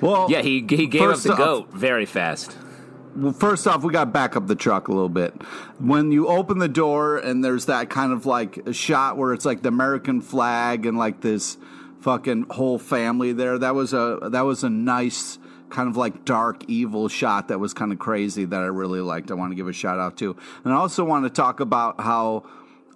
Well, 0.00 0.26
yeah, 0.30 0.42
he 0.42 0.64
he 0.68 0.86
gave 0.86 1.02
up 1.02 1.08
First 1.10 1.24
the 1.24 1.32
off- 1.32 1.38
goat 1.38 1.72
very 1.72 2.06
fast. 2.06 2.56
Well, 3.16 3.32
first 3.32 3.66
off, 3.68 3.84
we 3.84 3.92
got 3.92 4.06
to 4.06 4.10
back 4.10 4.34
up 4.34 4.48
the 4.48 4.56
truck 4.56 4.88
a 4.88 4.92
little 4.92 5.08
bit. 5.08 5.32
When 5.78 6.10
you 6.10 6.26
open 6.26 6.58
the 6.58 6.68
door 6.68 7.16
and 7.16 7.44
there's 7.44 7.66
that 7.66 7.88
kind 7.88 8.12
of 8.12 8.26
like 8.26 8.56
a 8.66 8.72
shot 8.72 9.16
where 9.16 9.32
it's 9.32 9.44
like 9.44 9.62
the 9.62 9.68
American 9.68 10.20
flag 10.20 10.84
and 10.84 10.98
like 10.98 11.20
this 11.20 11.56
fucking 12.00 12.46
whole 12.50 12.78
family 12.78 13.32
there, 13.32 13.56
that 13.58 13.74
was 13.74 13.92
a 13.92 14.18
that 14.32 14.42
was 14.42 14.64
a 14.64 14.70
nice 14.70 15.38
kind 15.70 15.88
of 15.88 15.96
like 15.96 16.24
dark 16.24 16.64
evil 16.68 17.08
shot 17.08 17.48
that 17.48 17.60
was 17.60 17.72
kind 17.72 17.92
of 17.92 18.00
crazy 18.00 18.44
that 18.46 18.60
I 18.60 18.66
really 18.66 19.00
liked. 19.00 19.30
I 19.30 19.34
want 19.34 19.52
to 19.52 19.56
give 19.56 19.68
a 19.68 19.72
shout 19.72 20.00
out 20.00 20.16
to, 20.18 20.36
and 20.64 20.72
I 20.72 20.76
also 20.76 21.04
want 21.04 21.24
to 21.24 21.30
talk 21.30 21.60
about 21.60 22.00
how. 22.00 22.44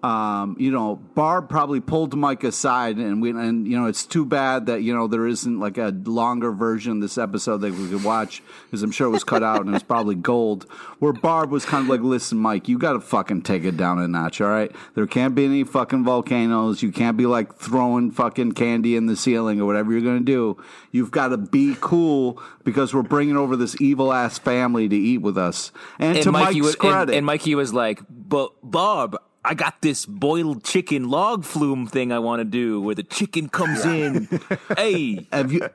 Um, 0.02 0.54
you 0.60 0.70
know, 0.70 0.96
Barb 0.96 1.48
probably 1.48 1.80
pulled 1.80 2.16
Mike 2.16 2.44
aside, 2.44 2.98
and 2.98 3.20
we, 3.20 3.30
and 3.30 3.66
you 3.66 3.76
know, 3.78 3.86
it's 3.86 4.06
too 4.06 4.24
bad 4.24 4.66
that 4.66 4.82
you 4.82 4.94
know 4.94 5.08
there 5.08 5.26
isn't 5.26 5.58
like 5.58 5.76
a 5.76 5.88
longer 6.04 6.52
version 6.52 6.92
of 6.92 7.00
this 7.00 7.18
episode 7.18 7.58
that 7.58 7.72
we 7.72 7.88
could 7.88 8.04
watch 8.04 8.42
because 8.66 8.84
I'm 8.84 8.92
sure 8.92 9.08
it 9.08 9.10
was 9.10 9.24
cut 9.24 9.42
out 9.42 9.66
and 9.66 9.74
it's 9.74 9.82
probably 9.82 10.14
gold. 10.14 10.70
Where 11.00 11.12
Barb 11.12 11.50
was 11.50 11.64
kind 11.64 11.82
of 11.82 11.88
like, 11.88 12.00
"Listen, 12.00 12.38
Mike, 12.38 12.68
you 12.68 12.78
got 12.78 12.92
to 12.92 13.00
fucking 13.00 13.42
take 13.42 13.64
it 13.64 13.76
down 13.76 13.98
a 13.98 14.06
notch, 14.06 14.40
all 14.40 14.48
right? 14.48 14.70
There 14.94 15.06
can't 15.06 15.34
be 15.34 15.44
any 15.44 15.64
fucking 15.64 16.04
volcanoes. 16.04 16.80
You 16.80 16.92
can't 16.92 17.16
be 17.16 17.26
like 17.26 17.56
throwing 17.56 18.12
fucking 18.12 18.52
candy 18.52 18.94
in 18.94 19.06
the 19.06 19.16
ceiling 19.16 19.60
or 19.60 19.66
whatever 19.66 19.90
you're 19.90 20.00
gonna 20.00 20.20
do. 20.20 20.62
You've 20.92 21.10
got 21.10 21.28
to 21.28 21.36
be 21.36 21.76
cool 21.80 22.40
because 22.62 22.94
we're 22.94 23.02
bringing 23.02 23.36
over 23.36 23.56
this 23.56 23.80
evil 23.80 24.12
ass 24.12 24.38
family 24.38 24.88
to 24.88 24.96
eat 24.96 25.18
with 25.18 25.36
us. 25.36 25.72
And, 25.98 26.22
to 26.22 26.30
Mikey 26.30 26.60
Mike's 26.60 26.64
was, 26.64 26.74
and, 26.74 26.80
credit, 26.80 27.14
and 27.16 27.26
Mikey 27.26 27.54
was 27.54 27.74
like, 27.74 28.00
"But 28.08 28.52
Barb, 28.62 29.16
I 29.48 29.54
got 29.54 29.80
this 29.80 30.04
boiled 30.04 30.62
chicken 30.62 31.08
log 31.08 31.42
flume 31.42 31.86
thing 31.86 32.12
I 32.12 32.18
want 32.18 32.40
to 32.40 32.44
do, 32.44 32.82
where 32.82 32.94
the 32.94 33.02
chicken 33.02 33.48
comes 33.48 33.82
in. 33.82 34.28
hey, 34.76 35.26
Have 35.32 35.50
you? 35.52 35.66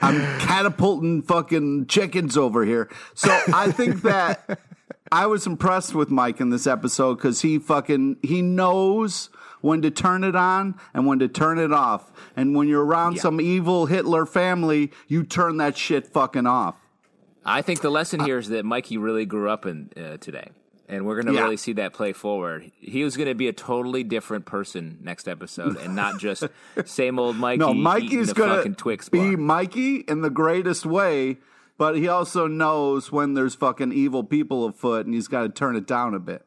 I'm 0.00 0.20
catapulting 0.40 1.22
fucking 1.22 1.86
chickens 1.86 2.36
over 2.36 2.64
here. 2.64 2.90
So 3.14 3.30
I 3.54 3.70
think 3.70 4.02
that 4.02 4.58
I 5.12 5.26
was 5.26 5.46
impressed 5.46 5.94
with 5.94 6.10
Mike 6.10 6.40
in 6.40 6.50
this 6.50 6.66
episode 6.66 7.14
because 7.14 7.42
he 7.42 7.60
fucking 7.60 8.16
he 8.22 8.42
knows 8.42 9.30
when 9.60 9.82
to 9.82 9.92
turn 9.92 10.24
it 10.24 10.34
on 10.34 10.74
and 10.92 11.06
when 11.06 11.20
to 11.20 11.28
turn 11.28 11.60
it 11.60 11.72
off. 11.72 12.10
And 12.34 12.56
when 12.56 12.66
you're 12.66 12.84
around 12.84 13.20
some 13.20 13.40
evil 13.40 13.86
Hitler 13.86 14.26
family, 14.26 14.90
you 15.06 15.22
turn 15.22 15.58
that 15.58 15.76
shit 15.76 16.08
fucking 16.08 16.48
off. 16.48 16.74
I 17.44 17.62
think 17.62 17.82
the 17.82 17.90
lesson 17.90 18.18
here 18.18 18.38
is 18.38 18.48
that 18.48 18.64
Mikey 18.64 18.96
really 18.98 19.26
grew 19.26 19.48
up 19.48 19.64
in 19.64 19.90
uh, 19.96 20.16
today, 20.16 20.50
and 20.88 21.06
we're 21.06 21.14
going 21.14 21.26
to 21.26 21.32
Yeah. 21.32 21.42
really 21.44 21.56
see 21.56 21.72
that 21.74 21.92
play 21.92 22.12
forward. 22.12 22.70
He 22.80 23.04
was 23.04 23.16
going 23.16 23.28
to 23.28 23.34
be 23.34 23.48
a 23.48 23.52
totally 23.52 24.02
different 24.04 24.44
person 24.46 24.98
next 25.02 25.28
episode, 25.28 25.76
and 25.76 25.94
not 25.96 26.18
just 26.18 26.44
same 26.84 27.18
old 27.18 27.36
Mikey. 27.36 27.58
No, 27.58 27.72
Mikey's 27.74 28.32
gonna 28.32 28.62
be 29.10 29.34
bar. 29.36 29.36
Mikey 29.38 29.96
in 30.08 30.20
the 30.22 30.30
greatest 30.30 30.84
way, 30.86 31.38
but 31.78 31.96
he 31.96 32.08
also 32.08 32.46
knows 32.46 33.10
when 33.10 33.34
there's 33.34 33.54
fucking 33.54 33.92
evil 33.92 34.24
people 34.24 34.64
afoot, 34.64 35.06
and 35.06 35.14
he's 35.14 35.28
got 35.28 35.42
to 35.42 35.48
turn 35.48 35.76
it 35.76 35.86
down 35.86 36.14
a 36.14 36.18
bit. 36.20 36.44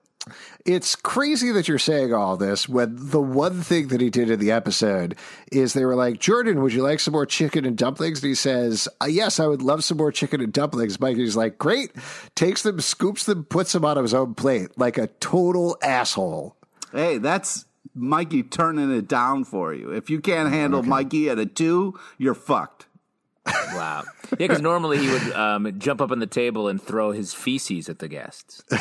It's 0.65 0.95
crazy 0.95 1.51
that 1.51 1.67
you're 1.67 1.77
saying 1.77 2.13
all 2.13 2.37
this 2.37 2.67
when 2.67 2.95
the 2.97 3.21
one 3.21 3.61
thing 3.61 3.89
that 3.89 4.01
he 4.01 4.09
did 4.09 4.29
in 4.29 4.39
the 4.39 4.51
episode 4.51 5.15
is 5.51 5.73
they 5.73 5.85
were 5.85 5.95
like, 5.95 6.19
Jordan, 6.19 6.61
would 6.61 6.73
you 6.73 6.81
like 6.81 6.99
some 6.99 7.11
more 7.11 7.25
chicken 7.25 7.65
and 7.65 7.77
dumplings? 7.77 8.21
And 8.23 8.29
he 8.29 8.35
says, 8.35 8.87
uh, 9.01 9.05
Yes, 9.05 9.39
I 9.39 9.47
would 9.47 9.61
love 9.61 9.83
some 9.83 9.97
more 9.97 10.11
chicken 10.11 10.41
and 10.41 10.51
dumplings. 10.51 10.99
Mikey's 10.99 11.35
like, 11.35 11.57
Great. 11.57 11.91
Takes 12.35 12.63
them, 12.63 12.79
scoops 12.81 13.25
them, 13.25 13.43
puts 13.45 13.73
them 13.73 13.85
on 13.85 13.97
his 13.97 14.13
own 14.13 14.33
plate 14.33 14.77
like 14.77 14.97
a 14.97 15.07
total 15.07 15.77
asshole. 15.81 16.55
Hey, 16.91 17.17
that's 17.17 17.65
Mikey 17.93 18.43
turning 18.43 18.91
it 18.95 19.07
down 19.07 19.43
for 19.43 19.73
you. 19.73 19.91
If 19.91 20.09
you 20.09 20.19
can't 20.19 20.51
handle 20.51 20.83
Mikey 20.83 21.29
at 21.29 21.39
a 21.39 21.45
two, 21.45 21.99
you're 22.17 22.33
fucked. 22.33 22.87
Wow. 23.45 24.03
Yeah, 24.31 24.35
because 24.47 24.61
normally 24.61 24.97
he 24.97 25.07
would 25.07 25.33
um, 25.33 25.79
jump 25.79 26.01
up 26.01 26.11
on 26.11 26.19
the 26.19 26.27
table 26.27 26.67
and 26.67 26.81
throw 26.81 27.11
his 27.11 27.33
feces 27.33 27.89
at 27.89 27.99
the 27.99 28.07
guests. 28.07 28.63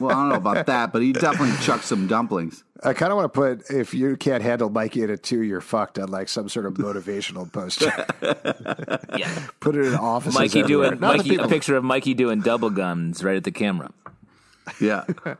Well, 0.00 0.10
I 0.10 0.14
don't 0.14 0.28
know 0.30 0.34
about 0.36 0.66
that, 0.66 0.92
but 0.92 1.02
he 1.02 1.12
definitely 1.12 1.56
chucked 1.64 1.84
some 1.84 2.06
dumplings. 2.06 2.64
I 2.84 2.92
kind 2.94 3.12
of 3.12 3.16
want 3.16 3.32
to 3.32 3.40
put, 3.40 3.70
if 3.70 3.94
you 3.94 4.16
can't 4.16 4.42
handle 4.42 4.68
Mikey 4.68 5.02
at 5.04 5.10
a 5.10 5.16
two, 5.16 5.42
you're 5.42 5.60
fucked 5.60 5.98
on 6.00 6.08
like 6.10 6.28
some 6.28 6.48
sort 6.48 6.66
of 6.66 6.74
motivational 6.74 7.50
poster. 7.52 7.92
Yeah. 9.18 9.46
Put 9.60 9.76
it 9.76 9.84
in 9.86 9.94
offices. 9.94 10.38
Mikey 10.38 10.60
everywhere. 10.60 10.88
doing 10.90 11.00
Not 11.00 11.16
Mikey, 11.18 11.28
a 11.28 11.32
people- 11.32 11.48
picture 11.48 11.76
of 11.76 11.84
Mikey 11.84 12.14
doing 12.14 12.40
double 12.40 12.70
guns 12.70 13.22
right 13.22 13.36
at 13.36 13.44
the 13.44 13.52
camera. 13.52 13.90
Yeah. 14.80 15.04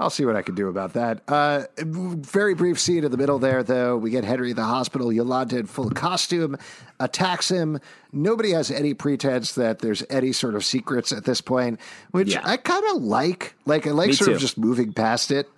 I'll 0.00 0.10
see 0.10 0.24
what 0.26 0.36
I 0.36 0.42
can 0.42 0.54
do 0.54 0.68
about 0.68 0.92
that. 0.94 1.22
Uh, 1.28 1.62
very 1.78 2.54
brief 2.54 2.78
scene 2.78 3.04
in 3.04 3.10
the 3.10 3.16
middle 3.16 3.38
there, 3.38 3.62
though. 3.62 3.96
We 3.96 4.10
get 4.10 4.24
Henry 4.24 4.50
in 4.50 4.56
the 4.56 4.64
hospital. 4.64 5.10
Yolanda 5.12 5.58
in 5.58 5.66
full 5.66 5.90
costume 5.90 6.56
attacks 7.00 7.50
him. 7.50 7.80
Nobody 8.12 8.50
has 8.52 8.70
any 8.70 8.92
pretense 8.92 9.54
that 9.54 9.78
there's 9.78 10.02
any 10.10 10.32
sort 10.32 10.54
of 10.54 10.64
secrets 10.64 11.10
at 11.12 11.24
this 11.24 11.40
point, 11.40 11.80
which 12.10 12.34
Yeah. 12.34 12.42
I 12.44 12.58
kind 12.58 12.84
of 12.94 13.02
like. 13.02 13.54
Like 13.64 13.86
I 13.86 13.90
like 13.92 14.08
Me 14.08 14.12
sort 14.12 14.32
of 14.32 14.38
just 14.40 14.58
moving 14.58 14.92
past 14.92 15.30
it. 15.30 15.48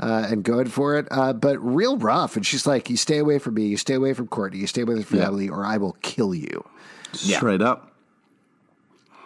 Uh, 0.00 0.28
and 0.30 0.44
going 0.44 0.68
for 0.68 0.96
it, 0.96 1.08
uh, 1.10 1.32
but 1.32 1.58
real 1.58 1.98
rough. 1.98 2.36
And 2.36 2.46
she's 2.46 2.68
like, 2.68 2.88
"You 2.88 2.96
stay 2.96 3.18
away 3.18 3.40
from 3.40 3.54
me. 3.54 3.66
You 3.66 3.76
stay 3.76 3.94
away 3.94 4.12
from 4.14 4.28
Courtney. 4.28 4.60
You 4.60 4.68
stay 4.68 4.82
away 4.82 5.02
from 5.02 5.18
Yeah. 5.18 5.24
family, 5.24 5.48
or 5.48 5.64
I 5.66 5.76
will 5.78 5.96
kill 6.02 6.32
you." 6.36 6.64
Yeah. 7.14 7.38
Straight 7.38 7.60
up. 7.62 7.90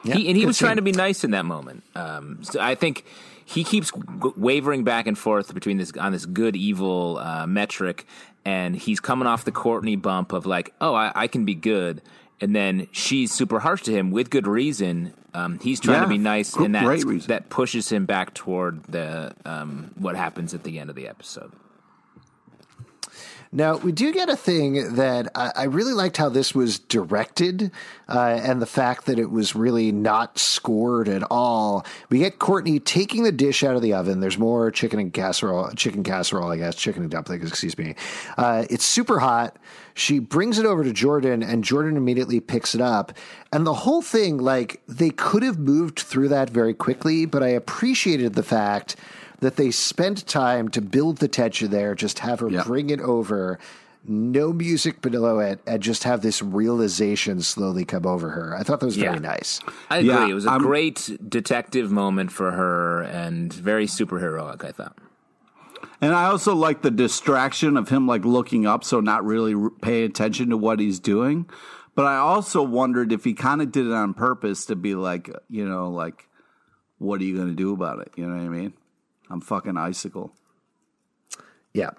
Yeah, 0.03 0.14
he, 0.14 0.28
and 0.28 0.36
he 0.36 0.45
good 0.45 0.47
was 0.47 0.57
trying 0.57 0.76
to 0.76 0.82
be 0.82 0.93
nice 0.93 1.24
in 1.24 1.32
that 1.32 1.45
moment. 1.45 1.82
Um, 1.95 2.38
so 2.43 2.59
I 2.59 2.74
think 2.74 3.05
he 3.45 3.64
keeps 3.64 3.93
wavering 4.36 4.84
back 4.84 5.07
and 5.07 5.18
forth 5.18 5.53
between 5.55 5.76
this 5.78 5.93
on 5.99 6.12
this 6.12 6.26
good 6.26 6.57
evil 6.57 7.18
uh, 7.18 7.47
metric, 7.47 8.07
and 8.45 8.76
he's 8.76 9.01
coming 9.01 9.26
off 9.26 9.45
the 9.45 9.53
Courtney 9.53 9.97
bump 9.97 10.32
of 10.32 10.47
like, 10.47 10.72
oh, 10.80 10.95
I, 10.95 11.12
I 11.14 11.26
can 11.26 11.45
be 11.45 11.55
good, 11.55 12.03
and 12.40 12.55
then 12.55 12.88
she's 12.93 13.32
super 13.32 13.61
harsh 13.61 13.82
to 13.82 13.93
him 13.93 14.11
with 14.11 14.30
good 14.30 14.47
reason. 14.47 15.14
Um, 15.34 15.59
he's 15.61 15.80
trying 15.80 15.99
Yeah, 15.99 16.05
to 16.05 16.09
be 16.11 16.18
nice, 16.18 16.55
and 16.57 16.74
that 16.74 16.84
that 17.26 17.49
pushes 17.49 17.88
him 17.90 18.05
back 18.07 18.34
toward 18.34 18.84
the 18.84 19.34
um, 19.45 19.93
what 19.97 20.14
happens 20.16 20.53
at 20.55 20.62
the 20.62 20.78
end 20.78 20.90
of 20.90 20.97
the 20.97 21.09
episode. 21.09 21.53
Now, 23.55 23.77
we 23.77 23.93
do 23.93 24.15
get 24.15 24.31
a 24.31 24.37
thing 24.37 24.95
that 24.95 25.31
I, 25.35 25.53
I 25.55 25.65
really 25.65 25.93
liked 25.93 26.17
how 26.17 26.31
this 26.31 26.55
was 26.55 26.79
directed 26.79 27.71
uh, 28.09 28.41
and 28.43 28.63
the 28.63 28.67
fact 28.67 29.05
that 29.05 29.19
it 29.19 29.31
was 29.31 29.55
really 29.55 29.93
not 29.93 30.39
scored 30.39 31.07
at 31.07 31.23
all. 31.31 31.85
We 32.09 32.21
get 32.21 32.39
Courtney 32.39 32.81
taking 32.81 33.25
the 33.25 33.33
dish 33.33 33.63
out 33.63 33.77
of 33.77 33.83
the 33.83 33.93
oven. 33.93 34.21
There's 34.21 34.39
more 34.39 34.71
chicken 34.71 34.99
and 34.99 35.13
casserole, 35.13 35.71
chicken 35.73 36.03
casserole, 36.03 36.51
I 36.51 36.57
guess, 36.57 36.77
chicken 36.77 37.03
and 37.03 37.11
dumplings, 37.11 37.47
excuse 37.47 37.77
me. 37.77 37.95
Uh, 38.39 38.65
it's 38.71 38.87
super 38.87 39.19
hot. 39.19 39.59
She 39.93 40.19
brings 40.19 40.59
it 40.59 40.65
over 40.65 40.83
to 40.83 40.93
Jordan, 40.95 41.43
and 41.43 41.63
Jordan 41.63 41.99
immediately 41.99 42.41
picks 42.41 42.75
it 42.75 42.81
up. 42.81 43.13
And 43.53 43.67
the 43.67 43.75
whole 43.75 44.01
thing, 44.01 44.39
like, 44.39 44.81
they 44.89 45.11
could 45.11 45.43
have 45.43 45.59
moved 45.59 46.01
through 46.01 46.29
that 46.29 46.49
very 46.49 46.73
quickly, 46.73 47.27
but 47.27 47.43
I 47.43 47.49
appreciated 47.49 48.33
the 48.33 48.43
fact 48.43 48.97
that 49.43 49.57
they 49.57 49.70
spent 49.72 50.26
time 50.28 50.68
to 50.70 50.80
build 50.80 51.18
the 51.18 51.26
tension 51.28 51.70
there, 51.70 51.95
just 51.97 52.20
have 52.20 52.38
her 52.40 52.49
Yeah. 52.49 52.62
bring 52.64 52.90
it 52.90 53.01
over, 53.01 53.59
no 54.07 54.53
music 54.53 55.03
below 55.03 55.40
it, 55.40 55.61
and 55.66 55.82
just 55.82 56.05
have 56.05 56.22
this 56.22 56.40
realization 56.40 57.40
slowly 57.43 57.84
come 57.84 58.07
over 58.07 58.30
her. 58.30 58.57
I 58.57 58.62
thought 58.62 58.78
that 58.80 58.86
was 58.86 58.97
very 58.97 59.18
nice. 59.18 59.59
I 59.90 59.99
agree. 59.99 60.11
Yeah, 60.11 60.28
it 60.28 60.32
was 60.34 60.47
a 60.47 60.51
I'm- 60.53 60.62
great 60.62 61.11
detective 61.28 61.90
moment 61.90 62.30
for 62.30 62.53
her 62.53 63.03
and 63.03 63.53
very 63.53 63.86
superheroic. 63.86 64.64
I 64.64 64.70
thought. 64.70 64.97
And 66.01 66.14
I 66.14 66.26
also 66.26 66.55
like 66.55 66.82
the 66.82 66.90
distraction 66.93 67.76
of 67.76 67.88
him 67.88 68.07
like 68.07 68.24
looking 68.24 68.64
up, 68.64 68.84
so 68.84 69.01
not 69.01 69.24
really 69.24 69.55
r- 69.55 69.70
paying 69.70 70.05
attention 70.05 70.51
to 70.51 70.57
what 70.57 70.78
he's 70.78 71.01
doing. 71.01 71.47
But 71.97 72.07
I 72.07 72.16
also 72.16 72.62
wondered 72.62 73.12
if 73.12 73.24
he 73.24 73.34
kind 73.34 73.61
of 73.61 73.70
did 73.72 73.86
it 73.86 73.93
on 73.93 74.14
purpose 74.14 74.66
to 74.66 74.76
be 74.76 74.95
like, 74.95 75.30
you 75.51 75.68
know, 75.68 75.90
like, 75.90 76.28
what 76.99 77.20
are 77.20 77.24
you 77.24 77.34
going 77.36 77.49
to 77.49 77.55
do 77.55 77.72
about 77.72 77.99
it? 78.01 78.12
You 78.16 78.26
know 78.26 78.36
what 78.36 78.45
I 78.45 78.49
mean? 78.49 78.72
I'm 79.33 79.41
fucking 79.41 79.76
icicle. 79.76 80.33
Yeah. 81.74 81.91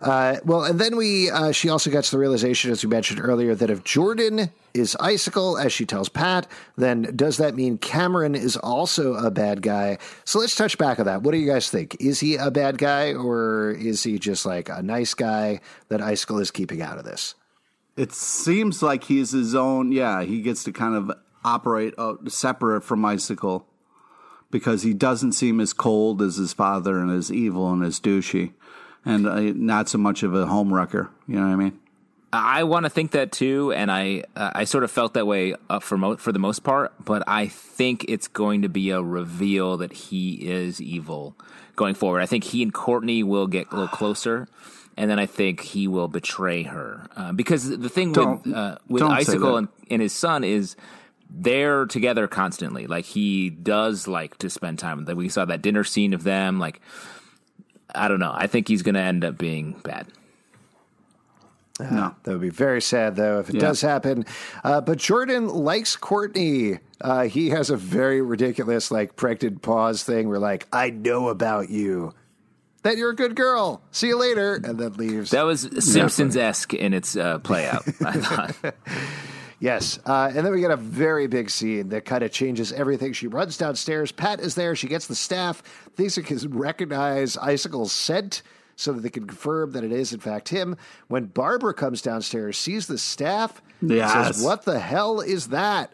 Uh, 0.00 0.38
well, 0.44 0.64
and 0.64 0.80
then 0.80 0.96
we, 0.96 1.30
uh, 1.30 1.52
she 1.52 1.68
also 1.68 1.88
gets 1.88 2.10
the 2.10 2.18
realization, 2.18 2.72
as 2.72 2.82
we 2.82 2.90
mentioned 2.90 3.20
earlier, 3.20 3.54
that 3.54 3.70
if 3.70 3.84
Jordan 3.84 4.50
is 4.74 4.96
Icicle, 4.98 5.56
as 5.56 5.72
she 5.72 5.86
tells 5.86 6.08
Pat, 6.08 6.48
then 6.76 7.12
does 7.14 7.36
that 7.36 7.54
mean 7.54 7.78
Cameron 7.78 8.34
is 8.34 8.56
also 8.56 9.14
a 9.14 9.30
bad 9.30 9.62
guy? 9.62 9.98
So 10.24 10.40
let's 10.40 10.56
touch 10.56 10.76
back 10.78 10.98
on 10.98 11.06
that. 11.06 11.22
What 11.22 11.30
do 11.30 11.38
you 11.38 11.46
guys 11.46 11.70
think? 11.70 11.96
Is 12.00 12.18
he 12.18 12.34
a 12.36 12.50
bad 12.50 12.78
guy 12.78 13.14
or 13.14 13.70
is 13.70 14.02
he 14.02 14.18
just 14.18 14.44
like 14.44 14.68
a 14.68 14.82
nice 14.82 15.14
guy 15.14 15.60
that 15.90 16.00
Icicle 16.00 16.40
is 16.40 16.50
keeping 16.50 16.82
out 16.82 16.98
of 16.98 17.04
this? 17.04 17.36
It 17.96 18.12
seems 18.12 18.82
like 18.82 19.04
he's 19.04 19.30
his 19.30 19.54
own. 19.54 19.92
Yeah, 19.92 20.24
he 20.24 20.42
gets 20.42 20.64
to 20.64 20.72
kind 20.72 20.96
of 20.96 21.12
operate 21.44 21.94
uh, 21.98 22.14
separate 22.26 22.82
from 22.82 23.04
Icicle 23.04 23.69
because 24.50 24.82
he 24.82 24.94
doesn't 24.94 25.32
seem 25.32 25.60
as 25.60 25.72
cold 25.72 26.22
as 26.22 26.36
his 26.36 26.52
father 26.52 26.98
and 26.98 27.10
as 27.10 27.30
evil 27.30 27.70
and 27.72 27.84
as 27.84 28.00
douchey, 28.00 28.52
and 29.04 29.26
uh, 29.26 29.40
not 29.40 29.88
so 29.88 29.98
much 29.98 30.22
of 30.22 30.34
a 30.34 30.46
homewrecker. 30.46 31.08
You 31.26 31.36
know 31.36 31.46
what 31.46 31.52
I 31.52 31.56
mean? 31.56 31.78
I 32.32 32.62
want 32.62 32.84
to 32.86 32.90
think 32.90 33.10
that 33.12 33.32
too, 33.32 33.72
and 33.72 33.90
I 33.90 34.22
uh, 34.36 34.52
I 34.54 34.64
sort 34.64 34.84
of 34.84 34.90
felt 34.90 35.14
that 35.14 35.26
way 35.26 35.54
uh, 35.68 35.80
for 35.80 35.98
mo- 35.98 36.16
for 36.16 36.30
the 36.30 36.38
most 36.38 36.60
part. 36.60 36.92
But 37.04 37.24
I 37.26 37.48
think 37.48 38.04
it's 38.08 38.28
going 38.28 38.62
to 38.62 38.68
be 38.68 38.90
a 38.90 39.02
reveal 39.02 39.76
that 39.78 39.92
he 39.92 40.34
is 40.34 40.80
evil 40.80 41.34
going 41.74 41.94
forward. 41.94 42.20
I 42.20 42.26
think 42.26 42.44
he 42.44 42.62
and 42.62 42.72
Courtney 42.72 43.24
will 43.24 43.48
get 43.48 43.68
a 43.72 43.74
little 43.74 43.88
closer, 43.88 44.46
and 44.96 45.10
then 45.10 45.18
I 45.18 45.26
think 45.26 45.60
he 45.60 45.88
will 45.88 46.06
betray 46.06 46.62
her 46.64 47.08
uh, 47.16 47.32
because 47.32 47.68
the 47.68 47.88
thing 47.88 48.12
Don't- 48.12 48.46
with 48.46 48.54
uh, 48.54 48.78
with 48.88 49.00
don't 49.00 49.10
Icicle 49.12 49.56
and, 49.56 49.68
and 49.90 50.00
his 50.00 50.12
son 50.12 50.44
is 50.44 50.76
they're 51.32 51.86
together 51.86 52.26
constantly. 52.26 52.86
Like 52.86 53.04
he 53.04 53.50
does 53.50 54.08
like 54.08 54.36
to 54.38 54.50
spend 54.50 54.78
time 54.78 54.98
with 54.98 55.06
them. 55.06 55.16
We 55.16 55.28
saw 55.28 55.44
that 55.46 55.62
dinner 55.62 55.84
scene 55.84 56.12
of 56.14 56.24
them. 56.24 56.58
Like 56.58 56.80
I 57.94 58.08
don't 58.08 58.20
know. 58.20 58.32
I 58.34 58.46
think 58.46 58.68
he's 58.68 58.82
going 58.82 58.94
to 58.94 59.00
end 59.00 59.24
up 59.24 59.36
being 59.36 59.72
bad. 59.82 60.06
No. 61.80 62.14
That 62.24 62.32
would 62.32 62.40
be 62.42 62.50
very 62.50 62.82
sad, 62.82 63.16
though, 63.16 63.40
if 63.40 63.48
it 63.48 63.54
Yeah. 63.54 63.60
does 63.62 63.80
happen. 63.80 64.26
Uh, 64.62 64.80
but 64.82 64.98
Jordan 64.98 65.48
likes 65.48 65.96
Courtney. 65.96 66.78
Uh, 67.00 67.22
he 67.22 67.48
has 67.50 67.70
a 67.70 67.76
very 67.76 68.20
ridiculous, 68.20 68.90
like, 68.90 69.16
pregnant 69.16 69.62
pause 69.62 70.02
thing 70.04 70.28
where, 70.28 70.38
like, 70.38 70.68
I 70.72 70.90
know 70.90 71.30
about 71.30 71.70
you. 71.70 72.12
That 72.82 72.96
you're 72.98 73.10
a 73.10 73.16
good 73.16 73.34
girl. 73.34 73.82
See 73.92 74.08
you 74.08 74.18
later. 74.18 74.54
And 74.62 74.78
then 74.78 74.92
leaves. 74.94 75.30
That 75.30 75.42
was 75.42 75.68
Simpsons 75.80 76.36
esque 76.36 76.74
in 76.74 76.92
its 76.94 77.16
uh, 77.16 77.38
play 77.38 77.66
out. 77.66 77.86
I 78.04 78.12
thought. 78.12 78.74
Yes. 79.60 79.98
Uh, 80.06 80.32
and 80.34 80.44
then 80.44 80.52
we 80.52 80.60
get 80.60 80.70
a 80.70 80.76
very 80.76 81.26
big 81.26 81.50
scene 81.50 81.90
that 81.90 82.06
kind 82.06 82.22
of 82.24 82.32
changes 82.32 82.72
everything. 82.72 83.12
She 83.12 83.26
runs 83.26 83.56
downstairs. 83.58 84.10
Pat 84.10 84.40
is 84.40 84.54
there. 84.54 84.74
She 84.74 84.88
gets 84.88 85.06
the 85.06 85.14
staff. 85.14 85.62
Thinks 85.96 86.16
it 86.16 86.22
can 86.24 86.38
recognize 86.58 87.36
Icicle's 87.36 87.92
scent 87.92 88.42
so 88.76 88.92
that 88.94 89.02
they 89.02 89.10
can 89.10 89.26
confirm 89.26 89.72
that 89.72 89.84
it 89.84 89.92
is, 89.92 90.14
in 90.14 90.20
fact, 90.20 90.48
him. 90.48 90.76
When 91.08 91.26
Barbara 91.26 91.74
comes 91.74 92.00
downstairs, 92.00 92.56
sees 92.56 92.86
the 92.86 92.96
staff, 92.96 93.60
Yes. 93.82 94.12
says, 94.36 94.42
What 94.44 94.64
the 94.64 94.78
hell 94.78 95.20
is 95.20 95.48
that? 95.48 95.92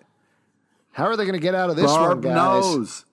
How 0.92 1.04
are 1.06 1.16
they 1.16 1.24
going 1.24 1.34
to 1.34 1.40
get 1.40 1.54
out 1.56 1.68
of 1.68 1.76
this 1.76 1.86
Barb 1.86 2.24
one, 2.24 2.34
guys? 2.34 2.64
knows. 2.64 3.04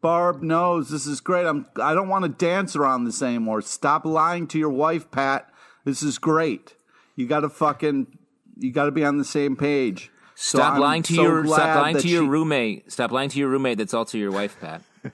Barb 0.00 0.42
knows. 0.42 0.88
This 0.90 1.06
is 1.06 1.20
great. 1.20 1.46
I'm. 1.46 1.66
I 1.80 1.92
don't 1.94 2.08
want 2.08 2.24
to 2.24 2.28
dance 2.30 2.74
around 2.76 3.04
this 3.04 3.20
anymore. 3.22 3.60
Stop 3.62 4.04
lying 4.04 4.46
to 4.48 4.58
your 4.58 4.70
wife, 4.70 5.10
Pat. 5.10 5.48
This 5.84 6.02
is 6.02 6.18
great. 6.18 6.74
You 7.14 7.26
got 7.26 7.40
to 7.40 7.48
fucking. 7.48 8.17
You 8.58 8.72
got 8.72 8.86
to 8.86 8.90
be 8.90 9.04
on 9.04 9.18
the 9.18 9.24
same 9.24 9.56
page. 9.56 10.10
Stop 10.34 10.74
I'm 10.74 10.80
lying 10.80 11.02
to 11.04 11.14
so 11.14 11.22
your 11.22 11.46
stop 11.46 11.82
lying 11.82 11.96
to 11.98 12.08
your 12.08 12.22
she- 12.24 12.28
roommate. 12.28 12.92
Stop 12.92 13.10
lying 13.12 13.28
to 13.30 13.38
your 13.38 13.48
roommate. 13.48 13.78
That's 13.78 13.94
also 13.94 14.18
your 14.18 14.30
wife, 14.32 14.56
Pat. 14.60 14.82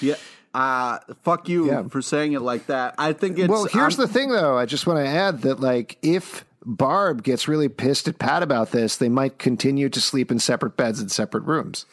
Yeah. 0.00 0.14
Uh, 0.54 0.98
fuck 1.24 1.48
you 1.48 1.66
Yeah. 1.66 1.88
for 1.88 2.00
saying 2.00 2.32
it 2.32 2.40
like 2.40 2.66
that. 2.66 2.94
I 2.98 3.12
think 3.12 3.38
it's. 3.38 3.48
Well, 3.48 3.64
here's 3.64 3.98
I'm- 3.98 4.06
the 4.06 4.12
thing, 4.12 4.30
though. 4.30 4.56
I 4.56 4.64
just 4.66 4.86
want 4.86 4.98
to 5.00 5.06
add 5.06 5.42
that, 5.42 5.58
like, 5.60 5.98
if 6.02 6.44
Barb 6.64 7.22
gets 7.24 7.48
really 7.48 7.68
pissed 7.68 8.06
at 8.06 8.18
Pat 8.20 8.42
about 8.44 8.70
this, 8.70 8.96
they 8.96 9.08
might 9.08 9.38
continue 9.38 9.88
to 9.88 10.00
sleep 10.00 10.30
in 10.30 10.38
separate 10.38 10.76
beds 10.76 11.00
in 11.00 11.08
separate 11.08 11.42
rooms. 11.44 11.84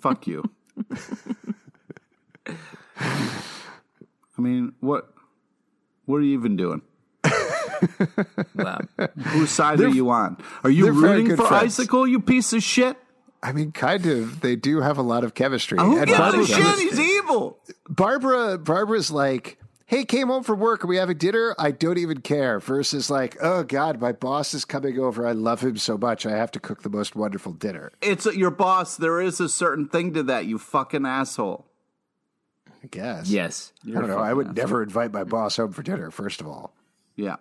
Fuck 0.00 0.26
you. 0.26 0.44
I 2.98 4.40
mean, 4.40 4.72
what? 4.80 5.12
What 6.06 6.16
are 6.16 6.22
you 6.22 6.34
even 6.38 6.56
doing? 6.56 6.82
Wow. 8.54 8.80
Whose 9.28 9.50
side 9.50 9.80
are 9.80 9.88
you 9.88 10.10
on? 10.10 10.36
Are 10.64 10.70
you 10.70 10.90
rooting 10.90 11.36
for 11.36 11.46
friends. 11.46 11.78
Icicle? 11.78 12.06
You 12.06 12.20
piece 12.20 12.52
of 12.52 12.62
shit. 12.62 12.96
I 13.42 13.52
mean, 13.52 13.70
kind 13.72 14.04
of. 14.06 14.40
They 14.40 14.56
do 14.56 14.80
have 14.80 14.98
a 14.98 15.02
lot 15.02 15.22
of 15.24 15.34
chemistry. 15.34 15.78
Who 15.78 15.96
And 15.98 16.06
gives 16.06 16.18
a 16.18 16.22
Barbara- 16.22 16.44
shit? 16.46 16.78
He's 16.80 16.98
evil. 16.98 17.58
Barbara, 17.88 18.58
Barbara's 18.58 19.12
like, 19.12 19.58
"Hey, 19.86 20.04
came 20.04 20.26
home 20.26 20.42
from 20.42 20.58
work. 20.58 20.82
Are 20.84 20.88
we 20.88 20.96
having 20.96 21.18
dinner? 21.18 21.54
I 21.56 21.70
don't 21.70 21.98
even 21.98 22.20
care." 22.20 22.58
Versus 22.58 23.10
like, 23.10 23.36
"Oh 23.40 23.62
God, 23.62 24.00
my 24.00 24.10
boss 24.10 24.54
is 24.54 24.64
coming 24.64 24.98
over. 24.98 25.24
I 25.24 25.32
love 25.32 25.60
him 25.60 25.76
so 25.76 25.96
much. 25.96 26.26
I 26.26 26.32
have 26.32 26.50
to 26.52 26.60
cook 26.60 26.82
the 26.82 26.90
most 26.90 27.14
wonderful 27.14 27.52
dinner." 27.52 27.92
It's 28.02 28.26
your 28.26 28.50
boss. 28.50 28.96
There 28.96 29.20
is 29.20 29.38
a 29.38 29.48
certain 29.48 29.86
thing 29.86 30.14
to 30.14 30.24
that. 30.24 30.46
You 30.46 30.58
fucking 30.58 31.06
asshole. 31.06 31.64
I 32.82 32.86
guess. 32.88 33.28
Yes. 33.30 33.72
I 33.86 33.90
don't 33.92 34.08
know. 34.08 34.18
I 34.18 34.32
would 34.32 34.56
never 34.56 34.82
invite 34.82 35.12
my 35.12 35.22
boss 35.24 35.56
home 35.56 35.72
for 35.72 35.82
dinner. 35.84 36.10
First 36.10 36.40
of 36.40 36.46
all, 36.48 36.74
Yeah. 37.16 37.36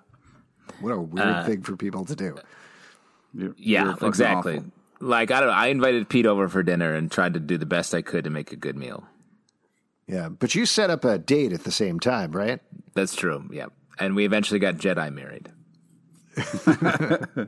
What 0.82 0.92
a 0.92 1.00
weird 1.00 1.46
thing 1.46 1.62
for 1.62 1.76
people 1.76 2.06
to 2.06 2.16
do. 2.16 2.36
You're- 3.34 3.54
Yeah, 3.58 3.96
you're 4.00 4.08
exactly. 4.10 4.58
awful. 4.58 4.72
Like 5.00 5.32
I 5.32 5.40
don't 5.40 5.50
know. 5.50 5.56
I 5.56 5.68
invited 5.68 6.10
Pete 6.10 6.26
over 6.26 6.48
for 6.50 6.64
dinner 6.64 6.94
and 6.96 7.12
tried 7.12 7.34
to 7.36 7.40
do 7.40 7.58
the 7.58 7.66
best 7.66 7.94
I 7.94 8.02
could 8.02 8.24
to 8.24 8.30
make 8.30 8.52
a 8.52 8.56
good 8.56 8.76
meal. 8.76 9.04
Yeah, 10.08 10.30
but 10.30 10.56
you 10.56 10.66
set 10.66 10.90
up 10.90 11.04
a 11.06 11.18
date 11.18 11.52
at 11.54 11.64
the 11.66 11.72
same 11.72 12.00
time, 12.00 12.32
right? 12.32 12.60
That's 12.94 13.16
true. 13.16 13.48
Yeah. 13.52 13.68
And 14.00 14.16
we 14.16 14.26
eventually 14.26 14.60
got 14.60 14.76
Jedi 14.76 15.14
married. 15.14 15.50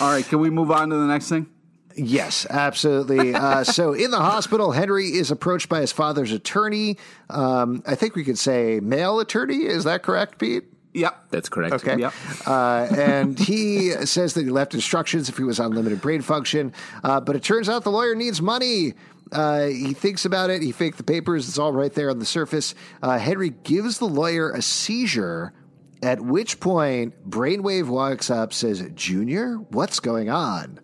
All 0.00 0.10
right, 0.12 0.24
can 0.26 0.38
we 0.40 0.50
move 0.50 0.70
on 0.70 0.90
to 0.90 0.96
the 0.96 1.06
next 1.06 1.28
thing? 1.28 1.48
Yes, 1.96 2.46
absolutely. 2.48 3.34
Uh, 3.34 3.64
so, 3.78 3.92
in 3.92 4.10
the 4.10 4.20
hospital, 4.20 4.70
Henry 4.72 5.08
is 5.08 5.30
approached 5.30 5.68
by 5.68 5.80
his 5.80 5.92
father's 5.92 6.32
attorney. 6.32 6.96
Um, 7.28 7.82
I 7.86 7.94
think 7.96 8.14
we 8.14 8.24
could 8.24 8.38
say 8.38 8.80
male 8.80 9.20
attorney. 9.20 9.64
Is 9.66 9.84
that 9.84 10.02
correct, 10.02 10.38
Pete? 10.38 10.64
Yep. 10.94 11.24
That's 11.30 11.48
correct. 11.48 11.74
Okay. 11.76 11.98
Yep. 11.98 12.12
Uh, 12.46 12.86
and 12.96 13.38
he 13.38 13.90
says 14.04 14.34
that 14.34 14.44
he 14.44 14.50
left 14.50 14.74
instructions 14.74 15.28
if 15.28 15.36
he 15.38 15.42
was 15.44 15.58
on 15.58 15.72
limited 15.72 16.00
brain 16.02 16.20
function. 16.20 16.72
Uh, 17.02 17.20
but 17.20 17.34
it 17.36 17.42
turns 17.42 17.68
out 17.68 17.82
the 17.84 17.90
lawyer 17.90 18.14
needs 18.14 18.42
money. 18.42 18.94
Uh, 19.30 19.66
he 19.68 19.94
thinks 19.94 20.26
about 20.26 20.50
it. 20.50 20.60
He 20.60 20.70
faked 20.72 20.98
the 20.98 21.04
papers. 21.04 21.48
It's 21.48 21.58
all 21.58 21.72
right 21.72 21.92
there 21.94 22.10
on 22.10 22.18
the 22.18 22.26
surface. 22.26 22.74
Uh, 23.02 23.18
Henry 23.18 23.48
gives 23.50 23.98
the 23.98 24.04
lawyer 24.06 24.50
a 24.50 24.60
seizure, 24.60 25.54
at 26.02 26.20
which 26.20 26.60
point 26.60 27.14
Brainwave 27.30 27.86
walks 27.88 28.28
up, 28.28 28.52
says, 28.52 28.82
Junior, 28.94 29.54
what's 29.70 30.00
going 30.00 30.28
on? 30.28 30.78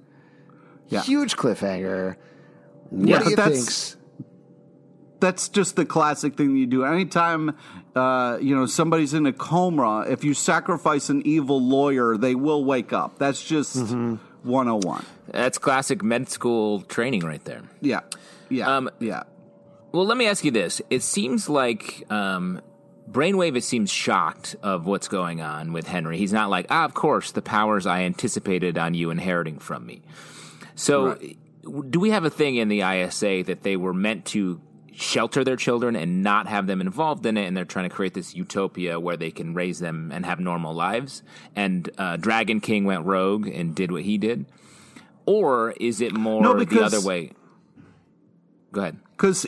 Yeah. 0.88 1.02
Huge 1.02 1.36
cliffhanger. 1.36 2.16
What 2.88 3.08
Yeah, 3.08 3.18
do 3.18 3.24
you 3.24 3.36
think? 3.36 3.36
that's- 3.36 3.96
That's 5.20 5.48
just 5.48 5.74
the 5.76 5.84
classic 5.84 6.36
thing 6.36 6.56
you 6.56 6.64
do. 6.66 6.84
Anytime, 6.84 7.56
uh, 7.94 8.38
you 8.40 8.54
know, 8.54 8.66
somebody's 8.66 9.14
in 9.14 9.26
a 9.26 9.32
coma, 9.32 10.06
if 10.08 10.24
you 10.24 10.34
sacrifice 10.34 11.08
an 11.08 11.22
evil 11.26 11.60
lawyer, 11.60 12.16
they 12.16 12.34
will 12.34 12.64
wake 12.64 12.92
up. 12.92 13.18
That's 13.18 13.42
just 13.44 13.76
Mm-hmm. 13.76 14.16
101. 14.44 15.04
That's 15.32 15.58
classic 15.58 16.02
med 16.02 16.28
school 16.28 16.82
training 16.82 17.22
right 17.22 17.44
there. 17.44 17.62
Yeah. 17.80 18.00
Yeah. 18.48 18.76
Um, 18.76 18.88
yeah. 19.00 19.24
Well, 19.92 20.06
let 20.06 20.16
me 20.16 20.26
ask 20.26 20.44
you 20.44 20.50
this. 20.52 20.80
It 20.90 21.02
seems 21.02 21.48
like 21.48 22.04
um, 22.10 22.60
Brainwave 23.10 23.56
it 23.56 23.64
seems 23.64 23.90
shocked 23.90 24.54
of 24.62 24.86
what's 24.86 25.08
going 25.08 25.40
on 25.40 25.72
with 25.72 25.86
Henry. 25.88 26.18
He's 26.18 26.32
not 26.32 26.50
like, 26.50 26.66
ah, 26.70 26.84
of 26.84 26.94
course, 26.94 27.32
the 27.32 27.42
powers 27.42 27.84
I 27.86 28.02
anticipated 28.02 28.78
on 28.78 28.94
you 28.94 29.10
inheriting 29.10 29.58
from 29.58 29.84
me. 29.84 30.02
So, 30.76 31.18
do 31.90 31.98
we 32.00 32.10
have 32.10 32.24
a 32.24 32.30
thing 32.30 32.56
in 32.56 32.68
the 32.68 32.82
ISA 32.82 33.42
that 33.46 33.62
they 33.62 33.76
were 33.76 33.92
meant 33.92 34.24
to 34.26 34.60
shelter 34.98 35.44
their 35.44 35.56
children 35.56 35.94
and 35.94 36.22
not 36.22 36.48
have 36.48 36.66
them 36.66 36.80
involved 36.80 37.24
in 37.24 37.36
it, 37.36 37.46
and 37.46 37.56
they're 37.56 37.64
trying 37.64 37.88
to 37.88 37.94
create 37.94 38.14
this 38.14 38.34
utopia 38.34 38.98
where 38.98 39.16
they 39.16 39.30
can 39.30 39.54
raise 39.54 39.78
them 39.78 40.10
and 40.12 40.26
have 40.26 40.40
normal 40.40 40.74
lives? 40.74 41.22
And 41.54 41.88
uh, 41.98 42.16
Dragon 42.16 42.60
King 42.60 42.84
went 42.84 43.04
rogue 43.04 43.46
and 43.46 43.74
did 43.74 43.92
what 43.92 44.02
he 44.02 44.18
did, 44.18 44.46
or 45.24 45.72
is 45.72 46.00
it 46.00 46.12
more 46.14 46.42
No, 46.42 46.64
the 46.64 46.80
other 46.80 47.00
way? 47.00 47.32
Go 48.72 48.82
ahead. 48.82 48.98
Because 49.18 49.46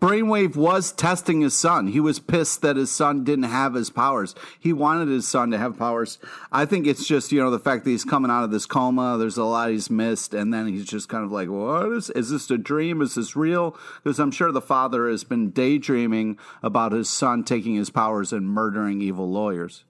Brainwave 0.00 0.54
was 0.54 0.92
testing 0.92 1.40
his 1.40 1.52
son. 1.58 1.88
He 1.88 1.98
was 1.98 2.20
pissed 2.20 2.62
that 2.62 2.76
his 2.76 2.92
son 2.92 3.24
didn't 3.24 3.50
have 3.50 3.74
his 3.74 3.90
powers. 3.90 4.36
He 4.60 4.72
wanted 4.72 5.08
his 5.08 5.26
son 5.26 5.50
to 5.50 5.58
have 5.58 5.76
powers. 5.76 6.18
I 6.52 6.64
think 6.64 6.86
it's 6.86 7.04
just, 7.04 7.32
you 7.32 7.40
know, 7.40 7.50
the 7.50 7.58
fact 7.58 7.82
that 7.84 7.90
he's 7.90 8.04
coming 8.04 8.30
out 8.30 8.44
of 8.44 8.52
this 8.52 8.66
coma, 8.66 9.18
there's 9.18 9.36
a 9.36 9.42
lot 9.42 9.70
he's 9.70 9.90
missed, 9.90 10.32
and 10.32 10.54
then 10.54 10.68
he's 10.68 10.84
just 10.84 11.08
kind 11.08 11.24
of 11.24 11.32
like, 11.32 11.48
what 11.48 11.90
is, 11.90 12.10
is 12.10 12.30
this 12.30 12.48
a 12.52 12.56
dream? 12.56 13.02
Is 13.02 13.16
this 13.16 13.34
real? 13.34 13.76
Because 14.04 14.20
I'm 14.20 14.30
sure 14.30 14.52
the 14.52 14.60
father 14.60 15.08
has 15.08 15.24
been 15.24 15.50
daydreaming 15.50 16.38
about 16.62 16.92
his 16.92 17.10
son 17.10 17.42
taking 17.42 17.74
his 17.74 17.90
powers 17.90 18.32
and 18.32 18.48
murdering 18.48 19.02
evil 19.02 19.28
lawyers. 19.28 19.84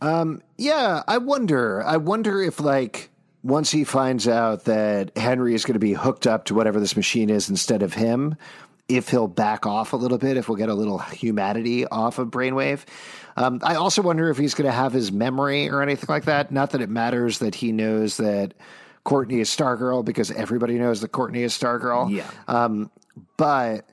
Um. 0.00 0.42
Yeah, 0.56 1.04
I 1.06 1.18
wonder. 1.18 1.80
I 1.82 1.96
wonder 1.96 2.42
if, 2.42 2.58
like, 2.58 3.10
once 3.48 3.70
he 3.70 3.82
finds 3.82 4.28
out 4.28 4.64
that 4.64 5.16
Henry 5.16 5.54
is 5.54 5.64
going 5.64 5.74
to 5.74 5.80
be 5.80 5.94
hooked 5.94 6.26
up 6.26 6.44
to 6.44 6.54
whatever 6.54 6.78
this 6.78 6.96
machine 6.96 7.30
is 7.30 7.48
instead 7.48 7.82
of 7.82 7.94
him, 7.94 8.36
if 8.88 9.08
he'll 9.08 9.28
back 9.28 9.66
off 9.66 9.92
a 9.92 9.96
little 9.96 10.18
bit, 10.18 10.36
if 10.36 10.48
we'll 10.48 10.58
get 10.58 10.68
a 10.68 10.74
little 10.74 10.98
humanity 10.98 11.86
off 11.86 12.18
of 12.18 12.28
Brainwave. 12.28 12.84
Um, 13.36 13.60
I 13.62 13.76
also 13.76 14.02
wonder 14.02 14.30
if 14.30 14.36
he's 14.36 14.54
going 14.54 14.66
to 14.66 14.72
have 14.72 14.92
his 14.92 15.10
memory 15.10 15.68
or 15.68 15.82
anything 15.82 16.06
like 16.08 16.24
that. 16.24 16.52
Not 16.52 16.70
that 16.70 16.80
it 16.80 16.90
matters 16.90 17.38
that 17.38 17.54
he 17.54 17.72
knows 17.72 18.18
that 18.18 18.54
Courtney 19.04 19.40
is 19.40 19.48
Stargirl, 19.48 20.04
because 20.04 20.30
everybody 20.30 20.78
knows 20.78 21.00
that 21.00 21.08
Courtney 21.08 21.42
is 21.42 21.56
Stargirl. 21.56 22.10
Yeah. 22.10 22.30
Um, 22.46 22.90
but 23.38 23.88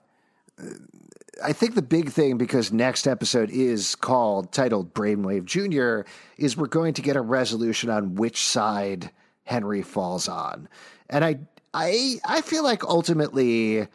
I 1.41 1.53
think 1.53 1.76
the 1.76 1.82
big 1.82 2.10
thing, 2.10 2.38
because 2.38 2.74
next 2.74 3.08
episode 3.08 3.49
is 3.49 3.95
called 3.95 4.51
titled 4.51 4.93
Brainwave 4.93 5.45
Junior, 5.45 6.06
is 6.38 6.58
we're 6.58 6.68
going 6.68 6.93
to 6.95 7.01
get 7.01 7.16
a 7.16 7.22
resolution 7.22 7.89
on 7.89 8.16
which 8.16 8.45
side 8.45 9.12
Henry 9.46 9.82
falls 9.82 10.28
on, 10.28 10.68
and 11.10 11.24
I 11.24 11.38
I 11.74 12.18
I 12.26 12.41
feel 12.41 12.64
like 12.64 12.84
ultimately 12.84 13.88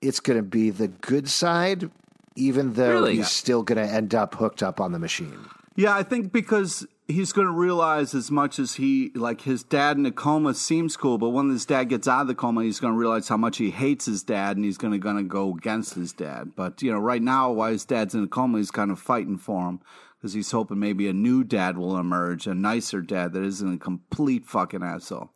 it's 0.00 0.20
going 0.20 0.36
to 0.38 0.42
be 0.42 0.70
the 0.70 0.88
good 0.88 1.28
side, 1.28 1.90
even 2.36 2.74
though 2.74 2.92
Really? 2.92 3.16
he's 3.16 3.30
still 3.30 3.62
going 3.62 3.78
to 3.84 3.92
end 3.92 4.14
up 4.14 4.34
hooked 4.34 4.62
up 4.62 4.80
on 4.80 4.92
the 4.92 4.98
machine. 4.98 5.38
Yeah, 5.74 5.94
I 5.94 6.02
think 6.02 6.32
because 6.32 6.86
he's 7.08 7.32
going 7.32 7.46
to 7.46 7.52
realize 7.52 8.14
as 8.14 8.30
much 8.30 8.58
as 8.58 8.74
he 8.74 9.10
like 9.14 9.42
his 9.42 9.62
dad 9.62 9.96
in 9.96 10.06
a 10.06 10.10
coma 10.10 10.54
seems 10.54 10.96
cool, 10.96 11.18
but 11.18 11.30
when 11.30 11.50
his 11.50 11.66
dad 11.66 11.84
gets 11.84 12.08
out 12.08 12.22
of 12.22 12.26
the 12.28 12.34
coma, 12.34 12.62
he's 12.62 12.80
going 12.80 12.92
to 12.92 12.98
realize 12.98 13.28
how 13.28 13.36
much 13.36 13.58
he 13.58 13.70
hates 13.70 14.06
his 14.06 14.22
dad, 14.22 14.56
and 14.56 14.64
he's 14.64 14.78
going 14.78 14.92
to 14.92 14.98
going 14.98 15.16
to 15.16 15.22
go 15.22 15.50
against 15.54 15.94
his 15.94 16.12
dad. 16.12 16.52
But 16.56 16.82
you 16.82 16.90
know, 16.92 16.98
right 16.98 17.22
now, 17.22 17.50
while 17.52 17.72
his 17.72 17.84
dad's 17.84 18.14
in 18.14 18.24
a 18.24 18.28
coma, 18.28 18.58
he's 18.58 18.70
kind 18.70 18.90
of 18.90 18.98
fighting 18.98 19.38
for 19.38 19.68
him 19.68 19.80
because 20.18 20.32
he's 20.32 20.50
hoping 20.50 20.78
maybe 20.78 21.08
a 21.08 21.12
new 21.12 21.44
dad 21.44 21.78
will 21.78 21.96
emerge, 21.96 22.46
a 22.46 22.54
nicer 22.54 23.00
dad 23.00 23.32
that 23.32 23.42
isn't 23.42 23.74
a 23.74 23.78
complete 23.78 24.46
fucking 24.46 24.82
asshole. 24.82 25.30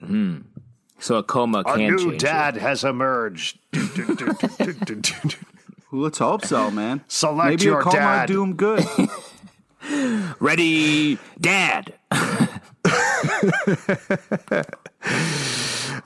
Hmm. 0.00 0.38
So 0.98 1.16
a 1.16 1.22
coma 1.22 1.64
can 1.64 1.98
change. 1.98 2.22
it. 2.24 2.56
has 2.56 2.84
emerged. 2.84 3.58
Let's 5.92 6.18
hope 6.18 6.44
so, 6.44 6.70
man. 6.70 7.02
Select 7.08 7.48
maybe 7.50 7.64
your 7.64 7.80
a 7.80 7.82
coma 7.82 7.96
dad. 7.96 8.26
do 8.26 8.42
him 8.42 8.54
good. 8.54 8.84
Ready, 10.40 11.18
Dad. 11.40 11.94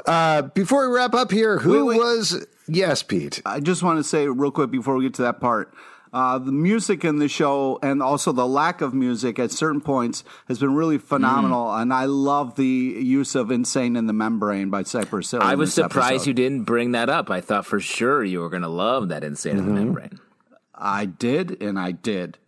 Uh, 0.07 0.43
before 0.43 0.89
we 0.89 0.95
wrap 0.97 1.15
up 1.15 1.31
here, 1.31 1.59
who 1.59 1.87
Wait, 1.87 1.99
wait. 1.99 2.05
was 2.05 2.47
yes, 2.67 3.03
Pete? 3.03 3.43
I 3.45 3.61
just 3.61 3.83
want 3.83 3.99
to 3.99 4.05
say 4.05 4.27
real 4.27 4.51
quick 4.51 4.71
before 4.71 4.97
we 4.97 5.05
get 5.05 5.15
to 5.15 5.23
that 5.23 5.41
part. 5.41 5.73
Uh, 6.13 6.39
the 6.39 6.53
music 6.53 7.05
in 7.05 7.19
the 7.19 7.29
show 7.29 7.79
and 7.83 8.03
also 8.03 8.33
the 8.33 8.47
lack 8.47 8.81
of 8.81 8.95
music 8.95 9.39
at 9.39 9.51
certain 9.51 9.81
points 9.81 10.25
has 10.49 10.59
been 10.59 10.75
really 10.75 10.99
phenomenal, 10.99 11.67
Mm. 11.67 11.83
and 11.83 11.93
I 11.93 12.07
love 12.07 12.57
the 12.57 12.65
use 12.67 13.35
of 13.35 13.51
"Insane 13.51 13.95
in 13.97 14.07
the 14.07 14.13
Membrane" 14.13 14.71
by 14.71 14.83
Cypress 14.85 15.31
Hill. 15.33 15.43
I 15.43 15.55
was 15.55 15.75
surprised 15.75 16.13
episode. 16.13 16.27
you 16.29 16.35
didn't 16.35 16.63
bring 16.65 16.93
that 16.93 17.09
up. 17.11 17.31
I 17.31 17.41
thought 17.41 17.67
for 17.67 17.81
sure 17.81 18.25
you 18.25 18.41
were 18.41 18.49
going 18.49 18.63
to 18.63 18.69
love 18.69 19.09
that 19.09 19.23
insane 19.25 19.59
in 19.59 19.67
the 19.67 19.73
membrane. 19.73 20.19
I 20.75 21.05
did, 21.07 21.61
and 21.63 21.79
I 21.79 21.93
did. 21.93 22.39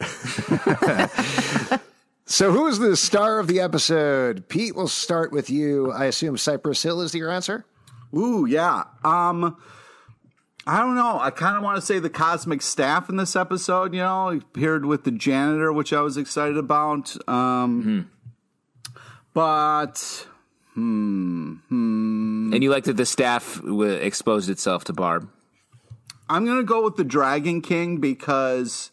So, 2.24 2.50
who 2.50 2.66
is 2.66 2.78
the 2.78 2.96
star 2.96 3.40
of 3.40 3.46
the 3.46 3.60
episode? 3.60 4.48
Pete, 4.48 4.74
we'll 4.74 4.88
start 4.88 5.32
with 5.32 5.50
you. 5.50 5.92
I 5.92 6.06
assume 6.06 6.38
Cypress 6.38 6.82
Hill 6.82 7.02
is 7.02 7.14
your 7.14 7.30
answer. 7.30 7.66
Ooh, 8.16 8.46
yeah. 8.48 8.84
Um, 9.04 9.56
I 10.66 10.78
don't 10.78 10.94
know. 10.94 11.18
I 11.18 11.30
kind 11.30 11.56
of 11.56 11.62
want 11.62 11.76
to 11.76 11.82
say 11.82 11.98
the 11.98 12.10
cosmic 12.10 12.62
staff 12.62 13.08
in 13.08 13.16
this 13.16 13.34
episode. 13.34 13.94
You 13.94 14.00
know, 14.00 14.30
he 14.30 14.38
appeared 14.38 14.86
with 14.86 15.04
the 15.04 15.10
janitor, 15.10 15.72
which 15.72 15.92
I 15.92 16.00
was 16.02 16.16
excited 16.16 16.56
about. 16.56 17.16
Um, 17.28 18.10
but 19.34 20.26
hmm, 20.74 21.54
hmm. 21.68 22.52
And 22.52 22.62
you 22.62 22.70
liked 22.70 22.86
that 22.86 22.96
the 22.96 23.06
staff 23.06 23.56
w- 23.56 23.90
exposed 23.90 24.48
itself 24.50 24.84
to 24.84 24.92
Barb. 24.92 25.28
I'm 26.28 26.46
gonna 26.46 26.62
go 26.62 26.84
with 26.84 26.96
the 26.96 27.04
Dragon 27.04 27.60
King 27.60 27.98
because 27.98 28.90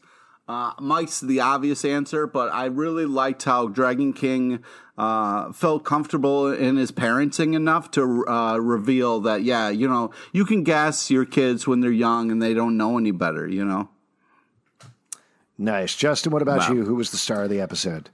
uh, 0.47 0.73
Mike's 0.79 1.21
the 1.21 1.41
obvious 1.41 1.85
answer, 1.85 2.25
but 2.25 2.51
I 2.51 2.65
really 2.65 3.05
liked 3.05 3.43
how 3.43 3.67
Dragon 3.67 4.13
King 4.13 4.63
uh, 4.99 5.51
felt 5.53 5.85
comfortable 5.85 6.51
in 6.51 6.75
his 6.75 6.91
parenting 6.91 7.55
enough 7.55 7.89
to 7.91 8.27
uh, 8.27 8.57
reveal 8.57 9.21
that, 9.21 9.43
yeah, 9.43 9.69
you 9.69 9.87
know, 9.87 10.11
you 10.33 10.43
can 10.45 10.63
gas 10.63 11.09
your 11.09 11.23
kids 11.25 11.65
when 11.65 11.79
they're 11.79 11.89
young 11.89 12.29
and 12.31 12.41
they 12.41 12.53
don't 12.53 12.75
know 12.75 12.97
any 12.97 13.11
better, 13.11 13.47
you 13.47 13.63
know. 13.63 13.89
Nice. 15.57 15.95
Justin, 15.95 16.31
what 16.33 16.41
about 16.41 16.59
Wow. 16.69 16.73
you? 16.73 16.85
Who 16.85 16.95
was 16.95 17.11
the 17.11 17.17
star 17.17 17.43
of 17.43 17.49
the 17.49 17.61
episode? 17.61 18.09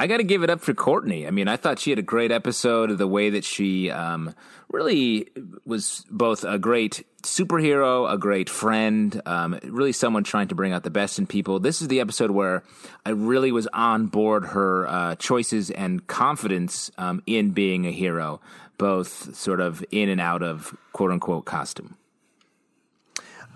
I 0.00 0.06
got 0.06 0.18
to 0.18 0.24
give 0.24 0.44
it 0.44 0.50
up 0.50 0.60
for 0.60 0.74
Courtney. 0.74 1.26
I 1.26 1.32
mean, 1.32 1.48
I 1.48 1.56
thought 1.56 1.80
she 1.80 1.90
had 1.90 1.98
a 1.98 2.02
great 2.02 2.30
episode. 2.30 2.92
Of 2.92 2.98
the 2.98 3.08
way 3.08 3.30
that 3.30 3.44
she 3.44 3.90
um, 3.90 4.32
really 4.70 5.28
was 5.66 6.04
both 6.08 6.44
a 6.44 6.56
great 6.56 7.04
superhero, 7.22 8.10
a 8.10 8.16
great 8.16 8.48
friend, 8.48 9.20
um, 9.26 9.58
really 9.64 9.90
someone 9.90 10.22
trying 10.22 10.48
to 10.48 10.54
bring 10.54 10.72
out 10.72 10.84
the 10.84 10.90
best 10.90 11.18
in 11.18 11.26
people. 11.26 11.58
This 11.58 11.82
is 11.82 11.88
the 11.88 11.98
episode 11.98 12.30
where 12.30 12.62
I 13.04 13.10
really 13.10 13.50
was 13.50 13.66
on 13.72 14.06
board 14.06 14.46
her 14.46 14.86
uh, 14.86 15.14
choices 15.16 15.70
and 15.72 16.06
confidence 16.06 16.92
um, 16.96 17.20
in 17.26 17.50
being 17.50 17.84
a 17.84 17.90
hero, 17.90 18.40
both 18.78 19.34
sort 19.34 19.60
of 19.60 19.84
in 19.90 20.08
and 20.08 20.20
out 20.20 20.44
of 20.44 20.76
quote 20.92 21.10
unquote 21.10 21.44
costume. 21.44 21.96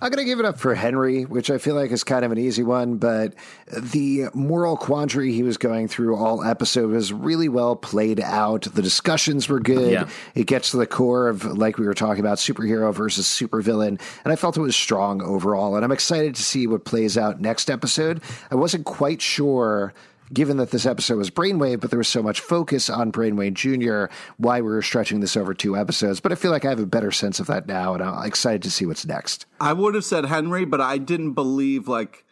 I'm 0.03 0.11
going 0.11 0.19
to 0.19 0.25
give 0.25 0.41
it 0.41 0.45
up 0.45 0.59
for 0.59 0.75
Henry, 0.75 1.23
which 1.23 1.49
I 1.49 1.59
feel 1.59 1.77
like 1.77 1.93
is 1.93 2.03
kind 2.03 2.25
of 2.25 2.33
an 2.33 2.39
easy 2.39 2.65
one, 2.65 2.97
but 2.97 3.35
the 3.69 4.25
moral 4.35 4.77
quandary 4.77 5.33
he 5.33 5.45
was 5.45 5.57
going 5.57 5.87
through 5.87 6.17
all 6.17 6.43
episode 6.43 6.91
was 6.91 7.13
really 7.13 7.49
well 7.49 7.77
played 7.77 8.19
out. 8.19 8.63
The 8.63 8.83
discussions 8.83 9.49
were 9.49 9.61
good. 9.61 9.93
Yeah. 9.93 10.09
It 10.35 10.49
gets 10.49 10.73
to 10.73 10.77
the 10.77 10.89
core 10.89 11.29
of, 11.29 11.45
like 11.45 11.79
we 11.79 11.87
were 11.87 11.95
talking 11.95 12.19
about, 12.19 12.39
superhero 12.39 12.93
versus 12.93 13.29
supervillain. 13.29 14.01
And 14.25 14.33
I 14.33 14.35
felt 14.35 14.57
it 14.57 14.61
was 14.61 14.75
strong 14.75 15.23
overall. 15.23 15.77
And 15.77 15.85
I'm 15.85 15.93
excited 15.93 16.35
to 16.35 16.43
see 16.43 16.67
what 16.67 16.85
plays 16.85 17.17
out 17.17 17.41
next 17.41 17.71
episode. 17.71 18.23
I 18.51 18.57
wasn't 18.57 18.85
quite 18.85 19.23
sure 19.23 19.95
given 20.33 20.57
that 20.59 20.71
this 20.71 20.87
episode 20.87 21.19
was 21.19 21.31
Brainwave, 21.31 21.81
but 21.81 21.91
there 21.91 21.99
was 21.99 22.09
so 22.09 22.23
much 22.23 22.41
focus 22.41 22.89
on 22.89 23.13
Brainwave 23.13 23.55
Jr., 23.55 24.13
why 24.37 24.61
we 24.61 24.69
were 24.69 24.83
stretching 24.83 25.21
this 25.21 25.37
over 25.37 25.55
two 25.55 25.77
episodes. 25.77 26.21
But 26.21 26.33
I 26.33 26.35
feel 26.35 26.51
like 26.51 26.65
I 26.65 26.71
have 26.71 26.81
a 26.81 26.87
better 26.87 27.11
sense 27.11 27.41
of 27.41 27.47
that 27.49 27.67
now, 27.67 27.95
and 27.95 28.03
I'm 28.03 28.27
excited 28.27 28.63
to 28.63 28.71
see 28.71 28.87
what's 28.87 29.07
next. 29.07 29.47
I 29.61 29.73
would 29.73 29.95
have 29.95 30.05
said 30.05 30.27
Henry, 30.27 30.65
but 30.65 30.81
I 30.81 30.99
didn't 30.99 31.33
believe 31.33 31.89
like 31.89 32.25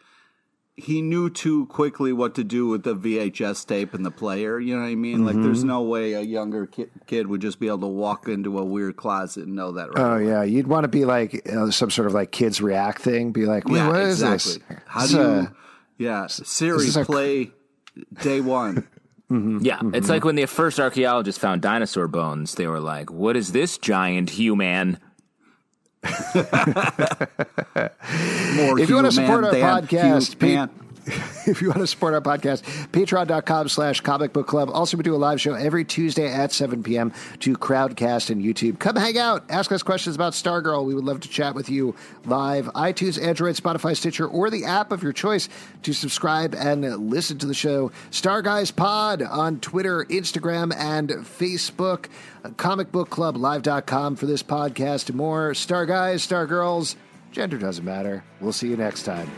he 0.75 1.01
knew 1.01 1.29
too 1.29 1.67
quickly 1.67 2.11
what 2.11 2.33
to 2.35 2.43
do 2.43 2.67
with 2.67 2.83
the 2.83 2.95
VHS 2.95 3.67
tape 3.67 3.93
and 3.93 4.05
the 4.05 4.11
player. 4.11 4.59
You 4.59 4.75
know 4.75 4.81
what 4.81 4.87
I 4.87 4.95
mean? 4.95 5.17
Mm-hmm. 5.17 5.25
Like, 5.27 5.35
there's 5.35 5.63
no 5.63 5.83
way 5.83 6.13
a 6.13 6.21
younger 6.21 6.65
kid, 6.65 6.89
kid, 7.05 7.27
would 7.27 7.41
just 7.41 7.59
be 7.59 7.67
able 7.67 7.79
to 7.79 7.87
walk 7.87 8.27
into 8.27 8.57
a 8.57 8.65
weird 8.65 8.95
closet 8.95 9.45
and 9.45 9.55
know 9.55 9.73
that. 9.73 9.89
Right 9.93 10.01
oh 10.01 10.15
away. 10.15 10.27
yeah, 10.27 10.43
you'd 10.43 10.67
want 10.67 10.85
to 10.85 10.87
be 10.87 11.05
like 11.05 11.47
uh, 11.51 11.69
some 11.71 11.91
sort 11.91 12.07
of 12.07 12.13
like 12.13 12.31
kids 12.31 12.61
react 12.61 13.01
thing. 13.01 13.31
Be 13.31 13.45
like, 13.45 13.67
yeah, 13.67 13.87
what 13.87 14.01
exactly. 14.01 14.35
is 14.35 14.57
this? 14.57 14.77
How 14.85 15.07
do 15.07 15.17
you? 15.17 15.55
yeah, 15.97 16.27
Siri, 16.27 16.89
play 17.05 17.51
day 18.21 18.41
one. 18.41 18.87
Mm-hmm. 19.31 19.59
Yeah, 19.61 19.77
mm-hmm. 19.77 19.95
it's 19.95 20.09
like 20.09 20.25
when 20.25 20.35
the 20.35 20.45
first 20.45 20.79
archaeologists 20.79 21.39
found 21.39 21.61
dinosaur 21.61 22.07
bones. 22.07 22.55
They 22.55 22.67
were 22.67 22.81
like, 22.81 23.09
"What 23.11 23.37
is 23.37 23.53
this 23.53 23.77
giant 23.77 24.31
human?" 24.31 24.99
More 26.03 26.11
if 28.79 28.89
you 28.89 28.95
want 28.95 29.05
to 29.05 29.11
support 29.11 29.45
our 29.45 29.53
podcast, 29.53 30.41
human. 30.41 30.69
if 31.47 31.61
you 31.61 31.69
want 31.69 31.79
to 31.79 31.87
support 31.87 32.13
our 32.13 32.21
podcast, 32.21 32.61
patreon.com 32.91 33.69
slash 33.69 34.01
comic 34.01 34.33
book 34.33 34.47
club. 34.47 34.69
Also, 34.71 34.97
we 34.97 35.03
do 35.03 35.15
a 35.15 35.17
live 35.17 35.41
show 35.41 35.53
every 35.53 35.83
Tuesday 35.83 36.31
at 36.31 36.51
7 36.51 36.83
p.m. 36.83 37.11
to 37.39 37.55
Crowdcast 37.55 38.29
and 38.29 38.43
YouTube. 38.43 38.79
Come 38.79 38.95
hang 38.95 39.17
out. 39.17 39.43
Ask 39.49 39.71
us 39.71 39.83
questions 39.83 40.15
about 40.15 40.33
Stargirl. 40.33 40.85
We 40.85 40.93
would 40.93 41.03
love 41.03 41.21
to 41.21 41.29
chat 41.29 41.55
with 41.55 41.69
you 41.69 41.95
live. 42.25 42.65
iTunes, 42.73 43.21
Android, 43.21 43.55
Spotify, 43.55 43.95
Stitcher, 43.95 44.27
or 44.27 44.49
the 44.49 44.65
app 44.65 44.91
of 44.91 45.01
your 45.01 45.13
choice 45.13 45.49
to 45.83 45.93
subscribe 45.93 46.53
and 46.55 47.09
listen 47.09 47.37
to 47.39 47.47
the 47.47 47.53
show. 47.53 47.91
Star 48.11 48.41
Guys 48.41 48.71
Pod 48.71 49.21
on 49.21 49.59
Twitter, 49.59 50.05
Instagram, 50.05 50.73
and 50.75 51.09
Facebook. 51.09 52.07
Comicbookclublive.com 52.43 54.15
for 54.15 54.25
this 54.25 54.43
podcast 54.43 55.09
and 55.09 55.17
more. 55.17 55.53
Star 55.53 55.85
Guys, 55.85 56.23
Star 56.23 56.47
Girls, 56.47 56.95
gender 57.31 57.57
doesn't 57.57 57.85
matter. 57.85 58.23
We'll 58.39 58.53
see 58.53 58.69
you 58.69 58.77
next 58.77 59.03
time. 59.03 59.29